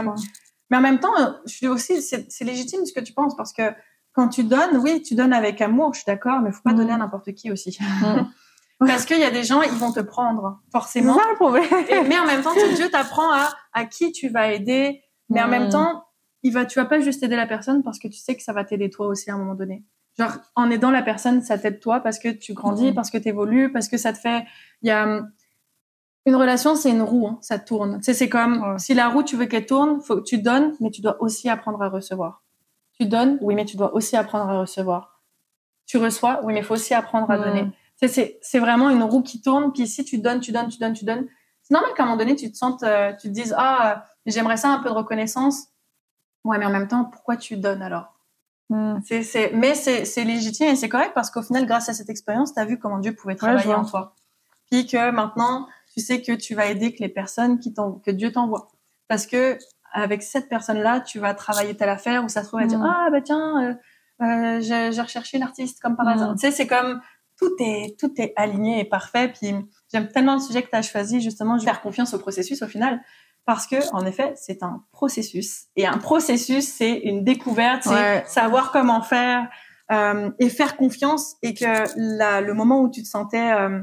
mais 0.69 0.77
en 0.77 0.81
même 0.81 0.99
temps, 0.99 1.13
je 1.45 1.53
suis 1.53 1.67
aussi, 1.67 2.01
c'est 2.01 2.31
c'est 2.31 2.45
légitime 2.45 2.85
ce 2.85 2.93
que 2.93 3.01
tu 3.01 3.13
penses 3.13 3.35
parce 3.35 3.53
que 3.53 3.63
quand 4.15 4.29
tu 4.29 4.43
donnes, 4.43 4.77
oui, 4.77 5.01
tu 5.01 5.13
donnes 5.15 5.33
avec 5.33 5.61
amour, 5.61 5.93
je 5.93 5.99
suis 5.99 6.05
d'accord, 6.07 6.39
mais 6.41 6.51
faut 6.51 6.61
pas 6.63 6.71
Mm. 6.73 6.77
donner 6.77 6.91
à 6.93 6.97
n'importe 6.97 7.33
qui 7.33 7.51
aussi. 7.51 7.77
Mm. 7.81 8.23
Parce 8.79 9.05
qu'il 9.05 9.19
y 9.19 9.23
a 9.23 9.31
des 9.31 9.43
gens, 9.43 9.61
ils 9.61 9.71
vont 9.71 9.91
te 9.91 9.99
prendre, 10.01 10.59
C'est 10.65 10.71
forcément. 10.71 11.15
ça 11.17 11.23
le 11.29 11.35
problème. 11.35 11.63
Et- 11.89 12.01
mais 12.07 12.17
en 12.19 12.25
même 12.25 12.41
temps, 12.41 12.51
Dieu 12.75 12.89
t'apprend 12.89 13.31
à, 13.31 13.49
à 13.73 13.85
qui 13.85 14.11
tu 14.11 14.27
vas 14.29 14.51
aider. 14.51 15.01
Mais 15.29 15.41
en 15.41 15.47
Mm. 15.47 15.51
même 15.51 15.69
temps, 15.69 16.03
il 16.43 16.51
va, 16.53 16.65
tu 16.65 16.77
vas 16.79 16.85
pas 16.85 16.99
juste 16.99 17.23
aider 17.23 17.35
la 17.35 17.47
personne 17.47 17.83
parce 17.83 17.99
que 17.99 18.07
tu 18.07 18.17
sais 18.19 18.35
que 18.35 18.43
ça 18.43 18.53
va 18.53 18.63
t'aider 18.63 18.89
toi 18.89 19.07
aussi 19.07 19.29
à 19.31 19.33
un 19.35 19.37
moment 19.37 19.55
donné. 19.55 19.83
Genre, 20.19 20.31
en 20.55 20.69
aidant 20.69 20.91
la 20.91 21.01
personne, 21.01 21.41
ça 21.41 21.57
t'aide 21.57 21.79
toi 21.79 21.99
parce 21.99 22.19
que 22.19 22.29
tu 22.29 22.53
grandis, 22.53 22.91
Mm. 22.91 22.95
parce 22.95 23.09
que 23.11 23.17
tu 23.17 23.27
évolues, 23.29 23.71
parce 23.71 23.87
que 23.89 23.97
ça 23.97 24.13
te 24.13 24.17
fait, 24.19 24.45
il 24.81 24.87
y 24.89 24.91
a, 24.91 25.21
une 26.27 26.35
relation, 26.35 26.75
c'est 26.75 26.89
une 26.89 27.01
roue, 27.03 27.27
hein, 27.27 27.37
ça 27.41 27.59
tourne. 27.59 27.97
Tu 27.97 28.05
sais, 28.05 28.13
c'est 28.15 28.29
comme, 28.29 28.61
Ouais. 28.61 28.79
si 28.79 28.93
la 28.95 29.09
roue, 29.09 29.23
tu 29.23 29.35
veux 29.35 29.45
qu'elle 29.45 29.65
tourne, 29.67 30.01
faut 30.01 30.15
que 30.17 30.23
tu 30.23 30.37
donnes, 30.39 30.73
mais 30.79 30.89
tu 30.89 31.01
dois 31.01 31.21
aussi 31.21 31.49
apprendre 31.49 31.81
à 31.83 31.89
recevoir. 31.89 32.41
Tu 32.99 33.07
donnes, 33.07 33.37
oui, 33.41 33.55
mais 33.55 33.65
tu 33.65 33.77
dois 33.77 33.93
aussi 33.93 34.15
apprendre 34.15 34.49
à 34.49 34.59
recevoir. 34.61 35.21
Tu 35.85 35.97
reçois, 35.97 36.41
oui, 36.43 36.53
mais 36.53 36.59
il 36.59 36.65
faut 36.65 36.73
aussi 36.73 36.93
apprendre 36.93 37.29
à 37.29 37.37
donner. 37.37 37.69
C'est, 37.97 38.59
vraiment 38.59 38.89
une 38.89 39.03
roue 39.03 39.21
qui 39.21 39.41
tourne, 39.41 39.71
puis 39.71 39.87
si 39.87 40.03
tu 40.03 40.17
donnes, 40.17 40.39
tu 40.39 40.51
donnes, 40.51 40.67
tu 40.67 40.79
donnes, 40.79 40.93
tu 40.93 41.05
donnes, 41.05 41.27
c'est 41.61 41.73
normal 41.73 41.93
qu'à 41.95 42.03
un 42.03 42.05
moment 42.05 42.17
donné, 42.17 42.35
tu 42.35 42.51
te 42.51 42.57
sentes, 42.57 42.83
euh, 42.83 43.11
tu 43.13 43.27
te 43.27 43.33
dises, 43.33 43.55
ah, 43.57 44.05
j'aimerais 44.25 44.57
ça 44.57 44.69
un 44.69 44.79
peu 44.79 44.89
de 44.89 44.93
reconnaissance. 44.93 45.67
Ouais, 46.43 46.59
mais 46.59 46.65
en 46.65 46.69
même 46.69 46.87
temps, 46.87 47.05
pourquoi 47.05 47.37
tu 47.37 47.57
donnes 47.57 47.81
alors? 47.81 48.13
Mm. 48.69 48.99
Mais 49.53 49.73
c'est, 49.73 50.23
légitime 50.23 50.67
et 50.67 50.75
c'est 50.75 50.89
correct 50.89 51.11
parce 51.13 51.31
qu'au 51.31 51.41
final, 51.41 51.65
grâce 51.65 51.89
à 51.89 51.93
cette 51.93 52.09
expérience, 52.09 52.53
tu 52.53 52.59
as 52.59 52.65
vu 52.65 52.77
comment 52.77 52.99
Dieu 52.99 53.15
pouvait 53.15 53.35
travailler 53.35 53.73
en 53.73 53.85
toi. 53.85 54.15
Puis 54.69 54.85
que 54.85 55.11
maintenant, 55.11 55.67
tu 55.93 56.01
sais 56.01 56.21
que 56.21 56.31
tu 56.33 56.55
vas 56.55 56.67
aider 56.67 56.93
que 56.93 57.01
les 57.01 57.09
personnes 57.09 57.59
qui 57.59 57.73
que 57.73 58.11
Dieu 58.11 58.31
t'envoie. 58.31 58.67
Parce 59.07 59.27
que 59.27 59.57
avec 59.95 60.21
cette 60.23 60.49
personne-là, 60.49 60.99
tu 60.99 61.19
vas 61.19 61.33
travailler 61.33 61.75
telle 61.75 61.89
affaire 61.89 62.23
où 62.23 62.29
ça 62.29 62.43
se 62.43 62.47
trouve, 62.49 62.59
elle 62.61 62.67
dire, 62.67 62.79
Mm. 62.79 62.93
ah, 62.95 63.07
bah 63.11 63.21
tiens, 63.21 63.63
euh, 64.21 64.25
euh, 64.25 64.61
j'ai, 64.61 65.01
recherché 65.01 65.37
l'artiste 65.39 65.81
comme 65.81 65.95
par 65.95 66.07
hasard. 66.07 66.33
Tu 66.33 66.39
sais, 66.41 66.51
c'est 66.51 66.67
comme, 66.67 67.01
tout 67.39 67.51
est, 67.59 67.97
tout 67.99 68.11
est 68.17 68.33
aligné 68.35 68.79
et 68.81 68.85
parfait. 68.85 69.29
Puis 69.29 69.55
j'aime 69.91 70.09
tellement 70.09 70.35
le 70.35 70.39
sujet 70.41 70.63
que 70.63 70.69
tu 70.69 70.75
as 70.75 70.81
choisi, 70.81 71.21
justement, 71.21 71.57
je 71.57 71.65
vais 71.65 71.71
faire 71.71 71.81
confiance 71.81 72.13
au 72.13 72.19
processus 72.19 72.61
au 72.61 72.67
final. 72.67 73.01
Parce 73.45 73.67
que, 73.67 73.75
en 73.93 74.05
effet, 74.05 74.33
c'est 74.35 74.63
un 74.63 74.83
processus. 74.91 75.65
Et 75.75 75.85
un 75.85 75.97
processus, 75.99 76.67
c'est 76.67 76.93
une 76.93 77.23
découverte, 77.23 77.83
c'est 77.83 77.89
Ouais. 77.91 78.23
savoir 78.25 78.71
comment 78.71 79.01
faire 79.01 79.47
euh, 79.91 80.31
et 80.39 80.49
faire 80.49 80.75
confiance. 80.77 81.35
Et 81.43 81.53
que 81.53 81.83
la, 81.95 82.41
le 82.41 82.53
moment 82.53 82.81
où 82.81 82.89
tu 82.89 83.03
te 83.03 83.07
sentais, 83.07 83.51
euh, 83.53 83.81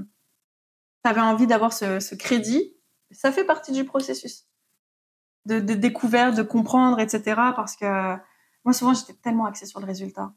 tu 1.05 1.11
avais 1.11 1.21
envie 1.21 1.47
d'avoir 1.47 1.73
ce, 1.73 2.01
ce 2.01 2.15
crédit, 2.17 2.75
ça 3.13 3.31
fait 3.33 3.45
partie 3.45 3.73
du 3.73 3.85
processus 3.85 4.47
de, 5.47 5.61
de 5.61 5.75
découverte, 5.75 6.35
de 6.37 6.43
comprendre, 6.43 7.01
etc. 7.01 7.23
Parce 7.57 7.77
que 7.77 8.15
moi, 8.65 8.73
souvent, 8.73 8.95
j'étais 8.95 9.15
tellement 9.15 9.47
axée 9.47 9.67
sur 9.67 9.81
le 9.81 9.87
résultat. 9.87 10.33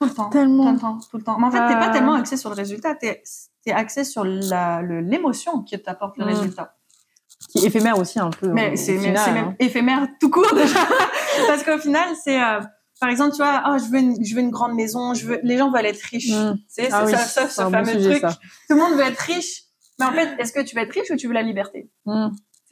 Tout 0.00 0.08
le 0.08 0.14
temps. 0.14 0.30
Tellement. 0.30 0.64
Tout 0.66 0.72
le 0.74 0.80
temps, 0.80 0.98
tout 1.10 1.16
le 1.18 1.22
temps. 1.22 1.38
Mais 1.38 1.46
en 1.46 1.50
fait, 1.50 1.58
t'es 1.68 1.74
pas 1.74 1.86
Ah. 1.88 1.92
tellement 1.92 2.14
axé 2.14 2.36
sur 2.36 2.50
le 2.50 2.56
résultat, 2.56 2.94
t'es 2.96 3.22
es 3.66 3.72
axé 3.72 4.02
sur 4.04 4.24
l'émotion 4.24 5.62
qui 5.62 5.80
t'apporte 5.80 6.16
le 6.18 6.24
Mm. 6.24 6.28
résultat. 6.28 6.76
Qui 7.50 7.58
est 7.58 7.66
éphémère 7.68 7.98
aussi 7.98 8.18
un 8.20 8.30
peu. 8.30 8.48
Mais 8.48 8.72
au 8.72 8.76
c'est 8.76 9.16
hein. 9.16 9.32
même 9.32 9.56
éphémère 9.58 10.06
tout 10.20 10.30
court 10.30 10.46
déjà. 10.54 10.80
Parce 11.46 11.62
qu'au 11.64 11.78
final, 11.78 12.08
c'est 12.22 12.40
euh, 12.42 12.60
par 13.00 13.08
exemple, 13.10 13.32
tu 13.32 13.38
vois, 13.38 13.62
oh, 13.68 13.78
je 13.78 13.90
veux 13.90 13.98
une, 13.98 14.24
je 14.24 14.34
veux 14.34 14.40
une 14.40 14.50
grande 14.50 14.74
maison, 14.74 15.12
je 15.14 15.26
veux 15.26 15.40
les 15.42 15.58
gens 15.58 15.70
veulent 15.70 15.86
être 15.86 16.00
riches. 16.02 16.30
Mm. 16.30 16.54
Tu 16.56 16.62
sais, 16.68 16.88
Ah 16.92 17.00
c'est 17.06 17.12
oui, 17.12 17.18
ça, 17.18 17.18
ça, 17.24 17.48
c'est 17.48 17.48
ce 17.48 17.62
bon 17.62 17.70
fameux 17.70 17.92
sujet, 17.92 18.10
truc. 18.20 18.20
ça. 18.22 18.38
Tout 18.68 18.74
le 18.74 18.76
monde 18.76 18.92
veut 18.94 19.02
être 19.04 19.18
riche. 19.18 19.62
Mais 19.98 20.06
en 20.06 20.12
fait, 20.12 20.34
est-ce 20.38 20.52
que 20.52 20.60
tu 20.60 20.74
veux 20.76 20.82
être 20.82 20.92
riche 20.92 21.10
ou 21.10 21.16
tu 21.16 21.26
veux 21.28 21.34
la 21.34 21.42
liberté? 21.42 21.90
Mm. 22.06 22.28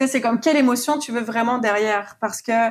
C'est 0.07 0.21
comme 0.21 0.39
quelle 0.39 0.57
émotion 0.57 0.97
tu 0.99 1.11
veux 1.11 1.21
vraiment 1.21 1.57
derrière? 1.57 2.17
Parce 2.19 2.41
que 2.41 2.69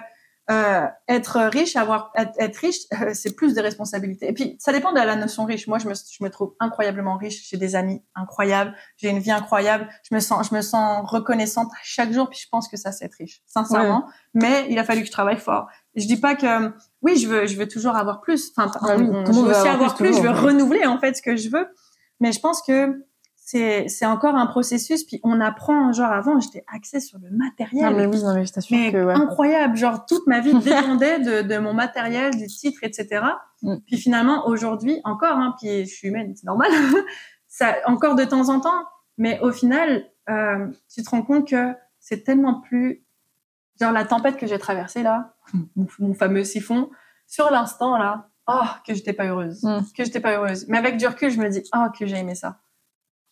euh, 0.51 0.85
être 1.07 1.39
riche, 1.53 1.77
avoir 1.77 2.11
être, 2.17 2.33
être 2.39 2.57
riche, 2.57 2.79
euh, 3.01 3.11
c'est 3.15 3.37
plus 3.37 3.55
de 3.55 3.61
responsabilités. 3.61 4.29
Et 4.29 4.33
puis 4.33 4.57
ça 4.59 4.73
dépend 4.73 4.91
de 4.91 4.97
la 4.97 5.15
notion 5.15 5.45
riche. 5.45 5.69
Moi, 5.69 5.79
je 5.79 5.87
me, 5.87 5.95
je 5.95 6.25
me 6.25 6.29
trouve 6.29 6.55
incroyablement 6.59 7.17
riche. 7.17 7.49
J'ai 7.49 7.57
des 7.57 7.77
amis 7.77 8.03
incroyables. 8.17 8.75
J'ai 8.97 9.11
une 9.11 9.21
vie 9.21 9.31
incroyable. 9.31 9.89
Je 10.11 10.13
me 10.13 10.19
sens, 10.19 10.49
je 10.51 10.55
me 10.57 10.61
sens 10.61 11.09
reconnaissante 11.09 11.69
chaque 11.85 12.11
jour. 12.13 12.29
Puis 12.29 12.41
je 12.43 12.49
pense 12.51 12.67
que 12.67 12.77
ça, 12.77 12.91
c'est 12.91 13.05
être 13.05 13.15
riche, 13.15 13.43
sincèrement. 13.47 14.07
Mais 14.35 14.67
il 14.71 14.79
a 14.81 14.85
fallu 14.85 15.03
que 15.03 15.07
je 15.07 15.13
travaille 15.13 15.39
fort. 15.39 15.69
Je 15.95 16.07
dis 16.07 16.17
pas 16.19 16.35
que 16.35 16.73
oui, 17.03 17.17
je 17.17 17.29
veux, 17.29 17.47
je 17.47 17.57
veux 17.57 17.69
toujours 17.69 17.95
avoir 17.97 18.21
plus. 18.21 18.51
Enfin, 18.57 18.73
Ah 18.83 18.97
oui, 18.97 19.05
on- 19.09 19.23
tout 19.23 19.31
le 19.31 19.33
je 19.33 19.33
monde 19.33 19.47
veux 19.51 19.57
aussi 19.57 19.69
avoir 19.69 19.95
plus, 19.95 20.09
plus. 20.09 20.17
Je 20.17 20.23
veux 20.23 20.31
renouveler 20.31 20.85
en 20.85 20.99
fait 20.99 21.15
ce 21.17 21.23
que 21.23 21.37
je 21.37 21.49
veux. 21.49 21.69
Mais 22.19 22.33
je 22.33 22.41
pense 22.41 22.61
que 22.63 23.05
c'est 23.51 23.89
c'est 23.89 24.07
encore 24.07 24.37
un 24.37 24.47
processus. 24.47 25.03
Puis 25.05 25.21
on 25.25 25.41
apprend, 25.41 25.93
genre 25.93 26.13
avant, 26.13 26.39
j'étais 26.39 26.65
axée 26.73 27.01
sur 27.01 27.19
le 27.19 27.31
matériel. 27.37 27.91
Non, 27.91 27.97
mais 27.97 28.07
oui, 28.07 28.23
non, 28.23 28.35
mais 28.35 28.45
je 28.47 28.53
t'assure 28.53 28.77
Mais 28.77 28.93
que, 28.93 29.05
ouais. 29.05 29.15
incroyable, 29.15 29.77
genre 29.77 30.07
toute 30.07 30.27
ma 30.29 30.39
vie 30.41 30.55
dépendait 30.61 31.19
de, 31.19 31.43
de 31.43 31.59
mon 31.59 31.75
matériel, 31.75 32.37
du 32.37 32.47
titre, 32.47 32.79
etc. 32.83 33.23
Mm. 33.63 33.77
Puis 33.87 33.97
finalement, 33.97 34.47
aujourd'hui, 34.47 35.01
encore, 35.05 35.37
hein, 35.37 35.55
puis 35.61 35.85
je 35.87 35.93
suis 35.93 36.09
humaine, 36.09 36.33
c'est 36.37 36.47
normal, 36.47 36.71
ça, 37.49 37.75
encore 37.87 38.15
de 38.15 38.25
temps 38.25 38.49
en 38.51 38.61
temps, 38.61 38.85
mais 39.19 39.41
au 39.41 39.51
final, 39.51 40.05
euh, 40.29 40.69
tu 40.93 41.03
te 41.03 41.11
rends 41.11 41.23
compte 41.23 41.49
que 41.49 41.75
c'est 41.99 42.23
tellement 42.23 42.61
plus, 42.61 43.05
genre 43.81 43.91
la 43.93 44.05
tempête 44.05 44.37
que 44.37 44.47
j'ai 44.47 44.59
traversée 44.59 45.03
là, 45.03 45.35
mon, 45.75 45.87
mon 45.99 46.15
fameux 46.15 46.45
siphon, 46.45 46.89
sur 47.27 47.51
l'instant 47.51 47.99
là, 47.99 48.29
oh, 48.47 48.63
que 48.87 48.95
j'étais 48.95 49.13
pas 49.13 49.25
heureuse, 49.27 49.65
Mm. 49.65 49.81
que 49.97 50.05
j'étais 50.05 50.21
pas 50.21 50.35
heureuse. 50.37 50.67
Mais 50.69 50.79
avec 50.79 50.99
du 50.99 51.07
recul, 51.09 51.31
je 51.31 51.41
me 51.41 51.49
dis, 51.49 51.63
oh, 51.75 51.87
que 51.99 52.07
j'ai 52.07 52.17
aimé 52.19 52.37
ça. 52.37 52.61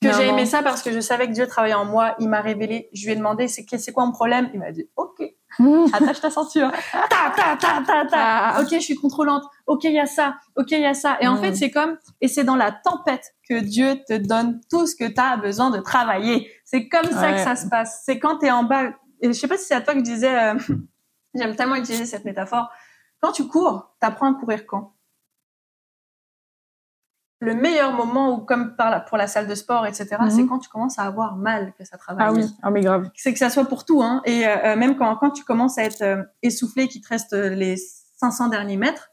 Que 0.01 0.13
j'ai 0.13 0.29
aimé 0.29 0.47
ça 0.47 0.63
parce 0.63 0.83
que 0.83 0.93
je 0.93 1.01
savais 1.01 1.27
que 1.27 1.33
Dieu 1.33 1.47
travaillait 1.49 1.75
en 1.75 1.85
moi, 1.85 2.15
il 2.21 2.29
m'a 2.29 2.41
révélé, 2.41 2.89
je 2.93 3.05
lui 3.07 3.13
ai 3.13 3.17
demandé, 3.17 3.49
c'est 3.49 3.65
c'est 3.79 3.93
quoi 3.93 4.05
mon 4.07 4.13
problème? 4.13 4.49
Il 4.55 4.61
m'a 4.61 4.71
dit, 4.71 4.89
ok, 4.95 5.23
attache 5.93 6.21
ta 6.21 6.31
ceinture. 6.31 6.71
ta, 6.93 7.31
ta, 7.35 7.57
ta, 7.57 7.83
ta, 7.85 8.07
ta. 8.07 8.17
Ah. 8.17 8.61
Ok, 8.61 8.69
je 8.71 8.79
suis 8.79 8.95
contrôlante. 8.95 9.43
Ok, 9.67 9.83
il 9.85 9.93
y 9.95 9.99
a 9.99 10.07
ça. 10.07 10.37
Ok, 10.57 10.71
il 10.71 10.81
y 10.81 10.87
a 10.87 10.95
ça. 10.95 11.17
Et 11.21 11.27
en 11.27 11.35
Mm. 11.35 11.39
fait, 11.43 11.55
c'est 11.57 11.71
comme, 11.73 11.99
et 12.21 12.29
c'est 12.29 12.45
dans 12.45 12.55
la 12.55 12.71
tempête 12.71 13.35
que 13.49 13.59
Dieu 13.59 13.97
te 14.07 14.13
donne 14.17 14.61
tout 14.71 14.87
ce 14.87 14.95
que 14.95 15.05
tu 15.05 15.21
as 15.21 15.37
besoin 15.37 15.71
de 15.71 15.81
travailler. 15.81 16.49
C'est 16.65 16.89
comme 16.89 17.11
ça 17.11 17.33
que 17.33 17.41
ça 17.41 17.57
se 17.57 17.67
passe. 17.67 18.03
C'est 18.07 18.21
quand 18.21 18.39
tu 18.39 18.47
es 18.47 18.51
en 18.53 18.63
bas. 18.63 18.91
Et 19.21 19.27
je 19.29 19.33
sais 19.33 19.49
pas 19.49 19.57
si 19.59 19.65
c'est 19.65 19.75
à 19.75 19.81
toi 19.81 19.95
que 19.95 19.99
je 19.99 20.05
disais, 20.05 20.33
euh, 20.39 20.55
j'aime 21.35 21.57
tellement 21.57 21.75
utiliser 21.75 22.07
cette 22.07 22.25
métaphore. 22.25 22.71
Quand 23.21 23.33
tu 23.33 23.49
cours, 23.49 23.97
t'apprends 23.99 24.33
à 24.33 24.39
courir 24.39 24.65
quand? 24.65 24.93
Le 27.41 27.55
meilleur 27.55 27.93
moment 27.93 28.35
ou 28.35 28.39
comme 28.39 28.75
par 28.75 28.91
la- 28.91 28.99
pour 29.01 29.17
la 29.17 29.27
salle 29.29 29.47
de 29.47 29.55
sport, 29.55 29.87
etc., 29.87 30.17
Mhm. 30.21 30.31
c'est 30.31 30.47
quand 30.47 30.59
tu 30.59 30.69
commences 30.69 30.99
à 30.99 31.03
avoir 31.05 31.37
mal 31.37 31.73
que 31.79 31.85
ça 31.85 31.97
travaille 31.97 32.27
Ah 32.29 32.33
oui, 32.33 32.45
ah 32.63 32.71
mais 32.71 32.81
grave. 32.81 33.09
c'est 33.15 33.33
que 33.33 33.39
ça 33.39 33.49
soit 33.51 33.65
pour 33.67 33.85
tout, 33.85 34.03
hein. 34.03 34.23
Et 34.25 34.47
euh, 34.47 34.57
euh, 34.65 34.77
même 34.77 34.97
quand, 34.97 35.15
quand 35.17 35.31
tu 35.31 35.45
commences 35.45 35.79
à 35.79 35.85
être 35.85 36.03
euh, 36.03 36.23
essoufflé, 36.43 36.89
qu'il 36.89 37.01
te 37.01 37.09
reste 37.09 37.33
euh, 37.35 37.51
les 37.51 37.77
500 38.17 38.49
derniers 38.49 38.77
mètres 38.77 39.11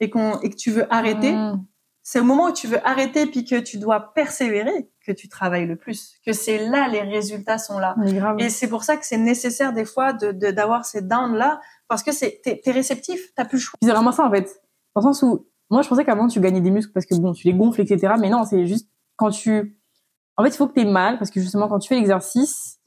et, 0.00 0.10
qu'on 0.10 0.38
et 0.40 0.50
que 0.50 0.56
tu 0.56 0.70
veux 0.70 0.92
arrêter, 0.92 1.32
Mm. 1.32 1.64
c'est 2.02 2.20
au 2.20 2.24
moment 2.24 2.48
où 2.48 2.52
tu 2.52 2.66
veux 2.66 2.86
arrêter 2.86 3.24
puis 3.26 3.44
que 3.46 3.56
tu 3.60 3.78
dois 3.78 4.12
persévérer 4.12 4.90
que 5.06 5.12
tu 5.12 5.28
travailles 5.30 5.66
le 5.66 5.76
plus, 5.76 6.16
que 6.26 6.32
c'est 6.34 6.58
là 6.68 6.88
les 6.88 7.00
résultats 7.00 7.56
sont 7.58 7.78
là. 7.78 7.94
Mais 7.96 8.12
grave. 8.12 8.36
Et 8.38 8.50
c'est 8.50 8.68
pour 8.68 8.84
ça 8.84 8.96
que 8.98 9.06
c'est 9.06 9.16
nécessaire 9.16 9.72
des 9.72 9.84
fois 9.86 10.12
de 10.12 10.30
de- 10.32 10.50
d'avoir 10.50 10.84
ces 10.84 11.00
downs 11.00 11.34
là 11.36 11.60
parce 11.88 12.02
que 12.02 12.12
c'est 12.12 12.40
t'es, 12.44 12.60
réceptif, 12.70 13.32
t'as 13.34 13.44
plus 13.46 13.56
le 13.58 13.62
choix. 13.62 13.78
C'est 13.82 13.90
vraiment 13.90 14.12
ça 14.12 14.26
en 14.26 14.30
fait. 14.30 14.60
Dans 14.94 15.00
le 15.00 15.02
sens 15.14 15.22
où, 15.22 15.46
moi 15.72 15.82
je 15.82 15.88
pensais 15.88 16.04
qu'avant 16.04 16.28
tu 16.28 16.40
gagnais 16.40 16.60
des 16.60 16.70
muscles 16.70 16.92
parce 16.92 17.06
que 17.06 17.14
bon, 17.16 17.32
tu 17.32 17.46
les 17.46 17.54
gonfles, 17.54 17.80
etc. 17.80 18.14
Mais 18.20 18.30
non, 18.30 18.44
c'est 18.44 18.66
juste 18.66 18.88
quand 19.16 19.30
tu. 19.30 19.78
En 20.36 20.42
fait, 20.44 20.50
il 20.50 20.56
faut 20.56 20.66
que 20.66 20.78
tu 20.80 20.86
mal 20.86 21.18
parce 21.18 21.30
que 21.30 21.40
justement, 21.40 21.68
quand 21.68 21.78
tu 21.78 21.88
fais 21.88 21.96
l'exercice, 21.96 22.78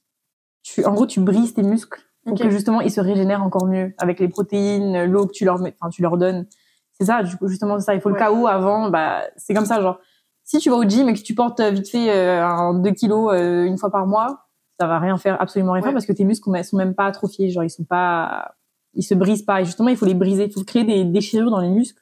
tu, 0.63 0.83
en 0.85 0.93
gros, 0.93 1.05
tu 1.05 1.19
brises 1.19 1.53
tes 1.53 1.61
muscles 1.63 2.01
pour 2.25 2.37
que 2.39 2.49
justement 2.49 2.81
ils 2.81 2.89
se 2.91 2.99
régénèrent 3.01 3.43
encore 3.43 3.67
mieux 3.67 3.93
avec 3.99 4.19
les 4.19 4.27
protéines, 4.27 5.05
l'eau 5.05 5.27
que 5.27 5.31
tu 5.31 5.45
leur 5.45 5.59
mets, 5.59 5.75
enfin, 5.79 5.89
tu 5.89 6.01
leur 6.01 6.17
donnes. 6.17 6.47
C'est 6.93 7.05
ça, 7.05 7.21
du 7.23 7.35
coup, 7.37 7.47
justement, 7.47 7.77
c'est 7.77 7.85
ça. 7.85 7.93
Il 7.93 8.01
faut 8.01 8.09
Ouais. 8.09 8.19
le 8.19 8.25
KO 8.31 8.47
avant, 8.47 8.89
bah, 8.89 9.21
c'est 9.35 9.53
comme 9.53 9.65
ça, 9.65 9.81
genre. 9.81 9.99
Si 10.43 10.59
tu 10.59 10.69
vas 10.69 10.75
au 10.77 10.83
gym 10.83 11.09
et 11.09 11.13
que 11.13 11.19
tu 11.21 11.33
portes 11.35 11.59
euh, 11.59 11.71
vite 11.71 11.89
fait 11.89 12.09
euh, 12.11 12.45
un 12.45 12.75
2 12.75 12.91
kilos 12.91 13.31
euh, 13.33 13.65
une 13.65 13.77
fois 13.79 13.89
par 13.91 14.05
mois, 14.07 14.45
ça 14.79 14.85
va 14.87 14.99
rien 14.99 15.17
faire, 15.17 15.41
absolument 15.41 15.71
rien 15.73 15.81
Ouais. 15.81 15.87
faire 15.87 15.93
parce 15.93 16.05
que 16.05 16.13
tes 16.13 16.23
muscles 16.23 16.49
sont 16.63 16.77
même 16.77 16.93
pas 16.93 17.05
atrophiés, 17.05 17.49
genre 17.49 17.63
ils 17.63 17.69
sont 17.69 17.83
pas, 17.83 18.53
ils 18.93 19.01
se 19.03 19.13
brisent 19.15 19.41
pas. 19.43 19.61
Et 19.61 19.65
justement, 19.65 19.89
il 19.89 19.97
faut 19.97 20.05
les 20.05 20.13
briser, 20.13 20.45
il 20.45 20.51
faut 20.51 20.63
créer 20.63 20.83
des 20.83 21.03
déchirures 21.03 21.49
dans 21.51 21.59
les 21.61 21.69
muscles 21.69 22.01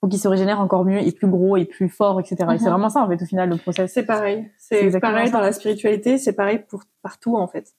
pour 0.00 0.08
qu'ils 0.08 0.20
se 0.20 0.28
régénèrent 0.28 0.60
encore 0.60 0.84
mieux 0.84 0.98
et 1.00 1.10
plus 1.12 1.26
gros 1.28 1.56
et 1.56 1.64
plus 1.64 1.88
forts, 1.88 2.20
etc. 2.20 2.36
Et 2.36 2.58
c'est 2.58 2.64
Mhm. 2.64 2.70
vraiment 2.70 2.88
ça, 2.88 3.02
en 3.02 3.08
fait, 3.08 3.20
au 3.20 3.26
final, 3.26 3.48
le 3.48 3.56
process. 3.56 3.92
C'est 3.92 4.04
pareil, 4.04 4.48
C'est 4.58 5.00
pareil 5.00 5.26
ça. 5.28 5.32
dans 5.38 5.40
la 5.40 5.52
spiritualité, 5.52 6.18
c'est 6.18 6.32
pareil 6.34 6.60
pour 6.68 6.82
partout 7.02 7.36
en 7.36 7.48
fait. 7.48 7.74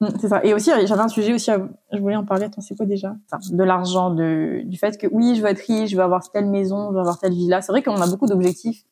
Mm, 0.00 0.06
C'est 0.20 0.28
ça. 0.28 0.44
Et 0.44 0.52
aussi, 0.52 0.70
j'avais 0.84 1.00
un 1.00 1.08
sujet 1.08 1.32
aussi, 1.32 1.50
à- 1.50 1.68
je 1.92 1.98
voulais 1.98 2.16
en 2.16 2.24
parler, 2.24 2.46
attends, 2.46 2.60
c'est 2.60 2.76
quoi 2.76 2.86
déjà? 2.86 3.14
Enfin, 3.30 3.38
De 3.54 3.62
l'argent, 3.64 4.10
de, 4.10 4.62
du 4.64 4.76
fait 4.76 4.98
que 4.98 5.06
oui, 5.12 5.34
je 5.36 5.42
veux 5.42 5.48
être 5.48 5.60
riche, 5.66 5.90
je 5.90 5.96
veux 5.96 6.02
avoir 6.02 6.28
telle 6.30 6.46
maison, 6.50 6.88
je 6.88 6.94
veux 6.94 7.00
avoir 7.00 7.18
telle 7.18 7.32
villa. 7.32 7.62
C'est 7.62 7.72
vrai 7.72 7.82
qu'on 7.82 8.00
a 8.00 8.06
beaucoup 8.08 8.26
d'objectifs 8.26 8.84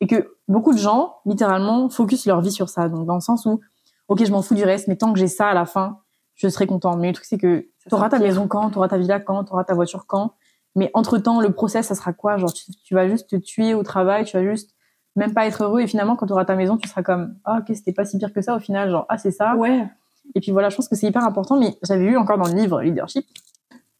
et 0.00 0.06
que 0.06 0.36
beaucoup 0.46 0.72
de 0.72 0.78
gens, 0.78 1.16
littéralement, 1.26 1.88
focusent 1.88 2.26
leur 2.26 2.40
vie 2.42 2.52
sur 2.52 2.68
ça. 2.68 2.88
Donc, 2.88 3.06
dans 3.06 3.14
le 3.14 3.20
sens 3.20 3.46
où, 3.46 3.60
ok, 4.08 4.24
je 4.24 4.30
m'en 4.30 4.42
fous 4.42 4.54
du 4.54 4.62
reste, 4.64 4.86
mais 4.88 4.96
tant 4.96 5.12
que 5.12 5.18
j'ai 5.18 5.26
ça 5.26 5.48
à 5.48 5.54
la 5.54 5.64
fin, 5.66 5.98
je 6.36 6.48
serai 6.48 6.66
content. 6.66 6.96
Mais 6.96 7.08
le 7.08 7.14
truc, 7.14 7.24
c'est 7.24 7.38
que 7.38 7.66
t'auras 7.88 8.08
ta 8.10 8.18
maison 8.18 8.46
quand, 8.46 8.70
t'auras 8.70 8.88
ta 8.88 8.98
villa 8.98 9.18
quand, 9.20 9.42
t'auras 9.44 9.64
ta 9.64 9.74
voiture 9.74 10.06
quand? 10.06 10.34
Mais 10.78 10.90
entre-temps, 10.94 11.40
le 11.40 11.50
process, 11.52 11.86
ça 11.88 11.94
sera 11.94 12.12
quoi? 12.12 12.36
Genre, 12.38 12.52
tu, 12.52 12.64
tu 12.84 12.94
vas 12.94 13.08
juste 13.08 13.28
te 13.28 13.36
tuer 13.36 13.74
au 13.74 13.82
travail, 13.82 14.24
tu 14.24 14.36
vas 14.36 14.44
juste 14.44 14.70
même 15.16 15.34
pas 15.34 15.46
être 15.46 15.64
heureux. 15.64 15.80
Et 15.80 15.86
finalement, 15.88 16.14
quand 16.14 16.26
tu 16.26 16.32
auras 16.32 16.44
ta 16.44 16.54
maison, 16.54 16.76
tu 16.76 16.88
seras 16.88 17.02
comme, 17.02 17.34
ah, 17.44 17.58
ok, 17.60 17.74
c'était 17.74 17.92
pas 17.92 18.04
si 18.04 18.16
pire 18.18 18.32
que 18.32 18.40
ça 18.42 18.54
au 18.54 18.60
final. 18.60 18.88
Genre, 18.90 19.04
ah, 19.08 19.18
c'est 19.18 19.32
ça. 19.32 19.56
Ouais. 19.56 19.86
Et 20.36 20.40
puis 20.40 20.52
voilà, 20.52 20.68
je 20.68 20.76
pense 20.76 20.86
que 20.88 20.94
c'est 20.94 21.08
hyper 21.08 21.24
important, 21.24 21.58
mais 21.58 21.76
j'avais 21.82 22.04
lu 22.04 22.16
encore 22.16 22.38
dans 22.38 22.46
le 22.46 22.54
livre 22.54 22.80
Leadership. 22.82 23.26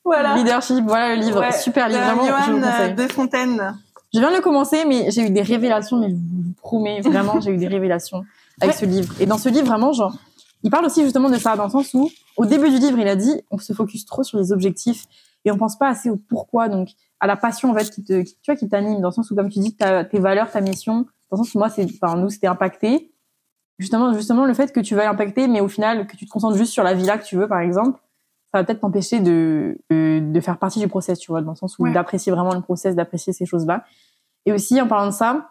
Voilà. 0.04 0.36
Leadership, 0.36 0.84
voilà 0.86 1.14
le 1.16 1.20
livre, 1.22 1.40
Ouais, 1.40 1.52
super 1.52 1.88
livre, 1.88 2.00
vraiment, 2.00 2.24
je 2.24 2.52
vous 2.52 2.60
conseille. 2.60 2.92
euh, 2.92 2.94
de 2.94 3.12
Fontaine. 3.12 3.74
Je 4.14 4.20
viens 4.20 4.30
de 4.30 4.36
le 4.36 4.40
commencer, 4.42 4.84
mais 4.86 5.10
j'ai 5.10 5.22
eu 5.26 5.30
des 5.30 5.42
révélations, 5.42 5.98
mais 5.98 6.08
je 6.10 6.14
vous 6.14 6.52
promets, 6.62 7.00
vraiment, 7.02 7.40
j'ai 7.40 7.50
eu 7.50 7.58
des 7.58 7.66
révélations 7.68 8.24
avec 8.60 8.74
Ouais. 8.74 8.80
ce 8.80 8.86
livre. 8.86 9.12
Et 9.20 9.26
dans 9.26 9.36
ce 9.36 9.48
livre, 9.50 9.66
vraiment, 9.66 9.92
genre, 9.92 10.16
il 10.62 10.70
parle 10.70 10.86
aussi 10.86 11.02
justement 11.02 11.28
de 11.28 11.36
ça, 11.36 11.56
dans 11.56 11.64
le 11.64 11.70
sens 11.70 11.92
où, 11.94 12.08
au 12.38 12.46
début 12.46 12.70
du 12.70 12.78
livre, 12.78 12.98
il 12.98 13.08
a 13.08 13.16
dit, 13.16 13.42
on 13.50 13.58
se 13.58 13.72
focus 13.74 14.06
trop 14.06 14.22
sur 14.22 14.38
les 14.38 14.50
objectifs 14.52 15.04
et 15.44 15.50
on 15.50 15.56
pense 15.56 15.78
pas 15.78 15.88
assez 15.88 16.10
au 16.10 16.16
pourquoi, 16.16 16.68
donc 16.68 16.88
à 17.20 17.26
la 17.26 17.36
passion 17.36 17.70
en 17.70 17.74
fait 17.74 17.90
qui 17.90 18.04
te, 18.04 18.22
qui, 18.22 18.34
tu 18.42 18.50
vois, 18.50 18.56
qui 18.56 18.68
t'anime, 18.68 19.00
dans 19.00 19.08
le 19.08 19.12
sens 19.14 19.30
où, 19.30 19.34
comme 19.34 19.48
tu 19.48 19.58
dis, 19.60 19.76
tes 19.76 20.18
valeurs, 20.18 20.50
ta 20.50 20.60
mission, 20.60 21.06
dans 21.30 21.32
le 21.32 21.36
sens 21.38 21.54
où 21.54 21.58
moi, 21.58 21.68
c'est, 21.68 21.86
enfin, 22.02 22.16
nous, 22.16 22.28
c'était 22.30 22.46
impacté. 22.46 23.12
Justement, 23.78 24.12
justement, 24.12 24.44
le 24.44 24.54
fait 24.54 24.72
que 24.72 24.80
tu 24.80 24.94
vas 24.96 25.08
impacter, 25.08 25.46
mais 25.46 25.60
au 25.60 25.68
final, 25.68 26.06
que 26.06 26.16
tu 26.16 26.26
te 26.26 26.30
concentres 26.30 26.56
juste 26.56 26.72
sur 26.72 26.82
la 26.82 26.94
villa 26.94 27.16
que 27.18 27.24
tu 27.24 27.36
veux, 27.36 27.46
par 27.46 27.60
exemple, 27.60 28.00
ça 28.52 28.58
va 28.58 28.64
peut-être 28.64 28.80
t'empêcher 28.80 29.20
de, 29.20 29.78
de, 29.90 30.20
de 30.20 30.40
faire 30.40 30.58
partie 30.58 30.80
du 30.80 30.88
process, 30.88 31.18
tu 31.18 31.30
vois, 31.30 31.42
dans 31.42 31.50
le 31.52 31.56
sens 31.56 31.78
où 31.78 31.84
Ouais. 31.84 31.92
d'apprécier 31.92 32.32
vraiment 32.32 32.54
le 32.54 32.60
process, 32.60 32.96
d'apprécier 32.96 33.32
ces 33.32 33.46
choses-là. 33.46 33.84
Et 34.46 34.52
aussi, 34.52 34.80
en 34.80 34.88
parlant 34.88 35.06
de 35.06 35.12
ça, 35.12 35.50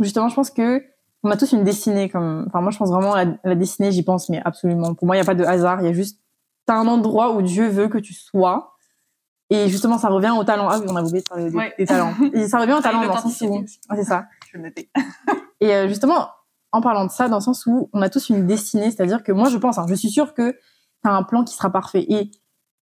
justement, 0.00 0.28
je 0.28 0.34
pense 0.34 0.50
que 0.50 0.82
on 1.22 1.30
a 1.30 1.36
tous 1.36 1.52
une 1.52 1.64
destinée. 1.64 2.08
Comme, 2.08 2.44
enfin, 2.46 2.60
moi, 2.60 2.70
je 2.70 2.78
pense 2.78 2.90
vraiment 2.90 3.14
à 3.14 3.24
la, 3.24 3.30
à 3.42 3.48
la 3.48 3.54
destinée, 3.56 3.90
j'y 3.90 4.04
pense, 4.04 4.28
mais 4.28 4.40
absolument. 4.44 4.94
Pour 4.94 5.06
moi, 5.06 5.16
il 5.16 5.18
n'y 5.18 5.22
a 5.22 5.26
pas 5.26 5.34
de 5.34 5.42
hasard. 5.44 5.80
Il 5.80 5.86
y 5.86 5.88
a 5.88 5.92
juste, 5.92 6.20
t'as 6.66 6.76
un 6.76 6.86
endroit 6.86 7.34
où 7.34 7.42
Dieu 7.42 7.66
veut 7.68 7.88
que 7.88 7.98
tu 7.98 8.12
sois. 8.14 8.75
Et 9.50 9.68
justement, 9.68 9.98
ça 9.98 10.08
revient 10.08 10.32
au 10.36 10.44
talent. 10.44 10.68
Ah 10.68 10.78
oui, 10.80 10.86
on 10.88 10.96
a 10.96 11.02
oublié 11.02 11.20
de 11.22 11.28
parler 11.28 11.50
des, 11.50 11.56
Ouais. 11.56 11.72
des 11.78 11.86
talents. 11.86 12.12
Et 12.32 12.48
ça 12.48 12.58
revient 12.58 12.72
au 12.72 12.80
talent 12.80 13.02
Et 13.02 13.06
dans 13.06 13.14
le 13.14 13.20
sens 13.20 13.40
où. 13.42 13.64
Ah, 13.88 13.94
c'est 13.96 14.04
ça. 14.04 14.26
Je 14.46 14.52
vais 14.52 14.58
le 14.58 14.68
noter. 14.68 14.90
Et 15.60 15.72
euh, 15.74 15.88
justement, 15.88 16.28
en 16.72 16.80
parlant 16.80 17.04
de 17.06 17.10
ça, 17.10 17.28
dans 17.28 17.36
le 17.36 17.42
sens 17.42 17.64
où 17.66 17.88
on 17.92 18.02
a 18.02 18.08
tous 18.08 18.28
une 18.28 18.46
destinée, 18.46 18.90
c'est-à-dire 18.90 19.22
que 19.22 19.32
moi, 19.32 19.48
je 19.48 19.56
pense, 19.58 19.78
hein, 19.78 19.86
je 19.88 19.94
suis 19.94 20.10
sûre 20.10 20.34
que 20.34 20.56
t'as 21.02 21.10
un 21.10 21.22
plan 21.22 21.44
qui 21.44 21.54
sera 21.54 21.70
parfait. 21.70 22.04
Et 22.08 22.30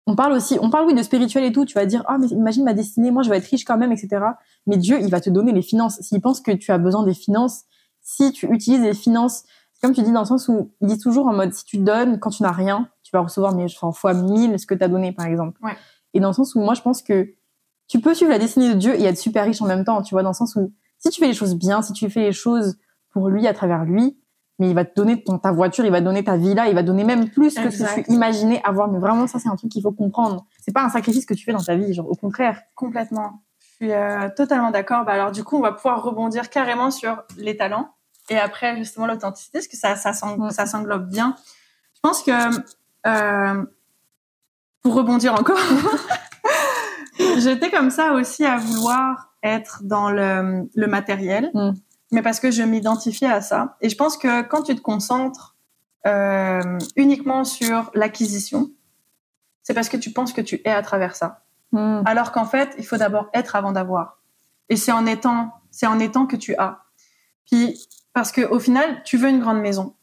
on 0.07 0.17
parle 0.17 0.33
aussi, 0.33 0.59
on 0.61 0.71
parle 0.71 0.87
oui 0.87 0.95
de 0.95 1.03
spirituel 1.03 1.45
et 1.45 1.53
tout. 1.53 1.65
Tu 1.65 1.75
vas 1.75 1.85
dire, 1.85 2.05
ah 2.07 2.17
mais 2.19 2.29
imagine 2.29 2.65
ma 2.65 2.75
destinée, 2.75 3.11
moi 3.11 3.23
je 3.23 3.31
vais 3.31 3.37
être 3.37 3.47
riche 3.47 3.65
quand 3.65 3.77
même, 3.77 3.93
etc. 3.93 4.25
Mais 4.67 4.77
Dieu, 4.77 4.99
il 5.01 5.11
va 5.11 5.21
te 5.21 5.31
donner 5.31 5.53
les 5.53 5.63
finances. 5.63 6.01
S'il 6.01 6.21
pense 6.21 6.41
que 6.41 6.53
tu 6.53 6.71
as 6.73 6.79
besoin 6.79 7.03
des 7.03 7.15
finances, 7.15 7.65
si 8.03 8.33
tu 8.33 8.47
utilises 8.53 8.83
les 8.83 8.95
finances, 8.95 9.45
comme 9.83 9.93
tu 9.93 10.03
dis 10.03 10.13
dans 10.13 10.21
le 10.21 10.27
sens 10.27 10.49
où 10.49 10.73
il 10.81 10.89
dit 10.89 10.99
toujours 10.99 11.27
en 11.27 11.33
mode, 11.35 11.53
si 11.53 11.65
tu 11.65 11.79
donnes 11.79 12.19
quand 12.19 12.31
tu 12.31 12.43
n'as 12.45 12.53
rien, 12.53 12.89
tu 13.03 13.11
vas 13.13 13.21
recevoir 13.21 13.55
mais 13.55 13.65
enfin, 13.65 13.93
fois 13.93 14.15
mille 14.15 14.59
ce 14.59 14.67
que 14.67 14.75
tu 14.75 14.83
as 14.83 14.89
donné, 14.89 15.13
par 15.13 15.27
exemple. 15.27 15.61
Ouais. 15.63 15.77
Et 16.17 16.21
dans 16.21 16.29
le 16.29 16.35
sens 16.35 16.55
où 16.55 16.61
moi 16.61 16.75
je 16.75 16.83
pense 16.83 17.03
que 17.03 17.35
tu 17.89 18.01
peux 18.01 18.15
suivre 18.15 18.33
la 18.33 18.39
destinée 18.39 18.69
de 18.69 18.79
Dieu 18.79 18.95
et 18.99 19.05
être 19.05 19.19
super 19.19 19.45
riche 19.45 19.63
en 19.63 19.67
même 19.67 19.85
temps, 19.85 20.03
tu 20.03 20.15
vois, 20.15 20.23
dans 20.23 20.31
le 20.31 20.35
sens 20.35 20.57
où 20.57 20.73
si 20.99 21.11
tu 21.11 21.21
fais 21.21 21.29
les 21.29 21.35
choses 21.35 21.55
bien, 21.55 21.83
si 21.83 21.93
tu 21.93 22.09
fais 22.11 22.23
les 22.23 22.33
choses 22.33 22.79
pour 23.11 23.29
lui, 23.29 23.47
à 23.47 23.55
travers 23.55 23.85
lui, 23.85 24.19
mais 24.59 24.71
il 24.71 24.75
va 24.75 24.85
te 24.85 24.95
donner 24.95 25.23
ton, 25.23 25.39
ta 25.39 25.53
voiture, 25.53 25.85
il 25.85 25.93
va 25.93 26.01
te 26.01 26.05
donner 26.05 26.25
ta 26.25 26.37
villa, 26.37 26.69
il 26.69 26.75
va 26.75 26.83
te 26.83 26.87
donner 26.87 27.05
même 27.05 27.29
plus 27.29 27.55
que 27.55 27.71
ce 27.71 27.79
que 27.79 27.83
Exact. 27.83 28.07
tu 28.07 28.13
imaginais 28.13 28.63
avoir. 28.65 28.89
Mais 28.89 28.99
vraiment, 28.99 29.27
ça, 29.27 29.39
c'est 29.39 29.49
un 29.49 29.57
truc 29.57 29.71
qu'il 29.71 29.83
faut 29.83 29.93
comprendre. 29.93 30.47
C'est 30.63 30.73
pas 30.73 30.83
un 30.83 30.89
sacrifice 30.89 31.27
que 31.27 31.35
tu 31.35 31.45
fais 31.45 31.53
dans 31.53 31.63
ta 31.63 31.77
vie, 31.77 31.93
genre, 31.93 32.11
au 32.11 32.15
contraire. 32.15 32.63
Complètement. 32.75 33.43
Je 33.61 33.87
suis 33.87 33.93
euh, 33.93 34.31
totalement 34.35 34.71
d'accord. 34.71 35.05
Bah, 35.05 35.13
alors, 35.13 35.31
du 35.31 35.45
coup, 35.45 35.59
on 35.59 35.61
va 35.61 35.73
pouvoir 35.73 36.03
rebondir 36.03 36.49
carrément 36.49 36.91
sur 36.91 37.23
les 37.37 37.57
talents 37.57 37.91
et 38.31 38.39
après, 38.39 38.77
justement, 38.79 39.07
l'authenticité, 39.07 39.59
parce 39.59 39.69
que 39.69 39.77
ça, 39.77 39.95
ça 39.97 40.67
s'englobe 40.67 41.09
bien. 41.09 41.37
Je 41.95 42.01
pense 42.01 42.23
que, 42.23 42.33
euh, 43.07 43.65
pour 44.87 44.95
rebondir 44.95 45.35
encore, 45.35 45.59
j'étais 47.39 47.73
comme 47.73 47.91
ça 47.91 48.13
aussi 48.13 48.45
à 48.45 48.57
vouloir 48.57 49.35
être 49.43 49.81
dans 49.83 50.13
le, 50.13 50.69
le 50.73 50.87
matériel, 50.87 51.51
Mm. 51.55 51.73
mais 52.13 52.23
parce 52.23 52.39
que 52.39 52.53
je 52.53 52.63
m'identifiais 52.63 53.27
à 53.27 53.41
ça. 53.41 53.77
Et 53.81 53.89
je 53.89 53.97
pense 53.97 54.17
que 54.17 54.43
quand 54.43 54.63
tu 54.63 54.77
te 54.77 54.81
concentres 54.81 55.57
euh, 56.07 56.79
uniquement 56.95 57.43
sur 57.43 57.91
l'acquisition, 57.95 58.71
c'est 59.65 59.75
parce 59.75 59.89
que 59.89 59.97
tu 59.97 60.13
penses 60.13 60.33
que 60.33 60.41
tu 60.41 60.61
es 60.65 60.71
à 60.71 60.83
travers 60.83 61.17
ça. 61.17 61.43
Hmm. 61.73 62.03
Alors 62.07 62.31
qu'en 62.31 62.45
fait, 62.45 62.73
il 62.79 62.87
faut 62.87 62.97
d'abord 62.97 63.29
être 63.35 63.57
avant 63.57 63.73
d'avoir. 63.73 64.21
Et 64.69 64.77
c'est 64.77 64.93
en 64.93 65.05
étant, 65.05 65.51
c'est 65.73 65.89
en 65.89 65.99
étant 65.99 66.27
que 66.27 66.37
tu 66.37 66.55
as. 66.59 66.85
Puis, 67.45 67.89
parce 68.13 68.31
que 68.31 68.43
au 68.43 68.61
final, 68.61 69.03
tu 69.05 69.17
veux 69.17 69.31
une 69.31 69.41
grande 69.41 69.59
maison. 69.59 69.97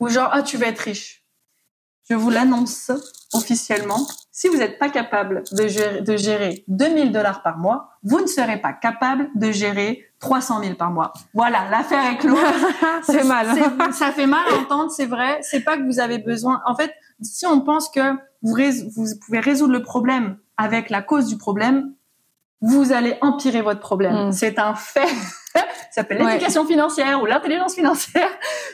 Ou 0.00 0.08
genre, 0.08 0.30
ah, 0.32 0.42
tu 0.42 0.56
veux 0.56 0.66
être 0.66 0.78
riche. 0.78 1.21
Je 2.08 2.14
vous 2.14 2.30
l'annonce 2.30 2.90
officiellement. 3.32 4.06
Si 4.30 4.48
vous 4.48 4.56
n'êtes 4.56 4.78
pas 4.78 4.88
capable 4.88 5.42
de 5.52 5.68
gérer, 5.68 6.00
de 6.00 6.16
gérer 6.16 6.64
2000 6.68 7.12
dollars 7.12 7.42
par 7.42 7.58
mois, 7.58 7.90
vous 8.02 8.20
ne 8.20 8.26
serez 8.26 8.60
pas 8.60 8.72
capable 8.72 9.28
de 9.34 9.52
gérer 9.52 10.04
300 10.20 10.62
000 10.62 10.74
par 10.74 10.90
mois. 10.90 11.12
Voilà, 11.34 11.68
l'affaire 11.70 12.12
est 12.12 12.18
close. 12.18 12.38
fait 13.04 13.24
mal. 13.24 13.46
Ça 13.92 14.12
fait 14.12 14.26
mal 14.26 14.44
à 14.50 14.58
entendre, 14.58 14.90
c'est 14.90 15.06
vrai. 15.06 15.38
C'est 15.42 15.60
pas 15.60 15.76
que 15.76 15.84
vous 15.84 16.00
avez 16.00 16.18
besoin. 16.18 16.60
En 16.66 16.74
fait, 16.74 16.92
si 17.20 17.46
on 17.46 17.60
pense 17.60 17.88
que 17.88 18.14
vous, 18.42 18.56
vous 18.96 19.06
pouvez 19.24 19.40
résoudre 19.40 19.72
le 19.72 19.82
problème 19.82 20.38
avec 20.56 20.90
la 20.90 21.02
cause 21.02 21.26
du 21.26 21.36
problème, 21.36 21.94
vous 22.62 22.92
allez 22.92 23.18
empirer 23.20 23.60
votre 23.60 23.80
problème. 23.80 24.28
Mm. 24.28 24.32
C'est 24.32 24.58
un 24.58 24.74
fait. 24.74 25.08
ça 25.54 25.66
s'appelle 25.90 26.24
l'éducation 26.24 26.64
financière 26.64 27.20
ou 27.20 27.26
l'intelligence 27.26 27.74
financière. 27.74 28.28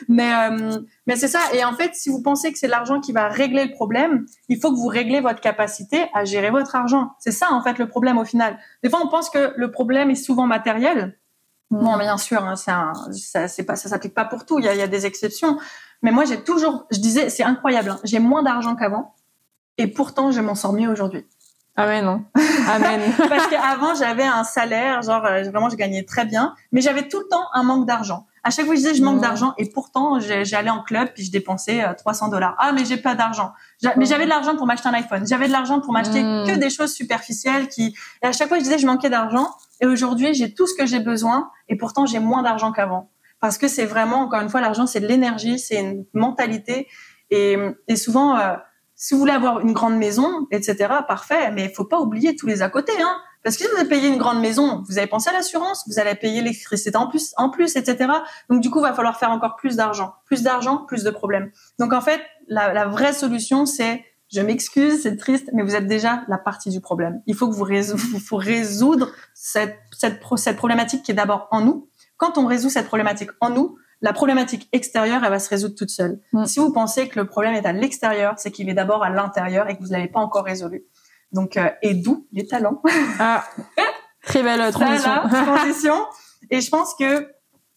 Mais 0.07 0.31
euh, 0.31 0.77
mais 1.07 1.15
c'est 1.15 1.27
ça. 1.27 1.39
Et 1.53 1.65
en 1.65 1.73
fait, 1.73 1.95
si 1.95 2.09
vous 2.09 2.21
pensez 2.21 2.53
que 2.53 2.59
c'est 2.59 2.67
l'argent 2.67 3.01
qui 3.01 3.11
va 3.11 3.27
régler 3.27 3.65
le 3.65 3.71
problème, 3.71 4.25
il 4.47 4.59
faut 4.59 4.71
que 4.71 4.77
vous 4.77 4.87
réglez 4.87 5.19
votre 5.19 5.41
capacité 5.41 6.05
à 6.13 6.23
gérer 6.23 6.51
votre 6.51 6.75
argent. 6.75 7.11
C'est 7.19 7.31
ça 7.31 7.47
en 7.51 7.61
fait 7.61 7.79
le 7.79 7.87
problème 7.87 8.17
au 8.19 8.25
final. 8.25 8.59
Des 8.83 8.89
fois, 8.89 9.01
on 9.03 9.09
pense 9.09 9.29
que 9.29 9.53
le 9.57 9.71
problème 9.71 10.11
est 10.11 10.15
souvent 10.15 10.45
matériel. 10.45 11.17
Mm. 11.71 11.83
Bon, 11.83 11.97
bien 11.97 12.17
sûr, 12.17 12.43
hein, 12.43 12.55
c'est 12.55 12.71
un, 12.71 12.93
ça, 13.11 13.47
c'est 13.47 13.63
pas, 13.63 13.75
ça 13.75 13.89
s'applique 13.89 14.13
pas 14.13 14.25
pour 14.25 14.45
tout. 14.45 14.59
Il 14.59 14.65
y 14.65 14.67
a, 14.69 14.73
il 14.75 14.79
y 14.79 14.83
a 14.83 14.87
des 14.87 15.07
exceptions. 15.07 15.57
Mais 16.01 16.11
moi, 16.11 16.25
j'ai 16.25 16.43
toujours, 16.43 16.85
je 16.91 16.99
disais, 16.99 17.29
c'est 17.29 17.43
incroyable. 17.43 17.89
Hein, 17.89 17.99
j'ai 18.03 18.19
moins 18.19 18.43
d'argent 18.43 18.75
qu'avant, 18.75 19.15
et 19.77 19.87
pourtant, 19.87 20.31
je 20.31 20.41
m'en 20.41 20.55
sors 20.55 20.73
mieux 20.73 20.89
aujourd'hui. 20.89 21.25
Amen. 21.75 22.05
non. 22.05 22.25
Amen. 22.67 23.01
Parce 23.17 23.47
qu'avant, 23.47 23.95
j'avais 23.95 24.23
un 24.23 24.43
salaire, 24.43 25.01
genre 25.01 25.25
euh, 25.25 25.43
vraiment, 25.43 25.69
je 25.69 25.75
gagnais 25.75 26.03
très 26.03 26.25
bien, 26.25 26.53
mais 26.71 26.81
j'avais 26.81 27.07
tout 27.07 27.19
le 27.19 27.27
temps 27.29 27.45
un 27.53 27.63
manque 27.63 27.87
d'argent. 27.87 28.25
À 28.43 28.51
chaque 28.51 28.65
fois, 28.65 28.75
je 28.75 28.79
disais 28.79 28.95
je 28.95 29.03
manque 29.03 29.17
mmh. 29.17 29.21
d'argent, 29.21 29.53
et 29.57 29.69
pourtant, 29.69 30.19
j'allais 30.19 30.69
en 30.69 30.81
club 30.81 31.09
puis 31.13 31.23
je 31.23 31.31
dépensais 31.31 31.83
300 31.97 32.27
euh, 32.27 32.31
dollars. 32.31 32.55
Ah, 32.57 32.71
mais 32.71 32.85
j'ai 32.85 32.97
pas 32.97 33.15
d'argent. 33.15 33.51
Mais 33.97 34.05
j'avais 34.05 34.25
de 34.25 34.29
l'argent 34.29 34.55
pour 34.55 34.65
m'acheter 34.65 34.87
un 34.87 34.93
iPhone. 34.93 35.27
J'avais 35.27 35.47
de 35.47 35.51
l'argent 35.51 35.81
pour 35.81 35.93
m'acheter 35.93 36.23
mmh. 36.23 36.47
que 36.47 36.55
des 36.57 36.69
choses 36.69 36.93
superficielles 36.93 37.67
qui. 37.67 37.95
Et 38.23 38.27
à 38.27 38.31
chaque 38.31 38.47
fois, 38.47 38.57
je 38.57 38.63
disais 38.63 38.77
je 38.77 38.87
manquais 38.87 39.09
d'argent, 39.09 39.49
et 39.81 39.85
aujourd'hui, 39.85 40.33
j'ai 40.33 40.53
tout 40.53 40.67
ce 40.67 40.73
que 40.73 40.85
j'ai 40.85 40.99
besoin, 40.99 41.49
et 41.67 41.77
pourtant, 41.77 42.05
j'ai 42.05 42.19
moins 42.19 42.43
d'argent 42.43 42.71
qu'avant. 42.71 43.09
Parce 43.39 43.57
que 43.57 43.67
c'est 43.67 43.85
vraiment, 43.85 44.21
encore 44.21 44.41
une 44.41 44.49
fois, 44.49 44.61
l'argent, 44.61 44.85
c'est 44.85 44.99
de 44.99 45.07
l'énergie, 45.07 45.59
c'est 45.59 45.79
une 45.79 46.05
mentalité, 46.13 46.87
et, 47.29 47.57
et 47.87 47.95
souvent. 47.95 48.37
Euh, 48.37 48.55
si 49.01 49.13
vous 49.13 49.21
voulez 49.21 49.31
avoir 49.31 49.61
une 49.61 49.71
grande 49.71 49.95
maison, 49.95 50.45
etc., 50.51 50.75
parfait, 51.07 51.51
mais 51.51 51.63
il 51.63 51.71
faut 51.71 51.85
pas 51.85 52.01
oublier 52.01 52.35
tous 52.35 52.47
les 52.47 52.61
à 52.61 52.69
côté, 52.69 52.91
hein. 53.01 53.15
Parce 53.45 53.55
que 53.55 53.63
si 53.63 53.69
vous 53.69 53.77
avez 53.77 53.87
payé 53.87 54.09
une 54.09 54.17
grande 54.17 54.41
maison, 54.41 54.83
vous 54.89 54.97
avez 54.97 55.07
pensé 55.07 55.29
à 55.29 55.33
l'assurance, 55.33 55.85
vous 55.87 55.99
allez 55.99 56.15
payer 56.15 56.41
l'électricité 56.41 56.97
en 56.97 57.07
plus, 57.07 57.33
en 57.37 57.49
plus, 57.49 57.77
etc. 57.77 58.11
Donc 58.49 58.59
du 58.59 58.69
coup, 58.69 58.79
il 58.79 58.81
va 58.81 58.93
falloir 58.93 59.17
faire 59.17 59.31
encore 59.31 59.55
plus 59.55 59.77
d'argent, 59.77 60.15
plus 60.25 60.43
d'argent, 60.43 60.83
plus 60.85 61.05
de 61.05 61.11
problèmes. 61.11 61.49
Donc 61.79 61.93
en 61.93 62.01
fait, 62.01 62.19
la, 62.49 62.73
la 62.73 62.87
vraie 62.87 63.13
solution, 63.13 63.65
c'est, 63.65 64.03
je 64.33 64.41
m'excuse, 64.41 65.03
c'est 65.03 65.15
triste, 65.15 65.49
mais 65.53 65.63
vous 65.63 65.75
êtes 65.75 65.87
déjà 65.87 66.23
la 66.27 66.37
partie 66.37 66.69
du 66.69 66.81
problème. 66.81 67.21
Il 67.25 67.35
faut 67.35 67.47
que 67.47 67.55
vous 67.55 68.19
faut 68.19 68.35
résoudre 68.35 69.13
cette, 69.33 69.79
cette, 69.97 70.19
cette 70.35 70.57
problématique 70.57 71.03
qui 71.03 71.11
est 71.11 71.15
d'abord 71.15 71.47
en 71.51 71.61
nous. 71.61 71.87
Quand 72.17 72.37
on 72.37 72.45
résout 72.45 72.69
cette 72.69 72.87
problématique 72.87 73.29
en 73.39 73.51
nous, 73.51 73.77
la 74.01 74.13
problématique 74.13 74.69
extérieure, 74.71 75.21
elle 75.23 75.29
va 75.29 75.39
se 75.39 75.49
résoudre 75.49 75.75
toute 75.75 75.89
seule. 75.89 76.19
Mm. 76.33 76.45
Si 76.45 76.59
vous 76.59 76.71
pensez 76.71 77.07
que 77.09 77.19
le 77.19 77.25
problème 77.25 77.53
est 77.53 77.65
à 77.65 77.73
l'extérieur, 77.73 78.35
c'est 78.37 78.51
qu'il 78.51 78.69
est 78.69 78.73
d'abord 78.73 79.03
à 79.03 79.09
l'intérieur 79.09 79.69
et 79.69 79.77
que 79.77 79.83
vous 79.83 79.91
l'avez 79.91 80.07
pas 80.07 80.19
encore 80.19 80.45
résolu. 80.45 80.85
Donc, 81.31 81.57
euh, 81.57 81.69
et 81.81 81.93
d'où 81.93 82.27
les 82.31 82.47
talents. 82.47 82.81
Ah, 83.19 83.43
très 84.23 84.41
belle 84.43 84.71
transition. 84.71 85.11
transition. 85.29 86.05
Et 86.49 86.61
je 86.61 86.69
pense 86.69 86.95
que 86.95 87.29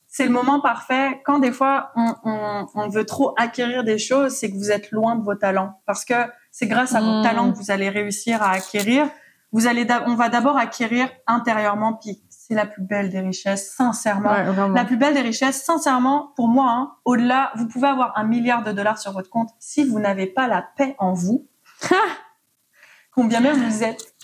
c'est 0.07 0.25
le 0.25 0.31
moment 0.31 0.61
parfait. 0.61 1.21
Quand 1.25 1.39
des 1.39 1.53
fois 1.53 1.91
on, 1.97 2.15
on, 2.25 2.67
on, 2.75 2.89
veut 2.89 3.05
trop 3.05 3.35
acquérir 3.37 3.83
des 3.83 3.99
choses, 3.99 4.33
c'est 4.33 4.51
que 4.51 4.57
vous 4.57 4.71
êtes 4.71 4.91
loin 4.91 5.17
de 5.17 5.25
vos 5.25 5.35
talents, 5.35 5.81
parce 5.87 6.05
que 6.05 6.15
c'est 6.51 6.67
grâce 6.67 6.95
à 6.95 7.01
vos 7.01 7.21
mm. 7.21 7.23
talents 7.23 7.53
que 7.53 7.57
vous 7.57 7.71
allez 7.71 7.89
réussir 7.89 8.43
à 8.43 8.51
acquérir. 8.51 9.09
Vous 9.53 9.67
allez, 9.67 9.87
on 10.07 10.15
va 10.15 10.29
d'abord 10.29 10.57
acquérir 10.57 11.09
intérieurement, 11.27 11.95
puis 11.95 12.23
c'est 12.47 12.55
la 12.55 12.67
plus 12.67 12.83
belle 12.83 13.09
des 13.09 13.21
richesses, 13.21 13.73
sincèrement. 13.73 14.33
la 14.75 14.85
plus 14.85 14.97
belle 14.97 15.15
des 15.15 15.21
richesses, 15.21 15.63
sincèrement, 15.63 16.33
pour 16.35 16.49
moi, 16.49 16.71
hein, 16.71 16.93
au-delà, 17.05 17.53
vous 17.55 17.69
pouvez 17.69 17.87
avoir 17.87 18.19
un 18.19 18.25
milliard 18.25 18.65
de 18.65 18.73
dollars 18.73 18.99
sur 18.99 19.13
votre 19.13 19.31
compte. 19.31 19.51
Si 19.61 19.85
vous 19.85 20.01
n'avez 20.01 20.27
pas 20.27 20.49
la 20.49 20.65
paix 20.77 20.97
en 20.99 21.13
vous, 21.13 21.47
combien 23.13 23.41
même 23.41 23.63
vous 23.63 23.85
êtes 23.85 24.15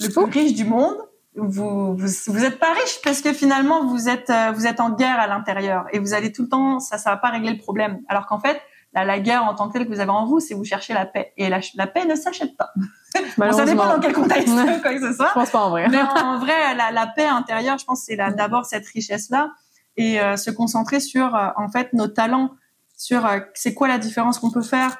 le 0.00 0.08
plus 0.08 0.24
riche 0.24 0.54
du 0.54 0.64
monde, 0.64 0.96
vous, 1.36 1.94
vous, 1.94 2.08
vous 2.28 2.44
êtes 2.44 2.58
pas 2.58 2.72
riche 2.72 3.00
parce 3.04 3.20
que 3.20 3.34
finalement 3.34 3.84
vous 3.84 4.08
êtes 4.08 4.30
euh, 4.30 4.52
vous 4.52 4.66
êtes 4.66 4.80
en 4.80 4.88
guerre 4.88 5.20
à 5.20 5.26
l'intérieur 5.26 5.84
et 5.92 5.98
vous 5.98 6.14
allez 6.14 6.32
tout 6.32 6.44
le 6.44 6.48
temps 6.48 6.80
ça 6.80 6.96
ça 6.96 7.10
va 7.10 7.18
pas 7.18 7.28
régler 7.28 7.52
le 7.52 7.58
problème. 7.58 8.00
Alors 8.08 8.24
qu'en 8.24 8.38
fait 8.38 8.58
la, 8.96 9.04
la 9.04 9.20
guerre 9.20 9.44
en 9.44 9.54
tant 9.54 9.68
que 9.68 9.74
telle 9.74 9.86
que 9.86 9.92
vous 9.92 10.00
avez 10.00 10.10
en 10.10 10.26
vous 10.26 10.40
c'est 10.40 10.54
vous 10.54 10.64
cherchez 10.64 10.94
la 10.94 11.06
paix 11.06 11.32
et 11.36 11.48
la, 11.48 11.60
la 11.76 11.86
paix 11.86 12.04
ne 12.04 12.16
s'achète 12.16 12.56
pas 12.56 12.72
ça 13.52 13.64
dépend 13.64 13.86
dans 13.86 14.00
quel 14.00 14.12
contexte, 14.12 14.54
quoi 14.82 14.94
que 14.94 15.00
ce 15.00 15.12
soit. 15.12 15.28
Je 15.34 15.34
pense 15.34 15.50
pas 15.50 15.60
en 15.60 15.70
vrai. 15.70 15.88
Mais 15.88 16.00
en 16.00 16.38
vrai, 16.38 16.74
la, 16.74 16.90
la 16.90 17.06
paix 17.06 17.26
intérieure, 17.26 17.78
je 17.78 17.84
pense, 17.84 18.02
c'est 18.02 18.16
d'abord 18.16 18.66
cette 18.66 18.86
richesse-là 18.86 19.52
et 19.96 20.20
euh, 20.20 20.36
se 20.36 20.50
concentrer 20.50 21.00
sur, 21.00 21.34
euh, 21.34 21.48
en 21.56 21.68
fait, 21.68 21.92
nos 21.92 22.06
talents, 22.06 22.50
sur 22.96 23.26
euh, 23.26 23.40
c'est 23.54 23.74
quoi 23.74 23.88
la 23.88 23.98
différence 23.98 24.38
qu'on 24.38 24.50
peut 24.50 24.62
faire. 24.62 24.98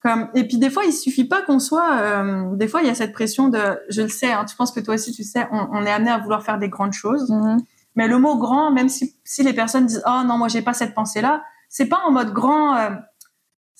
Comme 0.00 0.28
et 0.34 0.46
puis 0.46 0.58
des 0.58 0.70
fois, 0.70 0.84
il 0.84 0.92
suffit 0.92 1.24
pas 1.24 1.42
qu'on 1.42 1.58
soit. 1.58 2.22
des 2.54 2.68
fois, 2.68 2.82
il 2.82 2.86
y 2.86 2.90
a 2.90 2.94
cette 2.94 3.12
pression 3.12 3.48
de, 3.48 3.58
je 3.88 4.02
le 4.02 4.08
sais, 4.08 4.30
hein, 4.30 4.44
tu 4.44 4.54
penses 4.54 4.70
que 4.70 4.78
toi 4.78 4.94
aussi, 4.94 5.10
tu 5.10 5.24
sais, 5.24 5.48
on, 5.50 5.68
on 5.72 5.84
est 5.84 5.90
amené 5.90 6.12
à 6.12 6.18
vouloir 6.18 6.44
faire 6.44 6.58
des 6.58 6.68
grandes 6.68 6.92
choses. 6.92 7.28
Mm-hmm. 7.28 7.58
Mais 7.96 8.06
le 8.06 8.16
mot 8.18 8.36
grand, 8.36 8.70
même 8.70 8.88
si, 8.88 9.16
si 9.24 9.42
les 9.42 9.52
personnes 9.52 9.86
disent, 9.86 10.04
oh 10.06 10.22
non, 10.24 10.38
moi 10.38 10.46
j'ai 10.46 10.62
pas 10.62 10.72
cette 10.72 10.94
pensée-là, 10.94 11.42
c'est 11.68 11.86
pas 11.86 12.00
en 12.06 12.12
mode 12.12 12.32
grand 12.32 12.76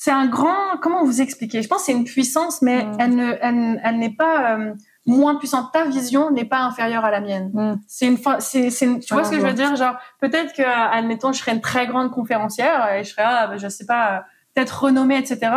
c'est 0.00 0.12
un 0.12 0.26
grand 0.26 0.78
comment 0.80 1.04
vous 1.04 1.20
expliquer? 1.20 1.60
Je 1.60 1.68
pense 1.68 1.82
c'est 1.82 1.92
une 1.92 2.04
puissance 2.04 2.62
mais 2.62 2.84
mm. 2.84 2.96
elle 3.00 3.16
ne 3.16 3.32
elle, 3.42 3.80
elle 3.82 3.98
n'est 3.98 4.14
pas 4.14 4.54
euh, 4.54 4.74
moins 5.06 5.34
puissante. 5.34 5.72
Ta 5.72 5.86
vision 5.86 6.30
n'est 6.30 6.44
pas 6.44 6.60
inférieure 6.60 7.04
à 7.04 7.10
la 7.10 7.20
mienne. 7.20 7.50
Mm. 7.52 7.80
c'est 7.88 8.06
une 8.06 8.18
c'est 8.38 8.70
c'est 8.70 9.00
tu 9.00 9.12
vois 9.12 9.24
ce 9.24 9.32
que 9.32 9.40
je 9.40 9.44
veux 9.44 9.52
dire? 9.52 9.74
genre 9.74 9.96
peut-être 10.20 10.54
que 10.54 10.62
admettons 10.62 11.32
je 11.32 11.40
serais 11.40 11.52
une 11.52 11.60
très 11.60 11.88
grande 11.88 12.12
conférencière 12.12 12.92
et 12.92 13.02
je 13.02 13.10
serais 13.10 13.24
ah, 13.24 13.56
je 13.56 13.68
sais 13.68 13.86
pas 13.86 14.24
peut-être 14.54 14.84
renommée 14.84 15.18
etc 15.18 15.50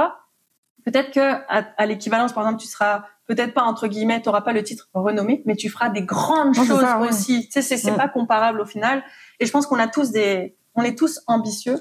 peut-être 0.84 1.12
que 1.12 1.20
à, 1.48 1.86
l'équivalence 1.86 2.34
par 2.34 2.44
exemple 2.44 2.64
tu 2.64 2.68
seras 2.68 3.04
peut-être 3.28 3.54
pas 3.54 3.62
entre 3.62 3.88
guillemets 3.88 4.24
tu 4.24 4.30
auras 4.30 4.42
pas 4.42 4.54
le 4.54 4.64
titre 4.64 4.90
renommé 4.96 5.44
mais 5.46 5.56
tu 5.56 5.70
feras 5.70 5.90
des 5.90 6.02
grandes 6.02 6.56
choses 6.56 6.84
aussi. 7.08 7.46
Tu 7.46 7.52
sais 7.52 7.62
c'est 7.62 7.78
c'est 7.78 7.92
mm. 7.92 7.98
pas 7.98 8.08
comparable 8.08 8.60
au 8.60 8.66
final. 8.66 9.04
Et 9.40 9.46
je 9.46 9.52
pense 9.52 9.68
qu'on 9.68 9.78
a 9.78 9.88
tous 9.88 10.10
des 10.10 10.58
on 10.74 10.82
est 10.82 10.98
tous 10.98 11.22
ambitieux 11.28 11.80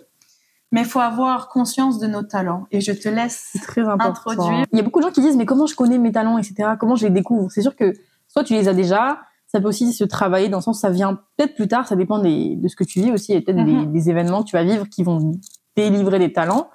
mais 0.72 0.82
il 0.82 0.86
faut 0.86 1.00
avoir 1.00 1.48
conscience 1.48 1.98
de 1.98 2.06
nos 2.06 2.22
talents. 2.22 2.66
Et 2.70 2.80
je 2.80 2.92
te 2.92 3.08
laisse 3.08 3.56
très 3.62 3.82
introduire. 3.82 4.66
Il 4.72 4.76
y 4.76 4.80
a 4.80 4.82
beaucoup 4.82 5.00
de 5.00 5.04
gens 5.04 5.10
qui 5.10 5.20
disent, 5.20 5.36
mais 5.36 5.46
comment 5.46 5.66
je 5.66 5.74
connais 5.74 5.98
mes 5.98 6.12
talents, 6.12 6.38
etc. 6.38 6.70
Comment 6.78 6.96
je 6.96 7.06
les 7.06 7.12
découvre? 7.12 7.50
C'est 7.50 7.62
sûr 7.62 7.74
que 7.74 7.92
soit 8.28 8.44
tu 8.44 8.54
les 8.54 8.68
as 8.68 8.74
déjà, 8.74 9.20
ça 9.46 9.60
peut 9.60 9.68
aussi 9.68 9.92
se 9.92 10.04
travailler 10.04 10.48
dans 10.48 10.58
le 10.58 10.62
sens 10.62 10.80
ça 10.80 10.90
vient 10.90 11.18
peut-être 11.36 11.56
plus 11.56 11.66
tard, 11.66 11.88
ça 11.88 11.96
dépend 11.96 12.20
des, 12.20 12.54
de 12.54 12.68
ce 12.68 12.76
que 12.76 12.84
tu 12.84 13.00
vis 13.00 13.10
aussi. 13.10 13.32
Il 13.32 13.34
y 13.34 13.38
a 13.38 13.40
peut-être 13.40 13.64
des, 13.64 13.72
mhm. 13.72 13.92
des, 13.92 14.10
événements 14.10 14.44
que 14.44 14.48
tu 14.48 14.56
vas 14.56 14.62
vivre 14.62 14.88
qui 14.88 15.02
vont 15.02 15.32
délivrer 15.76 16.20
des 16.20 16.32
talents. 16.32 16.70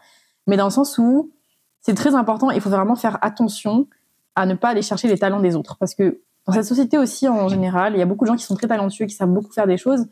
Mais 0.47 0.57
dans 0.57 0.65
le 0.65 0.71
sens 0.71 0.97
où 0.97 1.31
c'est 1.79 1.93
très 1.93 2.15
important, 2.15 2.51
il 2.51 2.59
faut 2.59 2.69
vraiment 2.69 2.95
faire 2.95 3.17
attention 3.21 3.87
à 4.35 4.45
ne 4.45 4.55
pas 4.55 4.69
aller 4.69 4.81
chercher 4.81 5.07
les 5.07 5.17
talents 5.17 5.39
des 5.39 5.55
autres. 5.55 5.77
Parce 5.77 5.95
que 5.95 6.21
dans 6.45 6.53
cette 6.53 6.65
société 6.65 6.97
aussi, 6.97 7.27
en 7.27 7.47
général, 7.47 7.93
il 7.95 7.99
y 7.99 8.01
a 8.01 8.05
beaucoup 8.05 8.25
de 8.25 8.29
gens 8.29 8.35
qui 8.35 8.43
sont 8.43 8.55
très 8.55 8.67
talentueux, 8.67 9.05
qui 9.05 9.15
savent 9.15 9.29
beaucoup 9.29 9.51
faire 9.51 9.67
des 9.67 9.77
choses, 9.77 10.05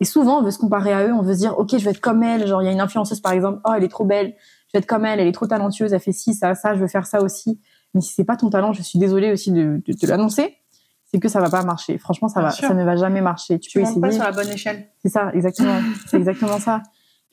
et 0.00 0.04
souvent, 0.04 0.38
on 0.38 0.42
veut 0.42 0.50
se 0.50 0.58
comparer 0.58 0.92
à 0.92 1.06
eux, 1.06 1.12
on 1.12 1.22
veut 1.22 1.34
se 1.34 1.38
dire, 1.38 1.58
OK, 1.58 1.70
je 1.72 1.84
vais 1.84 1.90
être 1.90 2.00
comme 2.00 2.22
elle. 2.22 2.46
Genre, 2.46 2.62
il 2.62 2.66
y 2.66 2.68
a 2.68 2.72
une 2.72 2.80
influenceuse, 2.80 3.20
par 3.20 3.32
exemple, 3.32 3.60
oh, 3.64 3.72
elle 3.76 3.82
est 3.82 3.88
trop 3.88 4.04
belle, 4.04 4.34
je 4.68 4.72
vais 4.74 4.78
être 4.78 4.86
comme 4.86 5.04
elle, 5.04 5.18
elle 5.18 5.26
est 5.26 5.32
trop 5.32 5.46
talentueuse, 5.46 5.92
elle 5.92 6.00
fait 6.00 6.12
ci, 6.12 6.34
ça, 6.34 6.54
ça, 6.54 6.74
je 6.74 6.80
veux 6.80 6.86
faire 6.86 7.06
ça 7.06 7.20
aussi. 7.20 7.60
Mais 7.94 8.00
si 8.00 8.14
c'est 8.14 8.24
pas 8.24 8.36
ton 8.36 8.50
talent, 8.50 8.72
je 8.72 8.82
suis 8.82 8.98
désolée 8.98 9.32
aussi 9.32 9.50
de, 9.50 9.80
te 9.80 10.06
l'annoncer, 10.06 10.56
c'est 11.04 11.18
que 11.18 11.28
ça 11.28 11.40
va 11.40 11.50
pas 11.50 11.62
marcher. 11.64 11.98
Franchement, 11.98 12.28
ça 12.28 12.40
va, 12.40 12.50
ça 12.50 12.74
ne 12.74 12.84
va 12.84 12.96
jamais 12.96 13.22
marcher. 13.22 13.58
Tu, 13.58 13.70
tu 13.70 13.78
peux 13.78 13.82
essayer. 13.82 14.00
pas 14.00 14.12
sur 14.12 14.22
la 14.22 14.32
bonne 14.32 14.48
échelle. 14.48 14.88
C'est 15.02 15.08
ça, 15.08 15.32
exactement. 15.32 15.80
c'est 16.06 16.18
exactement 16.18 16.58
ça. 16.58 16.82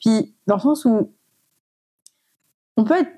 Puis, 0.00 0.34
dans 0.46 0.56
le 0.56 0.60
sens 0.60 0.84
où 0.86 1.12
on 2.76 2.84
peut 2.84 2.98
être, 2.98 3.10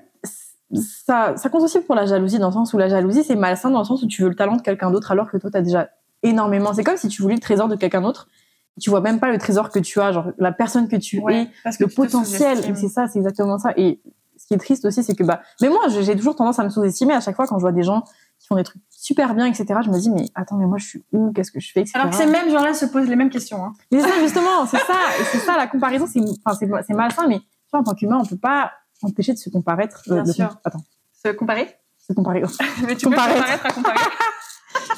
ça, 0.73 1.35
ça 1.37 1.49
compte 1.49 1.63
aussi 1.63 1.79
pour 1.79 1.95
la 1.95 2.05
jalousie, 2.05 2.37
dans 2.37 2.47
le 2.47 2.53
sens 2.53 2.73
où 2.73 2.77
la 2.77 2.89
jalousie, 2.89 3.23
c'est 3.23 3.35
malsain 3.35 3.71
dans 3.71 3.79
le 3.79 3.85
sens 3.85 4.03
où 4.03 4.07
tu 4.07 4.21
veux 4.21 4.29
le 4.29 4.35
talent 4.35 4.57
de 4.57 4.61
quelqu'un 4.61 4.91
d'autre 4.91 5.11
alors 5.11 5.31
que 5.31 5.37
toi, 5.37 5.49
tu 5.49 5.57
as 5.57 5.61
déjà 5.61 5.89
énormément. 6.21 6.73
C'est 6.73 6.83
comme 6.83 6.97
si 6.97 7.07
tu 7.07 7.21
voulais 7.21 7.35
le 7.35 7.41
trésor 7.41 7.67
de 7.67 7.75
quelqu'un 7.75 8.01
d'autre 8.01 8.27
tu 8.79 8.89
vois 8.89 9.01
même 9.01 9.19
pas 9.19 9.31
le 9.31 9.37
trésor 9.37 9.69
que 9.69 9.79
tu 9.79 9.99
as, 9.99 10.11
genre 10.11 10.31
la 10.37 10.51
personne 10.51 10.87
que 10.87 10.95
tu 10.95 11.17
es, 11.29 11.49
le 11.79 11.87
potentiel. 11.87 12.75
C'est 12.75 12.89
ça, 12.89 13.07
c'est 13.07 13.19
exactement 13.19 13.57
ça. 13.57 13.73
Et 13.77 14.01
ce 14.37 14.47
qui 14.47 14.53
est 14.53 14.57
triste 14.57 14.85
aussi, 14.85 15.03
c'est 15.03 15.15
que 15.15 15.23
bah, 15.23 15.41
mais 15.61 15.69
moi, 15.69 15.87
j'ai 15.87 16.15
toujours 16.15 16.35
tendance 16.35 16.59
à 16.59 16.63
me 16.63 16.69
sous-estimer 16.69 17.13
à 17.13 17.19
chaque 17.19 17.35
fois 17.35 17.45
quand 17.45 17.57
je 17.57 17.61
vois 17.61 17.71
des 17.71 17.83
gens 17.83 18.03
qui 18.39 18.47
font 18.47 18.55
des 18.55 18.63
trucs 18.63 18.81
super 18.89 19.35
bien, 19.35 19.45
etc. 19.45 19.65
Je 19.83 19.89
me 19.89 19.99
dis 19.99 20.09
mais 20.09 20.25
attends, 20.33 20.55
mais 20.55 20.65
moi 20.65 20.77
je 20.77 20.85
suis 20.85 21.03
où? 21.11 21.31
Qu'est-ce 21.33 21.51
que 21.51 21.59
je 21.59 21.71
fais 21.71 21.83
Alors 21.93 22.09
que 22.09 22.15
ces 22.15 22.25
mêmes 22.25 22.49
gens-là 22.49 22.73
se 22.73 22.85
posent 22.85 23.07
les 23.07 23.15
mêmes 23.15 23.29
questions. 23.29 23.63
Hein. 23.63 23.73
Mais 23.91 23.99
ça, 23.99 24.07
justement, 24.21 24.65
c'est 24.65 24.77
ça, 24.77 24.95
c'est 25.31 25.39
ça 25.39 25.57
la 25.57 25.67
comparaison. 25.67 26.07
C'est, 26.07 26.21
enfin, 26.45 26.57
c'est 26.87 26.93
malsain, 26.93 27.27
mais 27.27 27.41
en 27.73 27.83
tant 27.83 27.93
qu'humain, 27.93 28.19
on 28.21 28.25
peut 28.25 28.37
pas 28.37 28.71
empêcher 29.03 29.33
de 29.33 29.37
se 29.37 29.49
comparer. 29.49 29.89
Bien 30.07 30.25
sûr. 30.25 30.57
Attends. 30.63 30.83
Se 31.23 31.29
comparer? 31.29 31.67
Se 31.97 32.13
comparer. 32.13 32.41
mais 32.87 32.95
tu 32.95 33.05
peux 33.05 33.11
comparaître 33.11 33.65
à 33.65 33.71
comparer. 33.71 33.97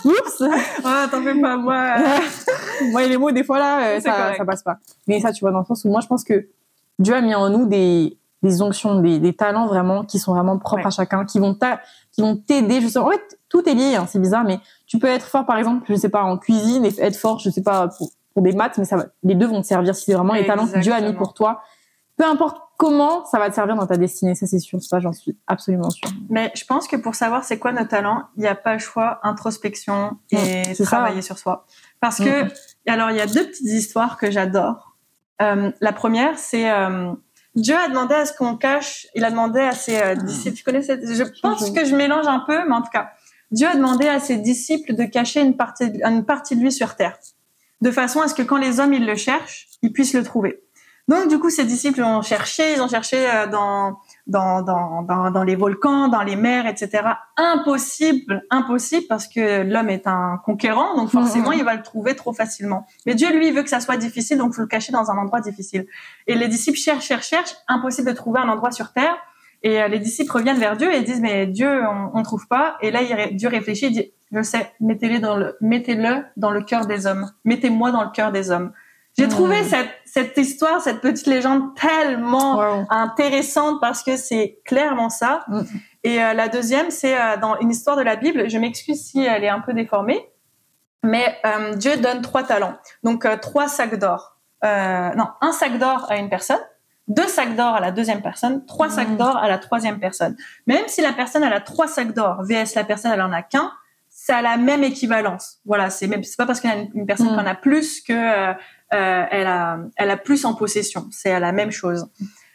Oups 0.06 0.44
Ah, 0.84 1.08
t'en 1.12 1.22
fais 1.24 1.40
pas, 1.40 1.58
moi. 1.58 1.96
moi, 2.92 3.04
les 3.08 3.18
mots, 3.18 3.32
des 3.32 3.44
fois, 3.44 3.60
là, 3.60 3.82
euh, 3.88 4.00
ça, 4.00 4.36
ça 4.38 4.46
passe 4.46 4.64
pas. 4.64 4.78
Mais 5.08 5.20
ça, 5.20 5.32
tu 5.32 5.42
vois, 5.42 5.52
dans 5.52 5.60
le 5.60 5.66
sens 5.66 5.84
où 5.86 5.90
moi, 5.90 6.02
je 6.02 6.08
pense 6.08 6.24
que 6.24 6.48
Dieu 7.00 7.14
a 7.16 7.22
mis 7.22 7.34
en 7.36 7.50
nous 7.50 7.66
des, 7.66 8.18
des 8.44 8.62
onctions, 8.62 9.00
des, 9.02 9.20
des 9.20 9.34
talents 9.34 9.68
vraiment 9.68 10.04
qui 10.04 10.20
sont 10.20 10.34
vraiment 10.34 10.58
propres 10.58 10.82
Ouais. 10.84 10.88
à 10.88 10.92
chacun, 10.92 11.26
qui 11.26 11.40
vont 11.40 11.54
t'a- 11.54 11.80
qui 12.12 12.22
vont 12.22 12.36
t'aider 12.36 12.82
justement. 12.82 13.08
En 13.08 13.12
fait, 13.12 13.40
tout 13.50 13.68
est 13.68 13.74
lié, 13.74 13.96
hein, 13.96 14.06
c'est 14.08 14.20
bizarre, 14.20 14.44
mais 14.44 14.60
tu 14.88 15.00
peux 15.00 15.08
être 15.08 15.26
fort 15.26 15.46
par 15.46 15.58
exemple, 15.58 15.84
je 15.90 15.96
sais 15.96 16.10
pas, 16.10 16.24
en 16.24 16.38
cuisine 16.38 16.86
et 16.86 16.94
être 17.02 17.16
fort, 17.16 17.40
je 17.40 17.50
sais 17.50 17.64
pas, 17.64 17.88
pour, 17.90 18.10
pour 18.34 18.44
des 18.44 18.54
maths, 18.54 18.78
mais 18.78 18.86
ça 18.86 18.98
va, 18.98 19.06
les 19.24 19.36
deux 19.36 19.48
vont 19.48 19.62
te 19.62 19.68
servir 19.68 19.96
si 19.96 20.06
c'est 20.06 20.14
vraiment 20.14 20.34
les 20.34 20.46
talents 20.46 20.68
que 20.68 20.80
Dieu 20.80 20.94
a 20.94 21.02
mis 21.02 21.14
pour 21.14 21.34
toi. 21.34 21.62
Peu 22.18 22.26
importe 22.26 22.58
comment, 22.78 23.26
ça 23.26 23.40
va 23.40 23.50
te 23.50 23.56
servir 23.56 23.76
dans 23.76 23.88
ta 23.88 23.98
destinée, 23.98 24.36
ça 24.36 24.46
c'est 24.48 24.60
sûr, 24.60 24.82
ça 24.82 25.00
j'en 25.00 25.14
suis 25.14 25.38
absolument 25.48 25.90
sûre. 25.90 26.10
Mais 26.30 26.52
je 26.56 26.66
pense 26.66 26.88
que 26.88 26.96
pour 26.96 27.16
savoir 27.16 27.44
c'est 27.44 27.58
quoi 27.60 27.72
nos 27.72 27.86
talents, 27.86 28.24
il 28.38 28.42
n'y 28.42 28.48
a 28.48 28.56
pas 28.56 28.74
le 28.74 28.80
choix, 28.80 29.20
introspection 29.24 30.18
et 30.32 30.64
c'est 30.66 30.76
ça. 30.76 30.86
travailler 30.86 31.22
sur 31.22 31.38
soi. 31.38 31.66
Parce 32.00 32.18
que, 32.18 32.44
Mhm. 32.44 32.50
alors 32.88 33.12
il 33.12 33.18
y 33.18 33.22
a 33.22 33.28
deux 33.28 33.46
petites 33.48 33.68
histoires 33.70 34.18
que 34.18 34.30
j'adore. 34.32 34.98
Euh, 35.42 35.72
la 35.82 35.94
première, 35.94 36.38
c'est 36.38 36.70
euh, 36.72 37.12
Dieu 37.56 37.76
a 37.76 37.88
demandé 37.88 38.14
à 38.16 38.26
ce 38.26 38.34
qu'on 38.34 38.56
cache, 38.56 39.08
il 39.16 39.26
a 39.26 39.32
demandé 39.32 39.60
à 39.60 39.72
ses 39.74 39.98
euh, 40.02 40.16
disciples, 40.16 40.56
tu 40.58 40.64
connais 40.64 40.82
cette, 40.84 41.06
je 41.12 41.24
pense 41.42 41.72
que 41.72 41.86
je 41.86 41.96
mélange 41.96 42.28
un 42.28 42.40
peu, 42.40 42.68
mais 42.68 42.76
en 42.76 42.82
tout 42.82 42.92
cas, 42.92 43.12
Dieu 43.52 43.68
a 43.68 43.76
demandé 43.76 44.08
à 44.08 44.20
ses 44.20 44.38
disciples 44.38 44.96
de 44.96 45.04
cacher 45.04 45.42
une 45.42 45.56
partie, 45.58 45.86
une 46.06 46.24
partie 46.26 46.56
de 46.56 46.62
lui 46.62 46.72
sur 46.72 46.96
terre, 46.96 47.18
de 47.82 47.92
façon 47.92 48.22
à 48.22 48.28
ce 48.28 48.34
que 48.36 48.42
quand 48.44 48.58
les 48.58 48.80
hommes 48.80 48.94
ils 48.94 49.06
le 49.06 49.16
cherchent, 49.16 49.68
ils 49.82 49.92
puissent 49.92 50.14
le 50.14 50.24
trouver. 50.24 50.64
Donc 51.08 51.28
du 51.28 51.40
coup, 51.40 51.50
ses 51.50 51.66
disciples 51.66 52.04
ont 52.04 52.22
cherché, 52.22 52.74
ils 52.74 52.82
ont 52.82 52.88
cherché 52.88 53.18
euh, 53.30 53.48
dans 53.48 54.00
dans, 54.28 54.62
dans, 54.62 55.02
dans, 55.02 55.32
dans 55.32 55.44
les 55.44 55.56
volcans, 55.56 56.08
dans 56.08 56.22
les 56.22 56.36
mers, 56.36 56.66
etc. 56.68 57.04
Impossible, 57.38 58.44
impossible, 58.50 59.06
parce 59.10 59.28
que 59.28 59.64
l'homme 59.64 59.90
est 59.90 60.08
un 60.08 60.40
conquérant, 60.46 60.96
donc 60.96 61.10
forcément, 61.10 61.50
Mhm. 61.52 61.58
il 61.58 61.64
va 61.66 61.76
le 61.76 61.82
trouver 61.82 62.16
trop 62.16 62.34
facilement. 62.34 62.86
Mais 63.06 63.16
Dieu, 63.16 63.32
lui, 63.32 63.52
veut 63.52 63.64
que 63.64 63.70
ça 63.70 63.80
soit 63.80 63.98
difficile, 63.98 64.38
donc 64.38 64.54
faut 64.54 64.62
le 64.62 64.68
cacher 64.68 64.92
dans 64.92 65.10
un 65.12 65.18
endroit 65.18 65.42
difficile. 65.42 65.86
Et 66.28 66.36
les 66.36 66.48
disciples 66.48 66.78
cherchent, 66.78 67.06
cherchent, 67.06 67.28
cherchent, 67.30 67.56
impossible 67.68 68.08
de 68.10 68.16
trouver 68.16 68.40
un 68.40 68.50
endroit 68.50 68.72
sur 68.72 68.92
terre. 68.94 69.16
Et 69.64 69.82
euh, 69.82 69.88
les 69.88 70.00
disciples 70.00 70.32
reviennent 70.32 70.58
vers 70.60 70.76
Dieu 70.78 70.92
et 70.94 71.02
disent, 71.04 71.22
mais 71.22 71.46
Dieu, 71.46 71.70
on, 71.86 72.12
on 72.18 72.24
trouve 72.24 72.48
pas. 72.48 72.78
Et 72.82 72.90
là, 72.90 73.02
il 73.02 73.36
Dieu 73.38 73.50
réfléchit, 73.50 73.88
il 73.88 73.92
dit, 73.94 74.12
je 74.32 74.42
sais, 74.42 74.72
mettez-le 74.80 75.20
dans 75.20 75.36
le, 75.36 75.56
mettez-le 75.62 76.24
dans 76.38 76.52
le 76.52 76.62
cœur 76.64 76.86
des 76.88 77.06
hommes. 77.06 77.30
Mettez-moi 77.46 77.92
dans 77.92 78.04
le 78.04 78.10
cœur 78.12 78.32
des 78.32 78.50
hommes. 78.50 78.72
J'ai 79.18 79.28
trouvé 79.28 79.64
cette, 79.64 79.90
cette 80.06 80.38
histoire, 80.38 80.82
cette 80.82 81.02
petite 81.02 81.28
légende 81.28 81.76
tellement 81.76 82.58
Wow. 82.58 82.86
intéressante 82.90 83.80
parce 83.82 84.04
que 84.04 84.16
c'est 84.18 84.60
clairement 84.66 85.10
ça. 85.10 85.44
Mm. 85.48 85.62
Et 86.04 86.24
euh, 86.24 86.34
la 86.34 86.48
deuxième, 86.48 86.90
c'est 86.92 87.16
euh, 87.20 87.38
dans 87.38 87.58
une 87.60 87.70
histoire 87.72 87.98
de 87.98 88.02
la 88.02 88.16
Bible. 88.16 88.50
Je 88.50 88.58
m'excuse 88.58 89.04
si 89.04 89.24
elle 89.24 89.44
est 89.44 89.50
un 89.50 89.60
peu 89.60 89.74
déformée, 89.74 90.28
mais 91.04 91.38
euh, 91.46 91.76
Dieu 91.76 91.98
donne 91.98 92.22
trois 92.22 92.44
talents. 92.44 92.76
Donc 93.04 93.28
trois 93.42 93.68
sacs 93.68 93.98
d'or. 94.00 94.38
Non, 94.64 95.28
un 95.42 95.52
sac 95.52 95.78
d'or 95.78 96.06
à 96.10 96.18
une 96.18 96.30
personne, 96.30 96.60
deux 97.08 97.28
sacs 97.28 97.56
d'or 97.56 97.76
à 97.76 97.80
la 97.80 97.92
deuxième 97.92 98.22
personne, 98.22 98.66
trois 98.66 98.88
Mm. 98.88 98.92
sacs 98.92 99.18
d'or 99.18 99.36
à 99.38 99.48
la 99.50 99.58
troisième 99.58 100.00
personne. 100.00 100.36
Même 100.68 100.86
si 100.88 101.02
la 101.02 101.12
personne 101.14 101.44
elle 101.44 101.54
a 101.54 101.60
trois 101.62 101.88
sacs 101.88 102.14
d'or, 102.14 102.44
vs 102.44 102.76
la 102.76 102.84
personne 102.84 103.12
elle 103.12 103.22
en 103.22 103.34
a 103.34 103.42
qu'un, 103.42 103.72
ça 104.10 104.38
a 104.38 104.42
la 104.42 104.58
même 104.58 104.84
équivalence. 104.84 105.60
Voilà, 105.66 105.90
c'est 105.90 106.08
même 106.08 106.24
c'est 106.24 106.38
pas 106.38 106.46
parce 106.46 106.60
qu'il 106.60 106.70
y 106.70 106.74
a 106.74 106.76
une, 106.78 106.90
une 106.94 107.06
personne 107.06 107.28
qui 107.30 107.34
en 107.34 107.46
a 107.46 107.56
plus 107.56 108.02
que 108.02 108.14
euh, 108.14 108.54
euh, 108.94 109.26
elle 109.32 109.48
a 109.48 109.80
elle 109.96 110.10
a 110.10 110.18
plus 110.18 110.46
en 110.46 110.54
possession. 110.54 111.08
C'est 111.12 111.40
la 111.40 111.52
même 111.52 111.72
chose. 111.72 112.10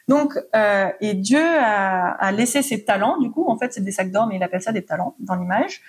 Donc 0.08 0.38
euh, 0.54 0.88
et 1.00 1.14
Dieu 1.14 1.42
a, 1.42 2.10
a 2.12 2.32
laissé 2.32 2.62
ses 2.62 2.84
talents. 2.84 3.18
Du 3.18 3.30
coup, 3.30 3.46
en 3.48 3.56
fait, 3.58 3.72
c'est 3.72 3.80
des 3.80 3.92
sacs 3.92 4.10
d'or, 4.12 4.26
mais 4.26 4.36
il 4.36 4.42
appelle 4.42 4.62
ça 4.62 4.72
des 4.72 4.84
talents 4.84 5.14
dans 5.18 5.34
l'image 5.34 5.80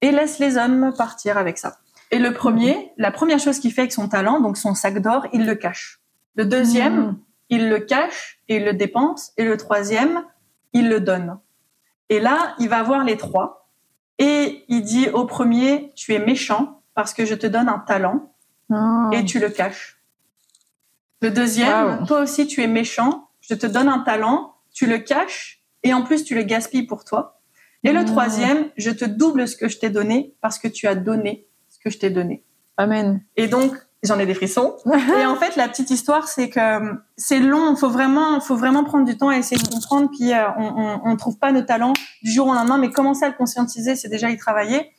et 0.00 0.10
laisse 0.10 0.38
les 0.38 0.56
hommes 0.56 0.92
partir 0.96 1.38
avec 1.38 1.58
ça. 1.58 1.78
Et 2.10 2.18
le 2.18 2.32
premier, 2.32 2.92
la 2.98 3.10
première 3.10 3.38
chose 3.38 3.58
qu'il 3.58 3.72
fait 3.72 3.82
avec 3.82 3.92
son 3.92 4.08
talent, 4.08 4.40
donc 4.40 4.56
son 4.56 4.74
sac 4.74 4.98
d'or, 5.00 5.26
il 5.32 5.46
le 5.46 5.54
cache. 5.54 6.00
Le 6.36 6.44
deuxième, 6.44 6.96
Mhm. 7.06 7.18
il 7.50 7.68
le 7.68 7.78
cache 7.80 8.38
et 8.48 8.56
il 8.56 8.64
le 8.64 8.74
dépense. 8.74 9.32
Et 9.36 9.44
le 9.44 9.56
troisième, 9.56 10.24
il 10.72 10.88
le 10.88 11.00
donne. 11.00 11.38
Et 12.10 12.20
là, 12.20 12.54
il 12.58 12.68
va 12.68 12.82
voir 12.82 13.02
les 13.04 13.16
trois. 13.16 13.68
Et 14.18 14.64
il 14.68 14.82
dit 14.82 15.08
au 15.08 15.24
premier, 15.24 15.92
tu 15.96 16.14
es 16.14 16.18
méchant 16.18 16.82
parce 16.94 17.12
que 17.14 17.24
je 17.24 17.34
te 17.34 17.46
donne 17.46 17.68
un 17.68 17.78
talent 17.80 18.33
Et 19.12 19.24
tu 19.24 19.38
le 19.38 19.48
caches. 19.50 20.00
Le 21.20 21.30
deuxième, 21.30 22.00
Wow. 22.00 22.06
toi 22.06 22.20
aussi 22.20 22.46
tu 22.46 22.62
es 22.62 22.66
méchant, 22.66 23.28
je 23.40 23.54
te 23.54 23.66
donne 23.66 23.88
un 23.88 24.00
talent, 24.00 24.54
tu 24.72 24.86
le 24.86 24.98
caches 24.98 25.62
et 25.82 25.94
en 25.94 26.02
plus 26.02 26.24
tu 26.24 26.34
le 26.34 26.42
gaspilles 26.42 26.86
pour 26.86 27.04
toi. 27.04 27.40
Et 27.82 27.92
le 27.92 28.04
troisième, 28.06 28.68
je 28.78 28.90
te 28.90 29.04
double 29.04 29.46
ce 29.46 29.56
que 29.56 29.68
je 29.68 29.78
t'ai 29.78 29.90
donné 29.90 30.34
parce 30.40 30.58
que 30.58 30.68
tu 30.68 30.86
as 30.86 30.94
donné 30.94 31.46
ce 31.68 31.78
que 31.78 31.90
je 31.90 31.98
t'ai 31.98 32.08
donné. 32.10 32.42
Amen. 32.78 33.22
Et 33.36 33.46
donc, 33.46 33.74
j'en 34.02 34.18
ai 34.18 34.24
des 34.24 34.32
frissons. 34.34 34.76
Et 35.20 35.26
en 35.26 35.36
fait, 35.36 35.54
la 35.56 35.68
petite 35.68 35.90
histoire, 35.90 36.26
c'est 36.26 36.48
que 36.48 36.58
euh, 36.58 36.94
c'est 37.18 37.40
long. 37.40 37.76
Faut 37.76 37.90
vraiment, 37.90 38.40
faut 38.40 38.56
vraiment 38.56 38.84
prendre 38.84 39.04
du 39.04 39.16
temps 39.18 39.30
et 39.30 39.36
essayer 39.36 39.62
de 39.62 39.68
comprendre. 39.68 40.08
Puis 40.10 40.32
euh, 40.32 40.46
on, 40.56 40.64
on, 40.64 41.00
on 41.04 41.16
trouve 41.16 41.38
pas 41.38 41.52
nos 41.52 41.60
talents 41.62 41.92
du 42.22 42.32
jour 42.32 42.48
au 42.48 42.54
lendemain, 42.54 42.78
mais 42.78 42.90
commencer 42.90 43.26
à 43.26 43.28
le 43.28 43.34
conscientiser, 43.34 43.96
c'est 43.96 44.08
déjà 44.08 44.30
y 44.30 44.36
travailler. 44.38 44.90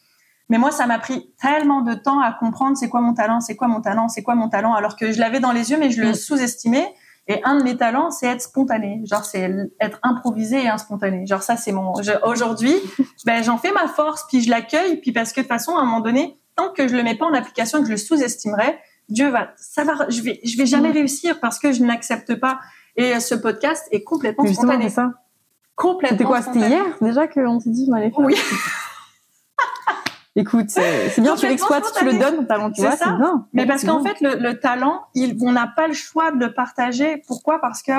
Mais 0.49 0.57
moi, 0.59 0.71
ça 0.71 0.85
m'a 0.85 0.99
pris 0.99 1.31
tellement 1.41 1.81
de 1.81 1.93
temps 1.95 2.19
à 2.19 2.31
comprendre 2.31 2.77
c'est 2.77 2.89
quoi 2.89 3.01
mon 3.01 3.13
talent, 3.13 3.39
c'est 3.39 3.55
quoi 3.55 3.67
mon 3.67 3.81
talent, 3.81 4.07
c'est 4.09 4.21
quoi 4.23 4.35
mon 4.35 4.47
talent, 4.49 4.73
alors 4.75 4.95
que 4.95 5.11
je 5.11 5.19
l'avais 5.19 5.39
dans 5.39 5.51
les 5.51 5.71
yeux, 5.71 5.77
mais 5.79 5.89
je 5.89 6.01
le 6.01 6.09
Mm. 6.11 6.15
sous-estimais. 6.15 6.93
Et 7.27 7.41
un 7.43 7.57
de 7.57 7.63
mes 7.63 7.75
talents, 7.75 8.11
c'est 8.11 8.27
être 8.27 8.41
spontané. 8.41 9.01
Genre, 9.05 9.25
c'est 9.25 9.51
être 9.81 9.97
improvisé 10.03 10.63
et 10.63 10.77
spontané. 10.77 11.25
Genre, 11.25 11.41
ça, 11.41 11.57
c'est 11.57 11.71
mon. 11.71 11.93
Aujourd'hui, 12.23 12.75
ben, 13.25 13.43
j'en 13.43 13.57
fais 13.57 13.71
ma 13.71 13.87
force, 13.87 14.25
puis 14.29 14.41
je 14.43 14.49
l'accueille, 14.51 14.97
puis 15.01 15.11
parce 15.11 15.31
que 15.33 15.39
de 15.41 15.45
toute 15.45 15.51
façon, 15.51 15.75
à 15.75 15.81
un 15.81 15.85
moment 15.85 16.01
donné, 16.01 16.39
tant 16.55 16.69
que 16.71 16.87
je 16.87 16.95
le 16.95 17.01
mets 17.01 17.15
pas 17.15 17.25
en 17.25 17.33
application, 17.33 17.79
que 17.79 17.85
je 17.87 17.91
le 17.91 17.97
sous-estimerai, 17.97 18.77
Dieu 19.09 19.29
va, 19.29 19.49
ça 19.57 19.83
va, 19.83 20.07
je 20.09 20.21
vais, 20.21 20.39
je 20.43 20.55
vais 20.57 20.67
jamais 20.67 20.89
Mm. 20.89 20.93
réussir 20.93 21.39
parce 21.39 21.57
que 21.57 21.71
je 21.71 21.83
n'accepte 21.83 22.35
pas. 22.35 22.59
Et 22.95 23.15
euh, 23.15 23.19
ce 23.19 23.33
podcast 23.33 23.87
est 23.91 24.03
complètement 24.03 24.45
Justement, 24.45 24.73
spontané. 24.73 24.89
c'est 24.89 24.95
ça. 24.95 25.11
Complètement. 25.75 26.17
C'était 26.17 26.23
quoi 26.25 26.41
C'était 26.43 26.59
hier 26.69 26.85
déjà 27.01 27.27
qu'on 27.27 27.59
s'est 27.59 27.71
dit 27.71 27.87
qu'on 27.87 27.93
allait 27.93 28.11
faire? 28.11 28.19
Oui. 28.19 28.35
Écoute, 30.37 30.69
c'est 30.69 31.21
bien, 31.21 31.35
tu 31.35 31.47
l'exploites, 31.47 31.85
tu 31.97 32.03
le 32.03 32.13
donnes 32.19 32.35
ton 32.35 32.45
talent, 32.45 32.71
tu 32.71 32.81
vois, 32.81 32.91
ça. 32.91 33.05
c'est 33.05 33.17
bien. 33.17 33.47
Mais 33.53 33.65
parce 33.65 33.85
qu'en 33.85 34.03
fait, 34.03 34.19
le, 34.19 34.35
le 34.35 34.59
talent, 34.59 35.05
il, 35.13 35.37
on 35.41 35.53
n'a 35.53 35.67
pas 35.67 35.87
le 35.87 35.93
choix 35.93 36.31
de 36.31 36.37
le 36.37 36.53
partager. 36.53 37.23
Pourquoi? 37.25 37.61
Parce 37.61 37.81
que 37.81 37.91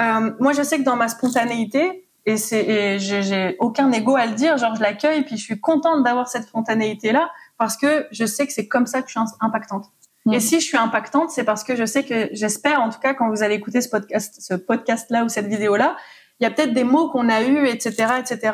euh, 0.00 0.32
moi, 0.38 0.52
je 0.52 0.62
sais 0.62 0.78
que 0.78 0.84
dans 0.84 0.96
ma 0.96 1.08
spontanéité, 1.08 2.08
et 2.26 2.36
c'est, 2.36 2.64
et 2.64 2.98
j'ai, 2.98 3.22
j'ai 3.22 3.56
aucun 3.58 3.90
ego 3.92 4.16
à 4.16 4.26
le 4.26 4.32
dire, 4.32 4.56
genre 4.56 4.74
je 4.76 4.80
l'accueille, 4.80 5.24
puis 5.24 5.36
je 5.36 5.42
suis 5.42 5.60
contente 5.60 6.04
d'avoir 6.04 6.28
cette 6.28 6.44
spontanéité-là, 6.44 7.28
parce 7.58 7.76
que 7.76 8.06
je 8.10 8.24
sais 8.24 8.46
que 8.46 8.52
c'est 8.52 8.66
comme 8.66 8.86
ça 8.86 9.02
que 9.02 9.08
je 9.08 9.18
suis 9.18 9.20
impactante. 9.40 9.86
Mm. 10.26 10.34
Et 10.34 10.40
si 10.40 10.60
je 10.60 10.64
suis 10.64 10.78
impactante, 10.78 11.30
c'est 11.30 11.44
parce 11.44 11.64
que 11.64 11.76
je 11.76 11.84
sais 11.84 12.04
que, 12.04 12.28
j'espère, 12.32 12.80
en 12.80 12.88
tout 12.88 12.98
cas, 12.98 13.14
quand 13.14 13.28
vous 13.30 13.42
allez 13.42 13.56
écouter 13.56 13.80
ce 13.80 13.88
podcast, 13.88 14.36
ce 14.38 14.54
podcast-là 14.54 15.24
ou 15.24 15.28
cette 15.28 15.46
vidéo-là, 15.46 15.96
il 16.40 16.44
y 16.44 16.46
a 16.46 16.50
peut-être 16.50 16.72
des 16.72 16.84
mots 16.84 17.10
qu'on 17.10 17.28
a 17.28 17.42
eus, 17.42 17.66
etc., 17.66 18.06
etc., 18.18 18.52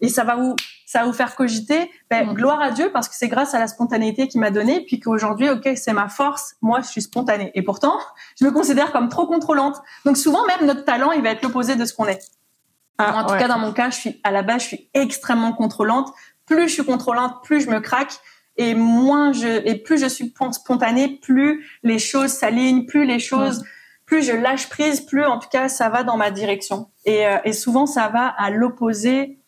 et 0.00 0.08
ça 0.08 0.24
va 0.24 0.36
vous, 0.36 0.54
ça 0.86 1.00
va 1.00 1.06
vous 1.06 1.12
faire 1.12 1.34
cogiter. 1.34 1.90
Ben, 2.10 2.26
Mm. 2.30 2.34
gloire 2.34 2.60
à 2.60 2.70
Dieu 2.70 2.90
parce 2.92 3.08
que 3.08 3.14
c'est 3.16 3.28
grâce 3.28 3.54
à 3.54 3.58
la 3.58 3.66
spontanéité 3.66 4.28
qu'il 4.28 4.40
m'a 4.40 4.50
donnée, 4.50 4.84
puis 4.86 5.00
qu'aujourd'hui, 5.00 5.48
ok, 5.50 5.68
c'est 5.76 5.92
ma 5.92 6.08
force. 6.08 6.54
Moi, 6.62 6.80
je 6.82 6.86
suis 6.88 7.02
spontanée. 7.02 7.50
Et 7.54 7.62
pourtant, 7.62 7.98
je 8.40 8.44
me 8.44 8.50
considère 8.50 8.92
comme 8.92 9.08
trop 9.08 9.26
contrôlante. 9.26 9.76
Donc 10.04 10.16
souvent, 10.16 10.44
même 10.46 10.66
notre 10.66 10.84
talent, 10.84 11.10
il 11.12 11.22
va 11.22 11.30
être 11.30 11.42
l'opposé 11.42 11.76
de 11.76 11.84
ce 11.84 11.92
qu'on 11.94 12.06
est. 12.06 12.20
En 12.98 13.24
tout 13.24 13.34
cas, 13.38 13.46
dans 13.48 13.58
mon 13.58 13.72
cas, 13.72 13.90
je 13.90 13.96
suis 13.96 14.20
à 14.24 14.30
la 14.30 14.42
base, 14.42 14.62
je 14.62 14.66
suis 14.68 14.90
extrêmement 14.94 15.52
contrôlante. 15.52 16.12
Plus 16.46 16.68
je 16.68 16.74
suis 16.74 16.84
contrôlante, 16.84 17.44
plus 17.44 17.60
je 17.60 17.70
me 17.70 17.78
craque. 17.80 18.12
Et 18.60 18.74
moins 18.74 19.32
je, 19.32 19.46
et 19.68 19.76
plus 19.76 19.98
je 20.00 20.06
suis 20.06 20.30
pon- 20.30 20.50
spontanée, 20.50 21.20
plus 21.22 21.64
les 21.84 22.00
choses 22.00 22.30
s'alignent, 22.32 22.86
plus 22.86 23.04
les 23.04 23.20
choses, 23.20 23.64
plus 24.04 24.22
je 24.24 24.32
lâche 24.32 24.68
prise, 24.68 25.00
plus 25.02 25.24
en 25.24 25.38
tout 25.38 25.48
cas 25.48 25.68
ça 25.68 25.88
va 25.90 26.02
dans 26.02 26.16
ma 26.16 26.32
direction. 26.32 26.90
Et, 27.04 27.24
euh, 27.24 27.36
et 27.44 27.52
souvent 27.52 27.86
ça 27.86 28.08
va 28.08 28.26
à 28.26 28.50
l'opposé 28.50 29.38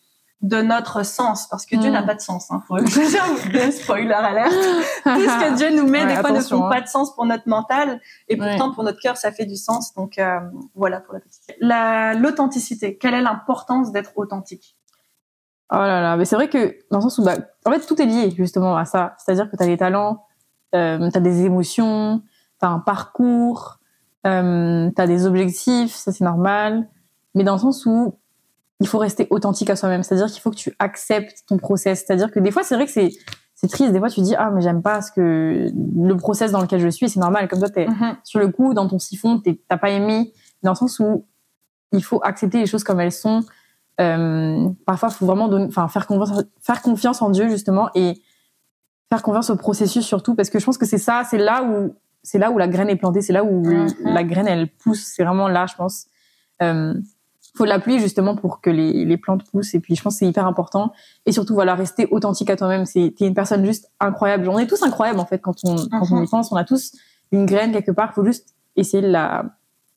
de 0.41 0.61
notre 0.61 1.05
sens, 1.05 1.47
parce 1.47 1.65
que 1.67 1.75
Dieu 1.75 1.91
n'a 1.91 2.01
pas 2.01 2.15
de 2.15 2.21
sens. 2.21 2.49
Hein. 2.49 2.63
Faut... 2.67 2.77
spoiler 3.71 4.11
alert. 4.11 4.49
Tout 5.03 5.09
ce 5.09 5.49
que 5.49 5.55
Dieu 5.55 5.75
nous 5.75 5.87
met, 5.87 6.03
Ouais, 6.03 6.15
des 6.15 6.15
fois, 6.15 6.31
ne 6.31 6.39
font 6.39 6.65
hein. 6.65 6.69
pas 6.69 6.81
de 6.81 6.87
sens 6.87 7.13
pour 7.13 7.25
notre 7.25 7.47
mental, 7.47 7.99
et 8.27 8.39
Ouais. 8.39 8.49
pourtant 8.49 8.73
pour 8.73 8.83
notre 8.83 8.99
cœur, 8.99 9.17
ça 9.17 9.31
fait 9.31 9.45
du 9.45 9.55
sens. 9.55 9.93
Donc 9.93 10.17
euh, 10.17 10.39
voilà 10.73 10.99
pour 10.99 11.13
la 11.13 11.19
petite. 11.19 11.43
La 11.59 12.15
l'authenticité. 12.15 12.97
Quelle 12.97 13.13
est 13.13 13.21
l'importance 13.21 13.91
d'être 13.91 14.11
authentique? 14.15 14.75
Oh 15.71 15.77
là 15.77 16.01
là, 16.01 16.17
mais 16.17 16.25
c'est 16.25 16.35
vrai 16.35 16.49
que 16.49 16.75
dans 16.89 16.97
le 16.97 17.03
sens 17.03 17.17
où, 17.19 17.23
bah, 17.23 17.35
en 17.65 17.71
fait, 17.71 17.85
tout 17.85 18.01
est 18.01 18.05
lié 18.05 18.31
justement 18.31 18.75
à 18.75 18.85
ça. 18.85 19.15
C'est-à-dire 19.17 19.49
que 19.49 19.55
tu 19.55 19.63
as 19.63 19.67
des 19.67 19.77
talents, 19.77 20.25
euh, 20.75 21.09
tu 21.09 21.17
as 21.17 21.21
des 21.21 21.45
émotions, 21.45 22.21
tu 22.59 22.65
as 22.65 22.69
un 22.69 22.79
parcours, 22.79 23.77
euh, 24.25 24.89
tu 24.93 25.01
as 25.01 25.07
des 25.07 25.25
objectifs, 25.25 25.93
ça 25.93 26.11
c'est 26.11 26.23
normal. 26.25 26.89
Mais 27.35 27.43
dans 27.43 27.53
le 27.53 27.59
sens 27.59 27.85
où 27.85 28.17
il 28.81 28.87
faut 28.87 28.97
rester 28.97 29.27
authentique 29.29 29.69
à 29.69 29.75
soi-même. 29.77 30.03
C'est-à-dire 30.03 30.27
qu'il 30.27 30.41
faut 30.41 30.51
que 30.51 30.55
tu 30.57 30.73
acceptes 30.79 31.43
ton 31.47 31.57
process. 31.57 32.03
C'est-à-dire 32.05 32.29
que 32.31 32.39
des 32.39 32.51
fois, 32.51 32.63
c'est 32.63 32.75
vrai 32.75 32.85
que 32.85 32.91
c'est 32.91 33.11
c'est 33.55 33.67
triste. 33.67 33.93
Des 33.93 33.99
fois, 33.99 34.09
tu 34.09 34.21
dis, 34.21 34.33
ah, 34.35 34.49
mais 34.49 34.61
j'aime 34.61 34.81
pas 34.81 35.01
ce 35.03 35.11
que 35.11 35.69
le 35.71 36.17
process 36.17 36.51
dans 36.51 36.61
lequel 36.61 36.79
je 36.79 36.87
suis. 36.89 37.07
C'est 37.09 37.19
normal. 37.19 37.47
Comme 37.47 37.59
toi, 37.59 37.69
t'es 37.69 37.85
sur 38.23 38.39
le 38.39 38.47
coup, 38.49 38.73
dans 38.73 38.87
ton 38.87 38.97
siphon, 38.99 39.39
t'as 39.69 39.77
pas 39.77 39.91
aimé. 39.91 40.33
Dans 40.63 40.71
le 40.71 40.75
sens 40.75 40.99
où 40.99 41.25
il 41.91 42.03
faut 42.03 42.19
accepter 42.23 42.57
les 42.59 42.65
choses 42.65 42.83
comme 42.83 42.99
elles 42.99 43.11
sont. 43.11 43.41
Euh, 43.99 44.67
parfois, 44.85 45.09
il 45.11 45.15
faut 45.15 45.25
vraiment 45.27 45.47
donner, 45.47 45.65
enfin, 45.67 45.87
faire 45.87 46.07
confiance, 46.07 46.43
faire 46.59 46.81
confiance 46.81 47.21
en 47.21 47.29
Dieu 47.29 47.49
justement 47.49 47.89
et 47.93 48.19
faire 49.11 49.21
confiance 49.21 49.49
au 49.51 49.57
processus 49.57 50.05
surtout 50.05 50.33
parce 50.35 50.49
que 50.49 50.57
je 50.57 50.65
pense 50.65 50.77
que 50.79 50.85
c'est 50.87 50.97
ça, 50.97 51.23
c'est 51.29 51.37
là 51.37 51.63
où 51.63 51.93
c'est 52.23 52.39
là 52.39 52.49
où 52.49 52.57
la 52.57 52.67
graine 52.67 52.89
est 52.89 52.95
plantée, 52.95 53.21
c'est 53.21 53.33
là 53.33 53.43
où 53.43 53.63
Mhm. 53.63 53.89
la 54.05 54.23
graine 54.23 54.47
elle 54.47 54.69
pousse. 54.69 55.03
C'est 55.03 55.23
vraiment 55.23 55.47
là, 55.47 55.65
je 55.67 55.75
pense. 55.75 56.07
Euh, 56.63 56.93
faut 57.53 57.65
l'appuyer 57.65 57.99
justement 57.99 58.35
pour 58.35 58.61
que 58.61 58.69
les, 58.69 59.05
les 59.05 59.17
plantes 59.17 59.43
poussent. 59.51 59.73
Et 59.73 59.79
puis, 59.79 59.95
je 59.95 60.01
pense 60.01 60.15
que 60.15 60.19
c'est 60.19 60.27
hyper 60.27 60.45
important. 60.45 60.93
Et 61.25 61.31
surtout, 61.31 61.53
voilà, 61.53 61.75
rester 61.75 62.07
authentique 62.11 62.49
à 62.49 62.55
toi-même. 62.55 62.85
C'est, 62.85 63.13
t'es 63.17 63.27
une 63.27 63.33
personne 63.33 63.65
juste 63.65 63.91
incroyable. 63.99 64.47
On 64.47 64.57
est 64.57 64.67
tous 64.67 64.81
incroyables, 64.83 65.19
en 65.19 65.25
fait, 65.25 65.39
quand 65.39 65.55
on, 65.63 65.75
quand 65.75 66.11
on 66.11 66.23
y 66.23 66.27
pense. 66.27 66.51
On 66.51 66.55
a 66.55 66.63
tous 66.63 66.93
une 67.31 67.45
graine 67.45 67.71
quelque 67.71 67.91
part. 67.91 68.13
Faut 68.13 68.25
juste 68.25 68.55
essayer 68.75 69.03
de 69.03 69.09
la, 69.09 69.45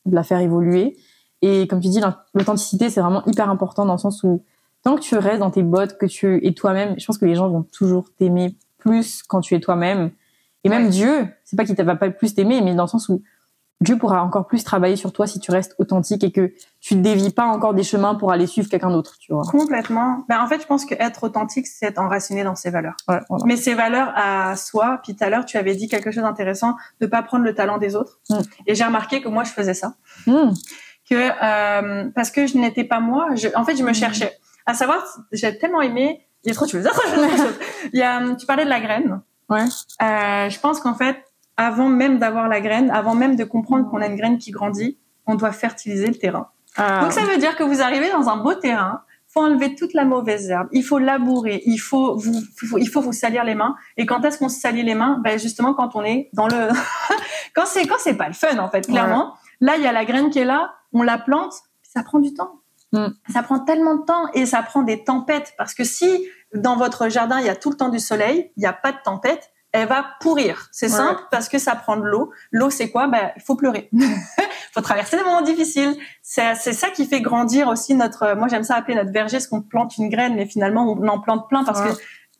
de 0.05 0.15
la 0.15 0.23
faire 0.23 0.39
évoluer. 0.39 0.97
Et 1.41 1.67
comme 1.67 1.79
tu 1.79 1.87
dis, 1.87 2.01
l'authenticité, 2.33 2.89
c'est 2.89 3.01
vraiment 3.01 3.25
hyper 3.25 3.49
important 3.49 3.85
dans 3.85 3.93
le 3.93 3.99
sens 3.99 4.23
où 4.23 4.43
tant 4.83 4.95
que 4.95 5.01
tu 5.01 5.17
restes 5.17 5.39
dans 5.39 5.51
tes 5.51 5.63
bottes, 5.63 5.97
que 5.97 6.05
tu 6.05 6.45
es 6.45 6.53
toi-même, 6.53 6.95
je 6.97 7.05
pense 7.05 7.17
que 7.17 7.25
les 7.25 7.35
gens 7.35 7.49
vont 7.49 7.63
toujours 7.63 8.09
t'aimer 8.17 8.55
plus 8.77 9.23
quand 9.23 9.41
tu 9.41 9.55
es 9.55 9.59
toi-même. 9.59 10.11
Et 10.63 10.69
même 10.69 10.89
Dieu, 10.89 11.27
c'est 11.43 11.55
pas 11.55 11.63
qu'il 11.63 11.75
va 11.75 11.95
pas 11.95 12.09
plus 12.09 12.33
t'aimer, 12.33 12.61
mais 12.61 12.73
dans 12.73 12.83
le 12.83 12.89
sens 12.89 13.07
où 13.09 13.21
Dieu 13.81 13.97
pourra 13.97 14.23
encore 14.23 14.47
plus 14.47 14.63
travailler 14.63 14.95
sur 14.95 15.11
toi 15.11 15.27
si 15.27 15.39
tu 15.39 15.51
restes 15.51 15.75
authentique 15.79 16.23
et 16.23 16.31
que 16.31 16.53
tu 16.79 16.95
ne 16.95 17.01
dévies 17.01 17.31
pas 17.31 17.43
encore 17.43 17.73
des 17.73 17.83
chemins 17.83 18.15
pour 18.15 18.31
aller 18.31 18.47
suivre 18.47 18.69
quelqu'un 18.69 18.89
d'autre, 18.89 19.15
tu 19.19 19.33
vois. 19.33 19.43
Complètement. 19.43 20.23
Ben, 20.29 20.41
en 20.41 20.47
fait, 20.47 20.61
je 20.61 20.65
pense 20.65 20.85
que 20.85 20.95
être 20.97 21.23
authentique, 21.23 21.67
c'est 21.67 21.87
être 21.87 21.99
enraciné 21.99 22.45
dans 22.45 22.55
ses 22.55 22.69
valeurs. 22.69 22.95
Mais 23.45 23.57
ses 23.57 23.73
valeurs 23.73 24.13
à 24.15 24.55
soi, 24.55 25.01
puis 25.03 25.13
tout 25.13 25.23
à 25.23 25.29
l'heure, 25.29 25.45
tu 25.45 25.57
avais 25.57 25.75
dit 25.75 25.89
quelque 25.89 26.11
chose 26.11 26.23
d'intéressant, 26.23 26.75
de 27.01 27.05
pas 27.05 27.21
prendre 27.21 27.43
le 27.43 27.53
talent 27.53 27.77
des 27.77 27.97
autres. 27.97 28.19
Mm. 28.29 28.39
Et 28.67 28.75
j'ai 28.75 28.85
remarqué 28.85 29.21
que 29.21 29.27
moi, 29.27 29.43
je 29.43 29.51
faisais 29.51 29.73
ça. 29.73 29.95
Mm. 30.25 30.51
Que, 31.09 31.15
euh, 31.15 32.09
parce 32.15 32.31
que 32.31 32.47
je 32.47 32.57
n'étais 32.57 32.85
pas 32.85 33.01
moi, 33.01 33.35
je, 33.35 33.49
en 33.55 33.65
fait, 33.65 33.75
je 33.75 33.83
me 33.83 33.91
mm. 33.91 33.95
cherchais. 33.95 34.37
À 34.65 34.73
savoir, 34.73 35.03
j'ai 35.33 35.57
tellement 35.57 35.81
aimé, 35.81 36.25
il 36.45 36.49
y 36.49 36.51
a 36.51 36.55
trop 36.55 36.65
de 36.65 36.71
choses. 36.71 36.87
il 37.93 37.99
y 37.99 38.03
a, 38.03 38.35
tu 38.35 38.45
parlais 38.45 38.63
de 38.63 38.69
la 38.69 38.79
graine. 38.79 39.21
Ouais. 39.49 39.65
Euh, 40.01 40.49
je 40.49 40.59
pense 40.59 40.79
qu'en 40.79 40.95
fait, 40.95 41.17
avant 41.57 41.87
même 41.87 42.19
d'avoir 42.19 42.47
la 42.47 42.61
graine, 42.61 42.91
avant 42.91 43.15
même 43.15 43.35
de 43.35 43.43
comprendre 43.43 43.89
qu'on 43.89 44.01
a 44.01 44.07
une 44.07 44.15
graine 44.15 44.37
qui 44.37 44.51
grandit, 44.51 44.97
on 45.25 45.35
doit 45.35 45.51
fertiliser 45.51 46.07
le 46.07 46.15
terrain. 46.15 46.49
Ah. 46.77 47.01
Donc 47.01 47.13
ça 47.13 47.21
veut 47.21 47.37
dire 47.37 47.55
que 47.55 47.63
vous 47.63 47.81
arrivez 47.81 48.11
dans 48.11 48.29
un 48.29 48.37
beau 48.37 48.53
terrain, 48.53 49.01
faut 49.27 49.41
enlever 49.41 49.75
toute 49.75 49.93
la 49.93 50.05
mauvaise 50.05 50.49
herbe, 50.49 50.67
il 50.71 50.83
faut 50.83 50.97
labourer, 50.97 51.61
il 51.65 51.77
faut 51.77 52.15
vous, 52.15 52.41
il 52.77 52.87
faut 52.87 53.01
vous 53.01 53.11
salir 53.11 53.43
les 53.43 53.55
mains. 53.55 53.75
Et 53.97 54.05
quand 54.05 54.23
est-ce 54.23 54.37
qu'on 54.37 54.49
se 54.49 54.59
salit 54.59 54.83
les 54.83 54.95
mains? 54.95 55.19
Ben 55.23 55.37
justement 55.37 55.73
quand 55.73 55.95
on 55.95 56.03
est 56.03 56.29
dans 56.33 56.47
le, 56.47 56.69
quand 57.55 57.65
c'est 57.65 57.85
quand 57.85 57.97
c'est 57.99 58.15
pas 58.15 58.27
le 58.27 58.33
fun 58.33 58.57
en 58.59 58.69
fait, 58.69 58.87
clairement. 58.87 59.33
Là 59.59 59.75
il 59.77 59.83
y 59.83 59.87
a 59.87 59.91
la 59.91 60.05
graine 60.05 60.29
qui 60.29 60.39
est 60.39 60.45
là, 60.45 60.73
on 60.93 61.01
la 61.01 61.17
plante, 61.17 61.53
ça 61.83 62.01
prend 62.03 62.19
du 62.19 62.33
temps. 62.33 62.61
Mm. 62.93 63.07
Ça 63.29 63.43
prend 63.43 63.59
tellement 63.59 63.95
de 63.95 64.05
temps 64.05 64.31
et 64.33 64.45
ça 64.45 64.63
prend 64.63 64.83
des 64.83 65.03
tempêtes 65.03 65.53
parce 65.57 65.73
que 65.73 65.83
si 65.83 66.25
dans 66.53 66.77
votre 66.77 67.09
jardin 67.09 67.39
il 67.39 67.45
y 67.45 67.49
a 67.49 67.55
tout 67.55 67.69
le 67.69 67.75
temps 67.75 67.89
du 67.89 67.99
soleil, 67.99 68.51
il 68.55 68.61
n'y 68.61 68.67
a 68.67 68.73
pas 68.73 68.93
de 68.93 68.97
tempête, 69.03 69.51
elle 69.75 69.87
va 69.87 70.05
pourrir. 70.21 70.69
C'est 70.71 70.89
simple 70.89 71.21
parce 71.31 71.49
que 71.49 71.57
ça 71.57 71.75
prend 71.75 71.97
de 71.97 72.03
l'eau. 72.03 72.31
L'eau, 72.51 72.69
c'est 72.69 72.89
quoi? 72.89 73.07
Ben, 73.07 73.31
il 73.35 73.41
faut 73.41 73.55
pleurer. 73.55 73.89
faut 74.73 74.81
traverser 74.81 75.17
des 75.17 75.23
moments 75.23 75.41
difficiles. 75.41 75.95
C'est 76.21 76.55
ça 76.55 76.89
qui 76.89 77.05
fait 77.05 77.21
grandir 77.21 77.67
aussi 77.67 77.93
notre. 77.93 78.35
Moi, 78.35 78.47
j'aime 78.47 78.63
ça 78.63 78.75
appeler 78.75 78.95
notre 78.95 79.11
verger, 79.11 79.39
ce 79.39 79.47
qu'on 79.47 79.61
plante 79.61 79.97
une 79.97 80.09
graine, 80.09 80.35
mais 80.35 80.45
finalement, 80.45 80.89
on 80.91 81.07
en 81.07 81.19
plante 81.19 81.49
plein 81.49 81.63
parce 81.63 81.81
que 81.81 81.99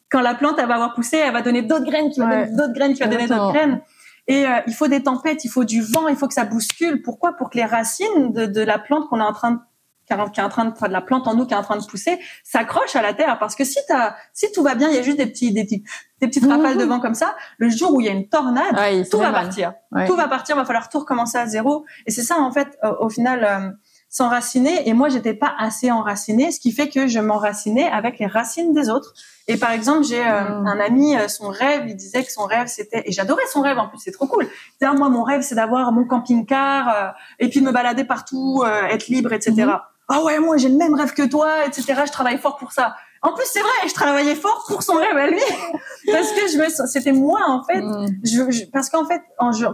quand 0.10 0.22
la 0.22 0.36
plante, 0.36 0.56
elle 0.60 0.68
va 0.68 0.76
avoir 0.76 0.94
poussé, 0.94 1.18
elle 1.18 1.34
va 1.34 1.42
donner 1.42 1.62
d'autres 1.62 1.86
graines, 1.86 2.10
qui 2.10 2.20
va 2.20 2.28
donner 2.28 2.52
d'autres 2.56 2.74
graines, 2.74 2.94
qui 2.94 3.02
va 3.02 3.08
donner 3.08 3.28
d'autres 3.28 3.52
graines. 3.52 3.82
Et 4.28 4.48
euh, 4.48 4.60
il 4.66 4.74
faut 4.74 4.88
des 4.88 5.04
tempêtes, 5.04 5.46
il 5.46 5.50
faut 5.50 5.66
du 5.66 5.82
vent, 5.82 6.08
il 6.08 6.16
faut 6.16 6.28
que 6.28 6.34
ça 6.34 6.46
bouscule. 6.46 7.02
Pourquoi? 7.04 7.34
Pour 7.34 7.50
que 7.50 7.58
les 7.58 7.66
racines 7.66 8.34
de, 8.34 8.46
de 8.46 8.62
la 8.62 8.80
plante 8.80 9.08
qu'on 9.08 9.20
est 9.20 9.24
en 9.24 9.34
train 9.34 9.52
de 9.52 9.60
qui 10.06 10.14
est 10.40 10.44
en 10.44 10.50
train 10.50 10.66
de, 10.66 10.72
de 10.72 10.92
la 10.92 11.02
plante 11.02 11.28
en 11.28 11.36
nous 11.36 11.46
qui 11.46 11.54
est 11.54 11.58
en 11.58 11.64
train 11.64 11.78
de 11.78 11.86
pousser, 11.86 12.20
s'accroche 12.44 12.96
à 12.96 13.02
la 13.02 13.14
terre 13.14 13.38
parce 13.40 13.56
que 13.56 13.64
si 13.64 13.80
t'as, 13.88 14.16
si 14.34 14.52
tout 14.52 14.64
va 14.64 14.76
bien, 14.76 14.90
il 14.90 14.96
y 14.96 15.00
a 15.00 15.02
juste 15.02 15.18
des 15.18 15.28
petits, 15.28 15.52
des 15.52 15.64
petits, 15.64 15.84
des 16.22 16.28
petites 16.28 16.46
rafales 16.46 16.78
de 16.78 16.84
vent 16.84 17.00
comme 17.00 17.16
ça. 17.16 17.36
Le 17.58 17.70
jour 17.70 17.94
où 17.94 18.02
il 18.02 18.08
y 18.08 18.10
a 18.10 18.14
une 18.14 18.28
tornade, 18.28 18.76
tout 19.10 19.18
va 19.18 19.32
partir. 19.32 19.74
Tout 20.08 20.16
va 20.16 20.28
partir. 20.28 20.56
Va 20.56 20.66
falloir 20.66 20.90
tout 20.90 21.00
recommencer 21.00 21.38
à 21.38 21.46
zéro. 21.46 21.86
Et 22.06 22.12
c'est 22.12 22.24
ça 22.24 22.40
en 22.40 22.52
fait, 22.52 22.78
euh, 22.84 22.94
au 23.00 23.10
final, 23.10 23.44
euh, 23.44 23.72
s'enraciner. 24.10 24.88
Et 24.88 24.94
moi, 24.94 25.10
j'étais 25.10 25.34
pas 25.34 25.54
assez 25.58 25.92
enracinée, 25.92 26.52
ce 26.52 26.60
qui 26.60 26.72
fait 26.72 26.90
que 26.90 27.08
je 27.08 27.20
m'enracinais 27.20 27.88
avec 27.88 28.20
les 28.20 28.28
racines 28.28 28.74
des 28.74 28.90
autres. 28.90 29.14
Et 29.48 29.58
par 29.58 29.72
exemple, 29.72 30.04
j'ai 30.04 30.26
euh, 30.26 30.62
mm. 30.62 30.68
un 30.68 30.80
ami, 30.80 31.16
son 31.28 31.50
rêve, 31.50 31.84
il 31.88 31.96
disait 31.96 32.24
que 32.24 32.32
son 32.32 32.46
rêve 32.46 32.68
c'était, 32.68 33.04
et 33.06 33.12
j'adorais 33.12 33.46
son 33.52 33.62
rêve 33.62 33.78
en 33.78 33.90
plus, 33.90 34.00
c'est 34.00 34.12
trop 34.12 34.28
cool. 34.28 34.48
Il 34.82 34.88
ah, 34.88 34.94
moi, 34.94 35.10
mon 35.10 35.24
rêve, 35.24 35.42
c'est 35.42 35.56
d'avoir 35.56 35.92
mon 35.92 36.06
camping-car 36.06 37.14
et 37.40 37.50
puis 37.50 37.60
de 37.60 37.66
me 37.66 37.72
balader 37.72 38.06
partout, 38.06 38.64
être 38.90 39.08
libre, 39.08 39.34
etc 39.34 39.74
ah 40.08 40.24
ouais 40.24 40.40
moi 40.40 40.58
j'ai 40.58 40.70
le 40.70 40.78
même 40.78 40.94
rêve 40.94 41.14
que 41.14 41.28
toi 41.28 41.66
etc 41.66 42.04
je 42.06 42.12
travaille 42.12 42.38
fort 42.38 42.58
pour 42.58 42.72
ça 42.72 42.96
en 43.22 43.34
plus 43.34 43.46
c'est 43.52 43.62
vrai 43.62 43.88
je 43.88 43.94
travaillais 43.94 44.36
fort 44.36 44.66
pour 44.68 44.84
son 44.84 44.96
rêve 44.96 45.18
à 45.18 45.28
lui 45.28 45.40
parce 46.12 46.32
que 46.32 46.48
je 46.48 46.58
me 46.58 46.88
c'était 46.88 47.12
moi 47.12 47.42
en 47.48 47.64
fait 47.64 47.82
mm. 47.82 48.08
je, 48.24 48.66
parce 48.72 48.90
qu'en 48.90 49.06
fait 49.06 49.22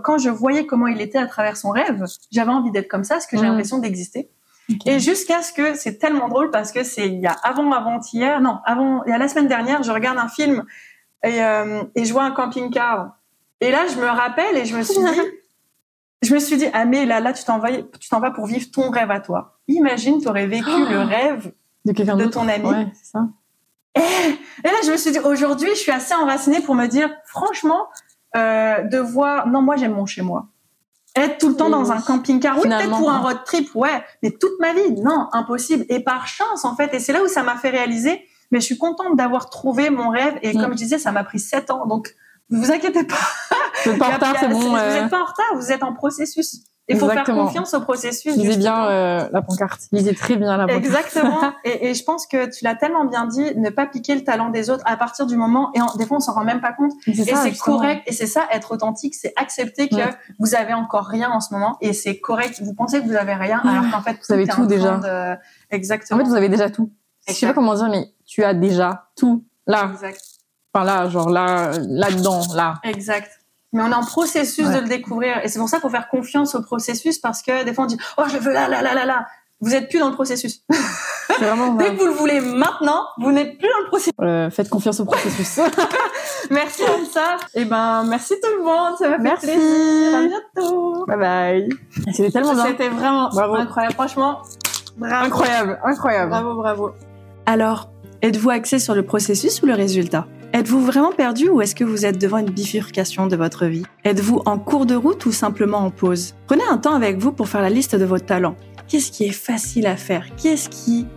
quand 0.03 0.17
je 0.17 0.29
voyais 0.29 0.65
comment 0.65 0.87
il 0.87 1.01
était 1.01 1.17
à 1.17 1.27
travers 1.27 1.57
son 1.57 1.71
rêve 1.71 2.03
j'avais 2.31 2.51
envie 2.51 2.71
d'être 2.71 2.87
comme 2.87 3.03
ça 3.03 3.15
parce 3.15 3.27
que 3.27 3.37
j'ai 3.37 3.43
mm. 3.43 3.47
l'impression 3.47 3.77
d'exister 3.79 4.29
et 4.85 4.99
jusqu'à 4.99 5.41
ce 5.41 5.51
que 5.51 5.73
c'est 5.73 5.97
tellement 5.97 6.29
drôle 6.29 6.49
parce 6.49 6.71
que 6.71 6.83
c'est 6.83 7.07
il 7.07 7.19
y 7.19 7.27
a 7.27 7.35
avant 7.43 7.71
avant 7.71 7.99
hier 8.13 8.39
non 8.39 8.59
avant 8.65 9.03
il 9.05 9.09
y 9.09 9.13
a 9.13 9.17
la 9.17 9.27
semaine 9.27 9.47
dernière 9.47 9.83
je 9.83 9.91
regarde 9.91 10.17
un 10.17 10.29
film 10.29 10.63
et, 11.23 11.43
euh, 11.43 11.83
et 11.95 12.05
je 12.05 12.13
vois 12.13 12.23
un 12.23 12.31
camping-car 12.31 13.17
et 13.59 13.69
là 13.69 13.85
je 13.87 13.99
me 13.99 14.07
rappelle 14.07 14.57
et 14.57 14.65
je 14.65 14.77
me 14.77 14.83
suis 14.83 14.97
dit 14.97 15.21
je 16.21 16.33
me 16.33 16.39
suis 16.39 16.57
dit, 16.57 16.67
ah 16.73 16.85
mais 16.85 17.05
là, 17.05 17.19
là, 17.19 17.33
tu 17.33 17.43
t'en 17.43 17.59
vas, 17.59 17.71
tu 17.99 18.09
t'en 18.09 18.19
vas 18.19 18.31
pour 18.31 18.45
vivre 18.45 18.69
ton 18.71 18.89
rêve 18.89 19.11
à 19.11 19.19
toi. 19.19 19.59
Imagine, 19.71 20.21
tu 20.21 20.27
aurais 20.27 20.47
vécu 20.47 20.69
le 20.69 21.01
oh 21.01 21.07
rêve 21.07 21.51
de, 21.85 22.25
ton 22.25 22.47
ami. 22.47 22.65
Ouais, 22.65 22.87
ça. 23.01 23.27
Et, 23.95 23.99
là, 24.67 24.77
je 24.85 24.91
me 24.91 24.97
suis 24.97 25.11
dit, 25.11 25.19
aujourd'hui, 25.19 25.69
je 25.71 25.79
suis 25.79 25.91
assez 25.91 26.13
enracinée 26.13 26.61
pour 26.61 26.75
me 26.75 26.87
dire, 26.87 27.09
franchement, 27.25 27.87
euh, 28.35 28.81
de 28.83 28.97
voir, 28.97 29.47
non, 29.47 29.61
moi, 29.61 29.75
j'aime 29.75 29.93
mon 29.93 30.05
chez 30.05 30.21
moi. 30.21 30.47
Être 31.15 31.39
tout 31.39 31.49
le 31.49 31.55
temps 31.55 31.69
dans 31.69 31.91
un 31.91 31.99
camping-car, 31.99 32.57
oui, 32.57 32.69
peut-être 32.69 32.97
pour 32.97 33.11
un 33.11 33.19
road 33.19 33.39
trip, 33.45 33.69
ouais, 33.75 34.01
mais 34.23 34.31
toute 34.31 34.57
ma 34.61 34.73
vie, 34.73 34.91
non, 34.91 35.27
impossible. 35.33 35.85
Et 35.89 35.99
par 35.99 36.27
chance, 36.27 36.63
en 36.63 36.75
fait, 36.75 36.93
et 36.93 36.99
c'est 36.99 37.11
là 37.11 37.21
où 37.21 37.27
ça 37.27 37.43
m'a 37.43 37.57
fait 37.57 37.69
réaliser, 37.69 38.21
mais 38.49 38.61
je 38.61 38.65
suis 38.65 38.77
contente 38.77 39.17
d'avoir 39.17 39.49
trouvé 39.49 39.89
mon 39.89 40.09
rêve. 40.09 40.39
Et 40.41 40.53
mm. 40.53 40.61
comme 40.61 40.71
je 40.71 40.77
disais, 40.77 40.99
ça 40.99 41.11
m'a 41.11 41.25
pris 41.25 41.39
sept 41.39 41.69
ans, 41.69 41.85
donc 41.85 42.15
ne 42.49 42.59
vous 42.59 42.71
inquiétez 42.71 43.03
pas. 43.03 43.15
Vous 43.83 43.91
n'êtes 43.91 43.99
pas 43.99 44.09
en 44.09 44.13
retard, 44.13 44.35
c'est 44.39 44.47
bon. 44.47 44.59
Vous 44.59 44.75
n'êtes 44.75 45.09
pas 45.09 45.21
en 45.21 45.25
retard, 45.25 45.55
vous 45.55 45.71
êtes 45.71 45.83
en 45.83 45.93
processus. 45.93 46.61
Il 46.91 46.99
faut 46.99 47.09
faire 47.09 47.23
confiance 47.23 47.73
au 47.73 47.81
processus. 47.81 48.35
Lisez 48.35 48.57
bien 48.57 48.85
euh, 48.87 49.29
la 49.31 49.41
pancarte. 49.41 49.81
Lisez 49.91 50.13
très 50.13 50.35
bien 50.35 50.57
la 50.57 50.67
pancarte. 50.67 50.85
Exactement. 50.85 51.39
et, 51.63 51.89
et, 51.89 51.93
je 51.93 52.03
pense 52.03 52.27
que 52.27 52.49
tu 52.49 52.63
l'as 52.63 52.75
tellement 52.75 53.05
bien 53.05 53.25
dit, 53.25 53.55
ne 53.55 53.69
pas 53.69 53.85
piquer 53.85 54.15
le 54.15 54.23
talent 54.23 54.49
des 54.49 54.69
autres 54.69 54.83
à 54.85 54.97
partir 54.97 55.25
du 55.25 55.35
moment, 55.35 55.71
et 55.73 55.79
des 55.97 56.05
fois 56.05 56.17
on 56.17 56.19
s'en 56.19 56.33
rend 56.33 56.43
même 56.43 56.61
pas 56.61 56.73
compte. 56.73 56.91
Et 57.07 57.13
c'est 57.13 57.57
correct. 57.57 58.03
Et 58.07 58.13
c'est 58.13 58.27
ça, 58.27 58.43
être 58.51 58.71
authentique, 58.71 59.15
c'est 59.15 59.33
accepter 59.35 59.89
que 59.89 59.95
vous 60.39 60.55
avez 60.55 60.73
encore 60.73 61.05
rien 61.05 61.29
en 61.29 61.39
ce 61.39 61.53
moment, 61.53 61.77
et 61.81 61.93
c'est 61.93 62.19
correct. 62.19 62.61
Vous 62.61 62.73
pensez 62.73 63.01
que 63.01 63.07
vous 63.07 63.15
avez 63.15 63.33
rien, 63.33 63.59
alors 63.59 63.91
qu'en 63.91 64.01
fait 64.01 64.17
vous 64.27 64.33
avez 64.33 64.47
tout 64.47 64.65
déjà. 64.65 64.97
De... 64.97 65.39
Exactement. 65.69 66.19
En 66.19 66.23
fait, 66.23 66.29
vous 66.29 66.35
avez 66.35 66.49
déjà 66.49 66.69
tout. 66.69 66.91
Je 67.27 67.33
sais 67.33 67.47
pas 67.47 67.53
comment 67.53 67.75
dire, 67.75 67.89
mais 67.89 68.07
tu 68.25 68.43
as 68.43 68.53
déjà 68.53 69.09
tout 69.15 69.45
là. 69.67 69.91
Exact. 69.93 70.21
Enfin 70.73 70.85
là, 70.85 71.09
genre 71.09 71.29
là, 71.29 71.71
là-dedans, 71.79 72.41
là. 72.55 72.75
Exact. 72.83 73.40
Mais 73.73 73.81
on 73.83 73.91
est 73.91 73.95
en 73.95 74.05
processus 74.05 74.67
de 74.67 74.79
le 74.79 74.87
découvrir. 74.87 75.43
Et 75.43 75.47
c'est 75.47 75.59
pour 75.59 75.69
ça 75.69 75.77
qu'il 75.77 75.83
faut 75.83 75.89
faire 75.89 76.09
confiance 76.09 76.55
au 76.55 76.61
processus 76.61 77.19
parce 77.19 77.41
que 77.41 77.63
des 77.63 77.73
fois 77.73 77.85
on 77.85 77.87
dit, 77.87 77.97
oh, 78.17 78.23
je 78.27 78.37
veux 78.37 78.51
là, 78.51 78.67
là, 78.67 78.81
là, 78.81 78.93
là, 78.93 79.05
là. 79.05 79.25
Vous 79.61 79.75
êtes 79.75 79.89
plus 79.89 79.99
dans 79.99 80.09
le 80.09 80.15
processus. 80.15 80.63
Vraiment 81.39 81.75
Dès 81.75 81.93
que 81.93 81.99
vous 81.99 82.07
le 82.07 82.13
voulez 82.13 82.41
maintenant, 82.41 83.05
vous 83.19 83.31
n'êtes 83.31 83.59
plus 83.59 83.67
dans 83.67 83.83
le 83.83 83.87
processus. 83.87 84.13
Euh, 84.19 84.49
faites 84.49 84.69
confiance 84.69 84.99
au 84.99 85.05
processus. 85.05 85.59
merci 86.49 86.83
Anissa. 86.83 87.37
Et 87.53 87.61
eh 87.61 87.65
ben, 87.65 88.03
merci 88.05 88.33
tout 88.41 88.49
le 88.57 88.63
monde. 88.63 88.97
Ça 88.97 89.07
m'a 89.07 89.17
fait 89.17 89.21
merci. 89.21 89.45
plaisir. 89.45 90.17
À 90.17 90.21
bientôt. 90.27 91.05
Bye 91.05 91.17
bye. 91.17 91.69
C'était 92.11 92.31
tellement 92.31 92.55
bien. 92.55 92.65
C'était 92.65 92.89
vraiment 92.89 93.29
bravo. 93.29 93.53
incroyable. 93.53 93.93
Franchement, 93.93 94.41
bravo. 94.97 95.25
Incroyable, 95.27 95.79
incroyable. 95.83 96.29
Bravo, 96.31 96.55
bravo. 96.55 96.91
Alors, 97.45 97.91
êtes-vous 98.23 98.49
axé 98.49 98.79
sur 98.79 98.95
le 98.95 99.05
processus 99.05 99.61
ou 99.61 99.67
le 99.67 99.75
résultat? 99.75 100.25
Êtes-vous 100.53 100.81
vraiment 100.81 101.13
perdu 101.13 101.47
ou 101.47 101.61
est-ce 101.61 101.75
que 101.75 101.85
vous 101.85 102.05
êtes 102.05 102.19
devant 102.19 102.39
une 102.39 102.49
bifurcation 102.49 103.25
de 103.27 103.37
votre 103.37 103.67
vie? 103.67 103.85
Êtes-vous 104.03 104.41
en 104.45 104.59
cours 104.59 104.85
de 104.85 104.95
route 104.95 105.25
ou 105.25 105.31
simplement 105.31 105.77
en 105.77 105.91
pause? 105.91 106.35
Prenez 106.45 106.63
un 106.69 106.77
temps 106.77 106.93
avec 106.93 107.17
vous 107.17 107.31
pour 107.31 107.47
faire 107.47 107.61
la 107.61 107.69
liste 107.69 107.95
de 107.95 108.03
vos 108.03 108.19
talents. 108.19 108.57
Qu'est-ce 108.89 109.11
qui 109.11 109.23
est 109.23 109.31
facile 109.31 109.87
à 109.87 109.95
faire? 109.95 110.25
Qu'est-ce 110.35 110.67
qui 110.67 111.07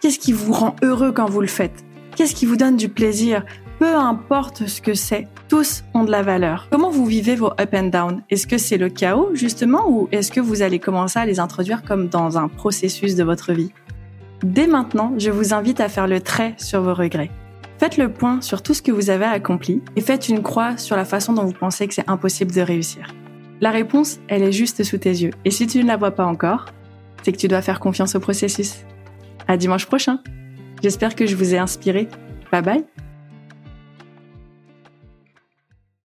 Qu'est-ce 0.00 0.18
qui 0.18 0.32
vous 0.32 0.54
rend 0.54 0.74
heureux 0.82 1.12
quand 1.12 1.28
vous 1.28 1.42
le 1.42 1.46
faites? 1.48 1.84
Qu'est-ce 2.16 2.34
qui 2.34 2.46
vous 2.46 2.56
donne 2.56 2.78
du 2.78 2.88
plaisir? 2.88 3.44
Peu 3.78 3.94
importe 3.94 4.66
ce 4.66 4.80
que 4.80 4.94
c'est, 4.94 5.28
tous 5.50 5.84
ont 5.92 6.04
de 6.04 6.10
la 6.10 6.22
valeur. 6.22 6.68
Comment 6.70 6.90
vous 6.90 7.04
vivez 7.04 7.34
vos 7.34 7.52
up 7.60 7.74
and 7.74 7.88
down? 7.88 8.22
Est-ce 8.30 8.46
que 8.46 8.56
c'est 8.56 8.78
le 8.78 8.88
chaos 8.88 9.28
justement 9.34 9.86
ou 9.86 10.08
est-ce 10.12 10.32
que 10.32 10.40
vous 10.40 10.62
allez 10.62 10.78
commencer 10.78 11.18
à 11.18 11.26
les 11.26 11.40
introduire 11.40 11.82
comme 11.82 12.08
dans 12.08 12.38
un 12.38 12.48
processus 12.48 13.16
de 13.16 13.22
votre 13.22 13.52
vie? 13.52 13.72
Dès 14.42 14.66
maintenant, 14.66 15.12
je 15.18 15.30
vous 15.30 15.52
invite 15.52 15.80
à 15.80 15.90
faire 15.90 16.06
le 16.06 16.22
trait 16.22 16.54
sur 16.56 16.80
vos 16.80 16.94
regrets. 16.94 17.30
Faites 17.80 17.96
le 17.96 18.12
point 18.12 18.42
sur 18.42 18.62
tout 18.62 18.74
ce 18.74 18.82
que 18.82 18.92
vous 18.92 19.08
avez 19.08 19.24
accompli 19.24 19.80
et 19.96 20.02
faites 20.02 20.28
une 20.28 20.42
croix 20.42 20.76
sur 20.76 20.96
la 20.96 21.06
façon 21.06 21.32
dont 21.32 21.46
vous 21.46 21.54
pensez 21.54 21.88
que 21.88 21.94
c'est 21.94 22.10
impossible 22.10 22.52
de 22.52 22.60
réussir. 22.60 23.14
La 23.62 23.70
réponse, 23.70 24.20
elle 24.28 24.42
est 24.42 24.52
juste 24.52 24.84
sous 24.84 24.98
tes 24.98 25.08
yeux. 25.08 25.30
Et 25.46 25.50
si 25.50 25.66
tu 25.66 25.82
ne 25.82 25.88
la 25.88 25.96
vois 25.96 26.10
pas 26.10 26.26
encore, 26.26 26.66
c'est 27.22 27.32
que 27.32 27.38
tu 27.38 27.48
dois 27.48 27.62
faire 27.62 27.80
confiance 27.80 28.14
au 28.14 28.20
processus. 28.20 28.84
À 29.48 29.56
dimanche 29.56 29.86
prochain. 29.86 30.18
J'espère 30.82 31.14
que 31.14 31.24
je 31.24 31.34
vous 31.34 31.54
ai 31.54 31.58
inspiré. 31.58 32.10
Bye 32.52 32.60
bye. 32.60 32.84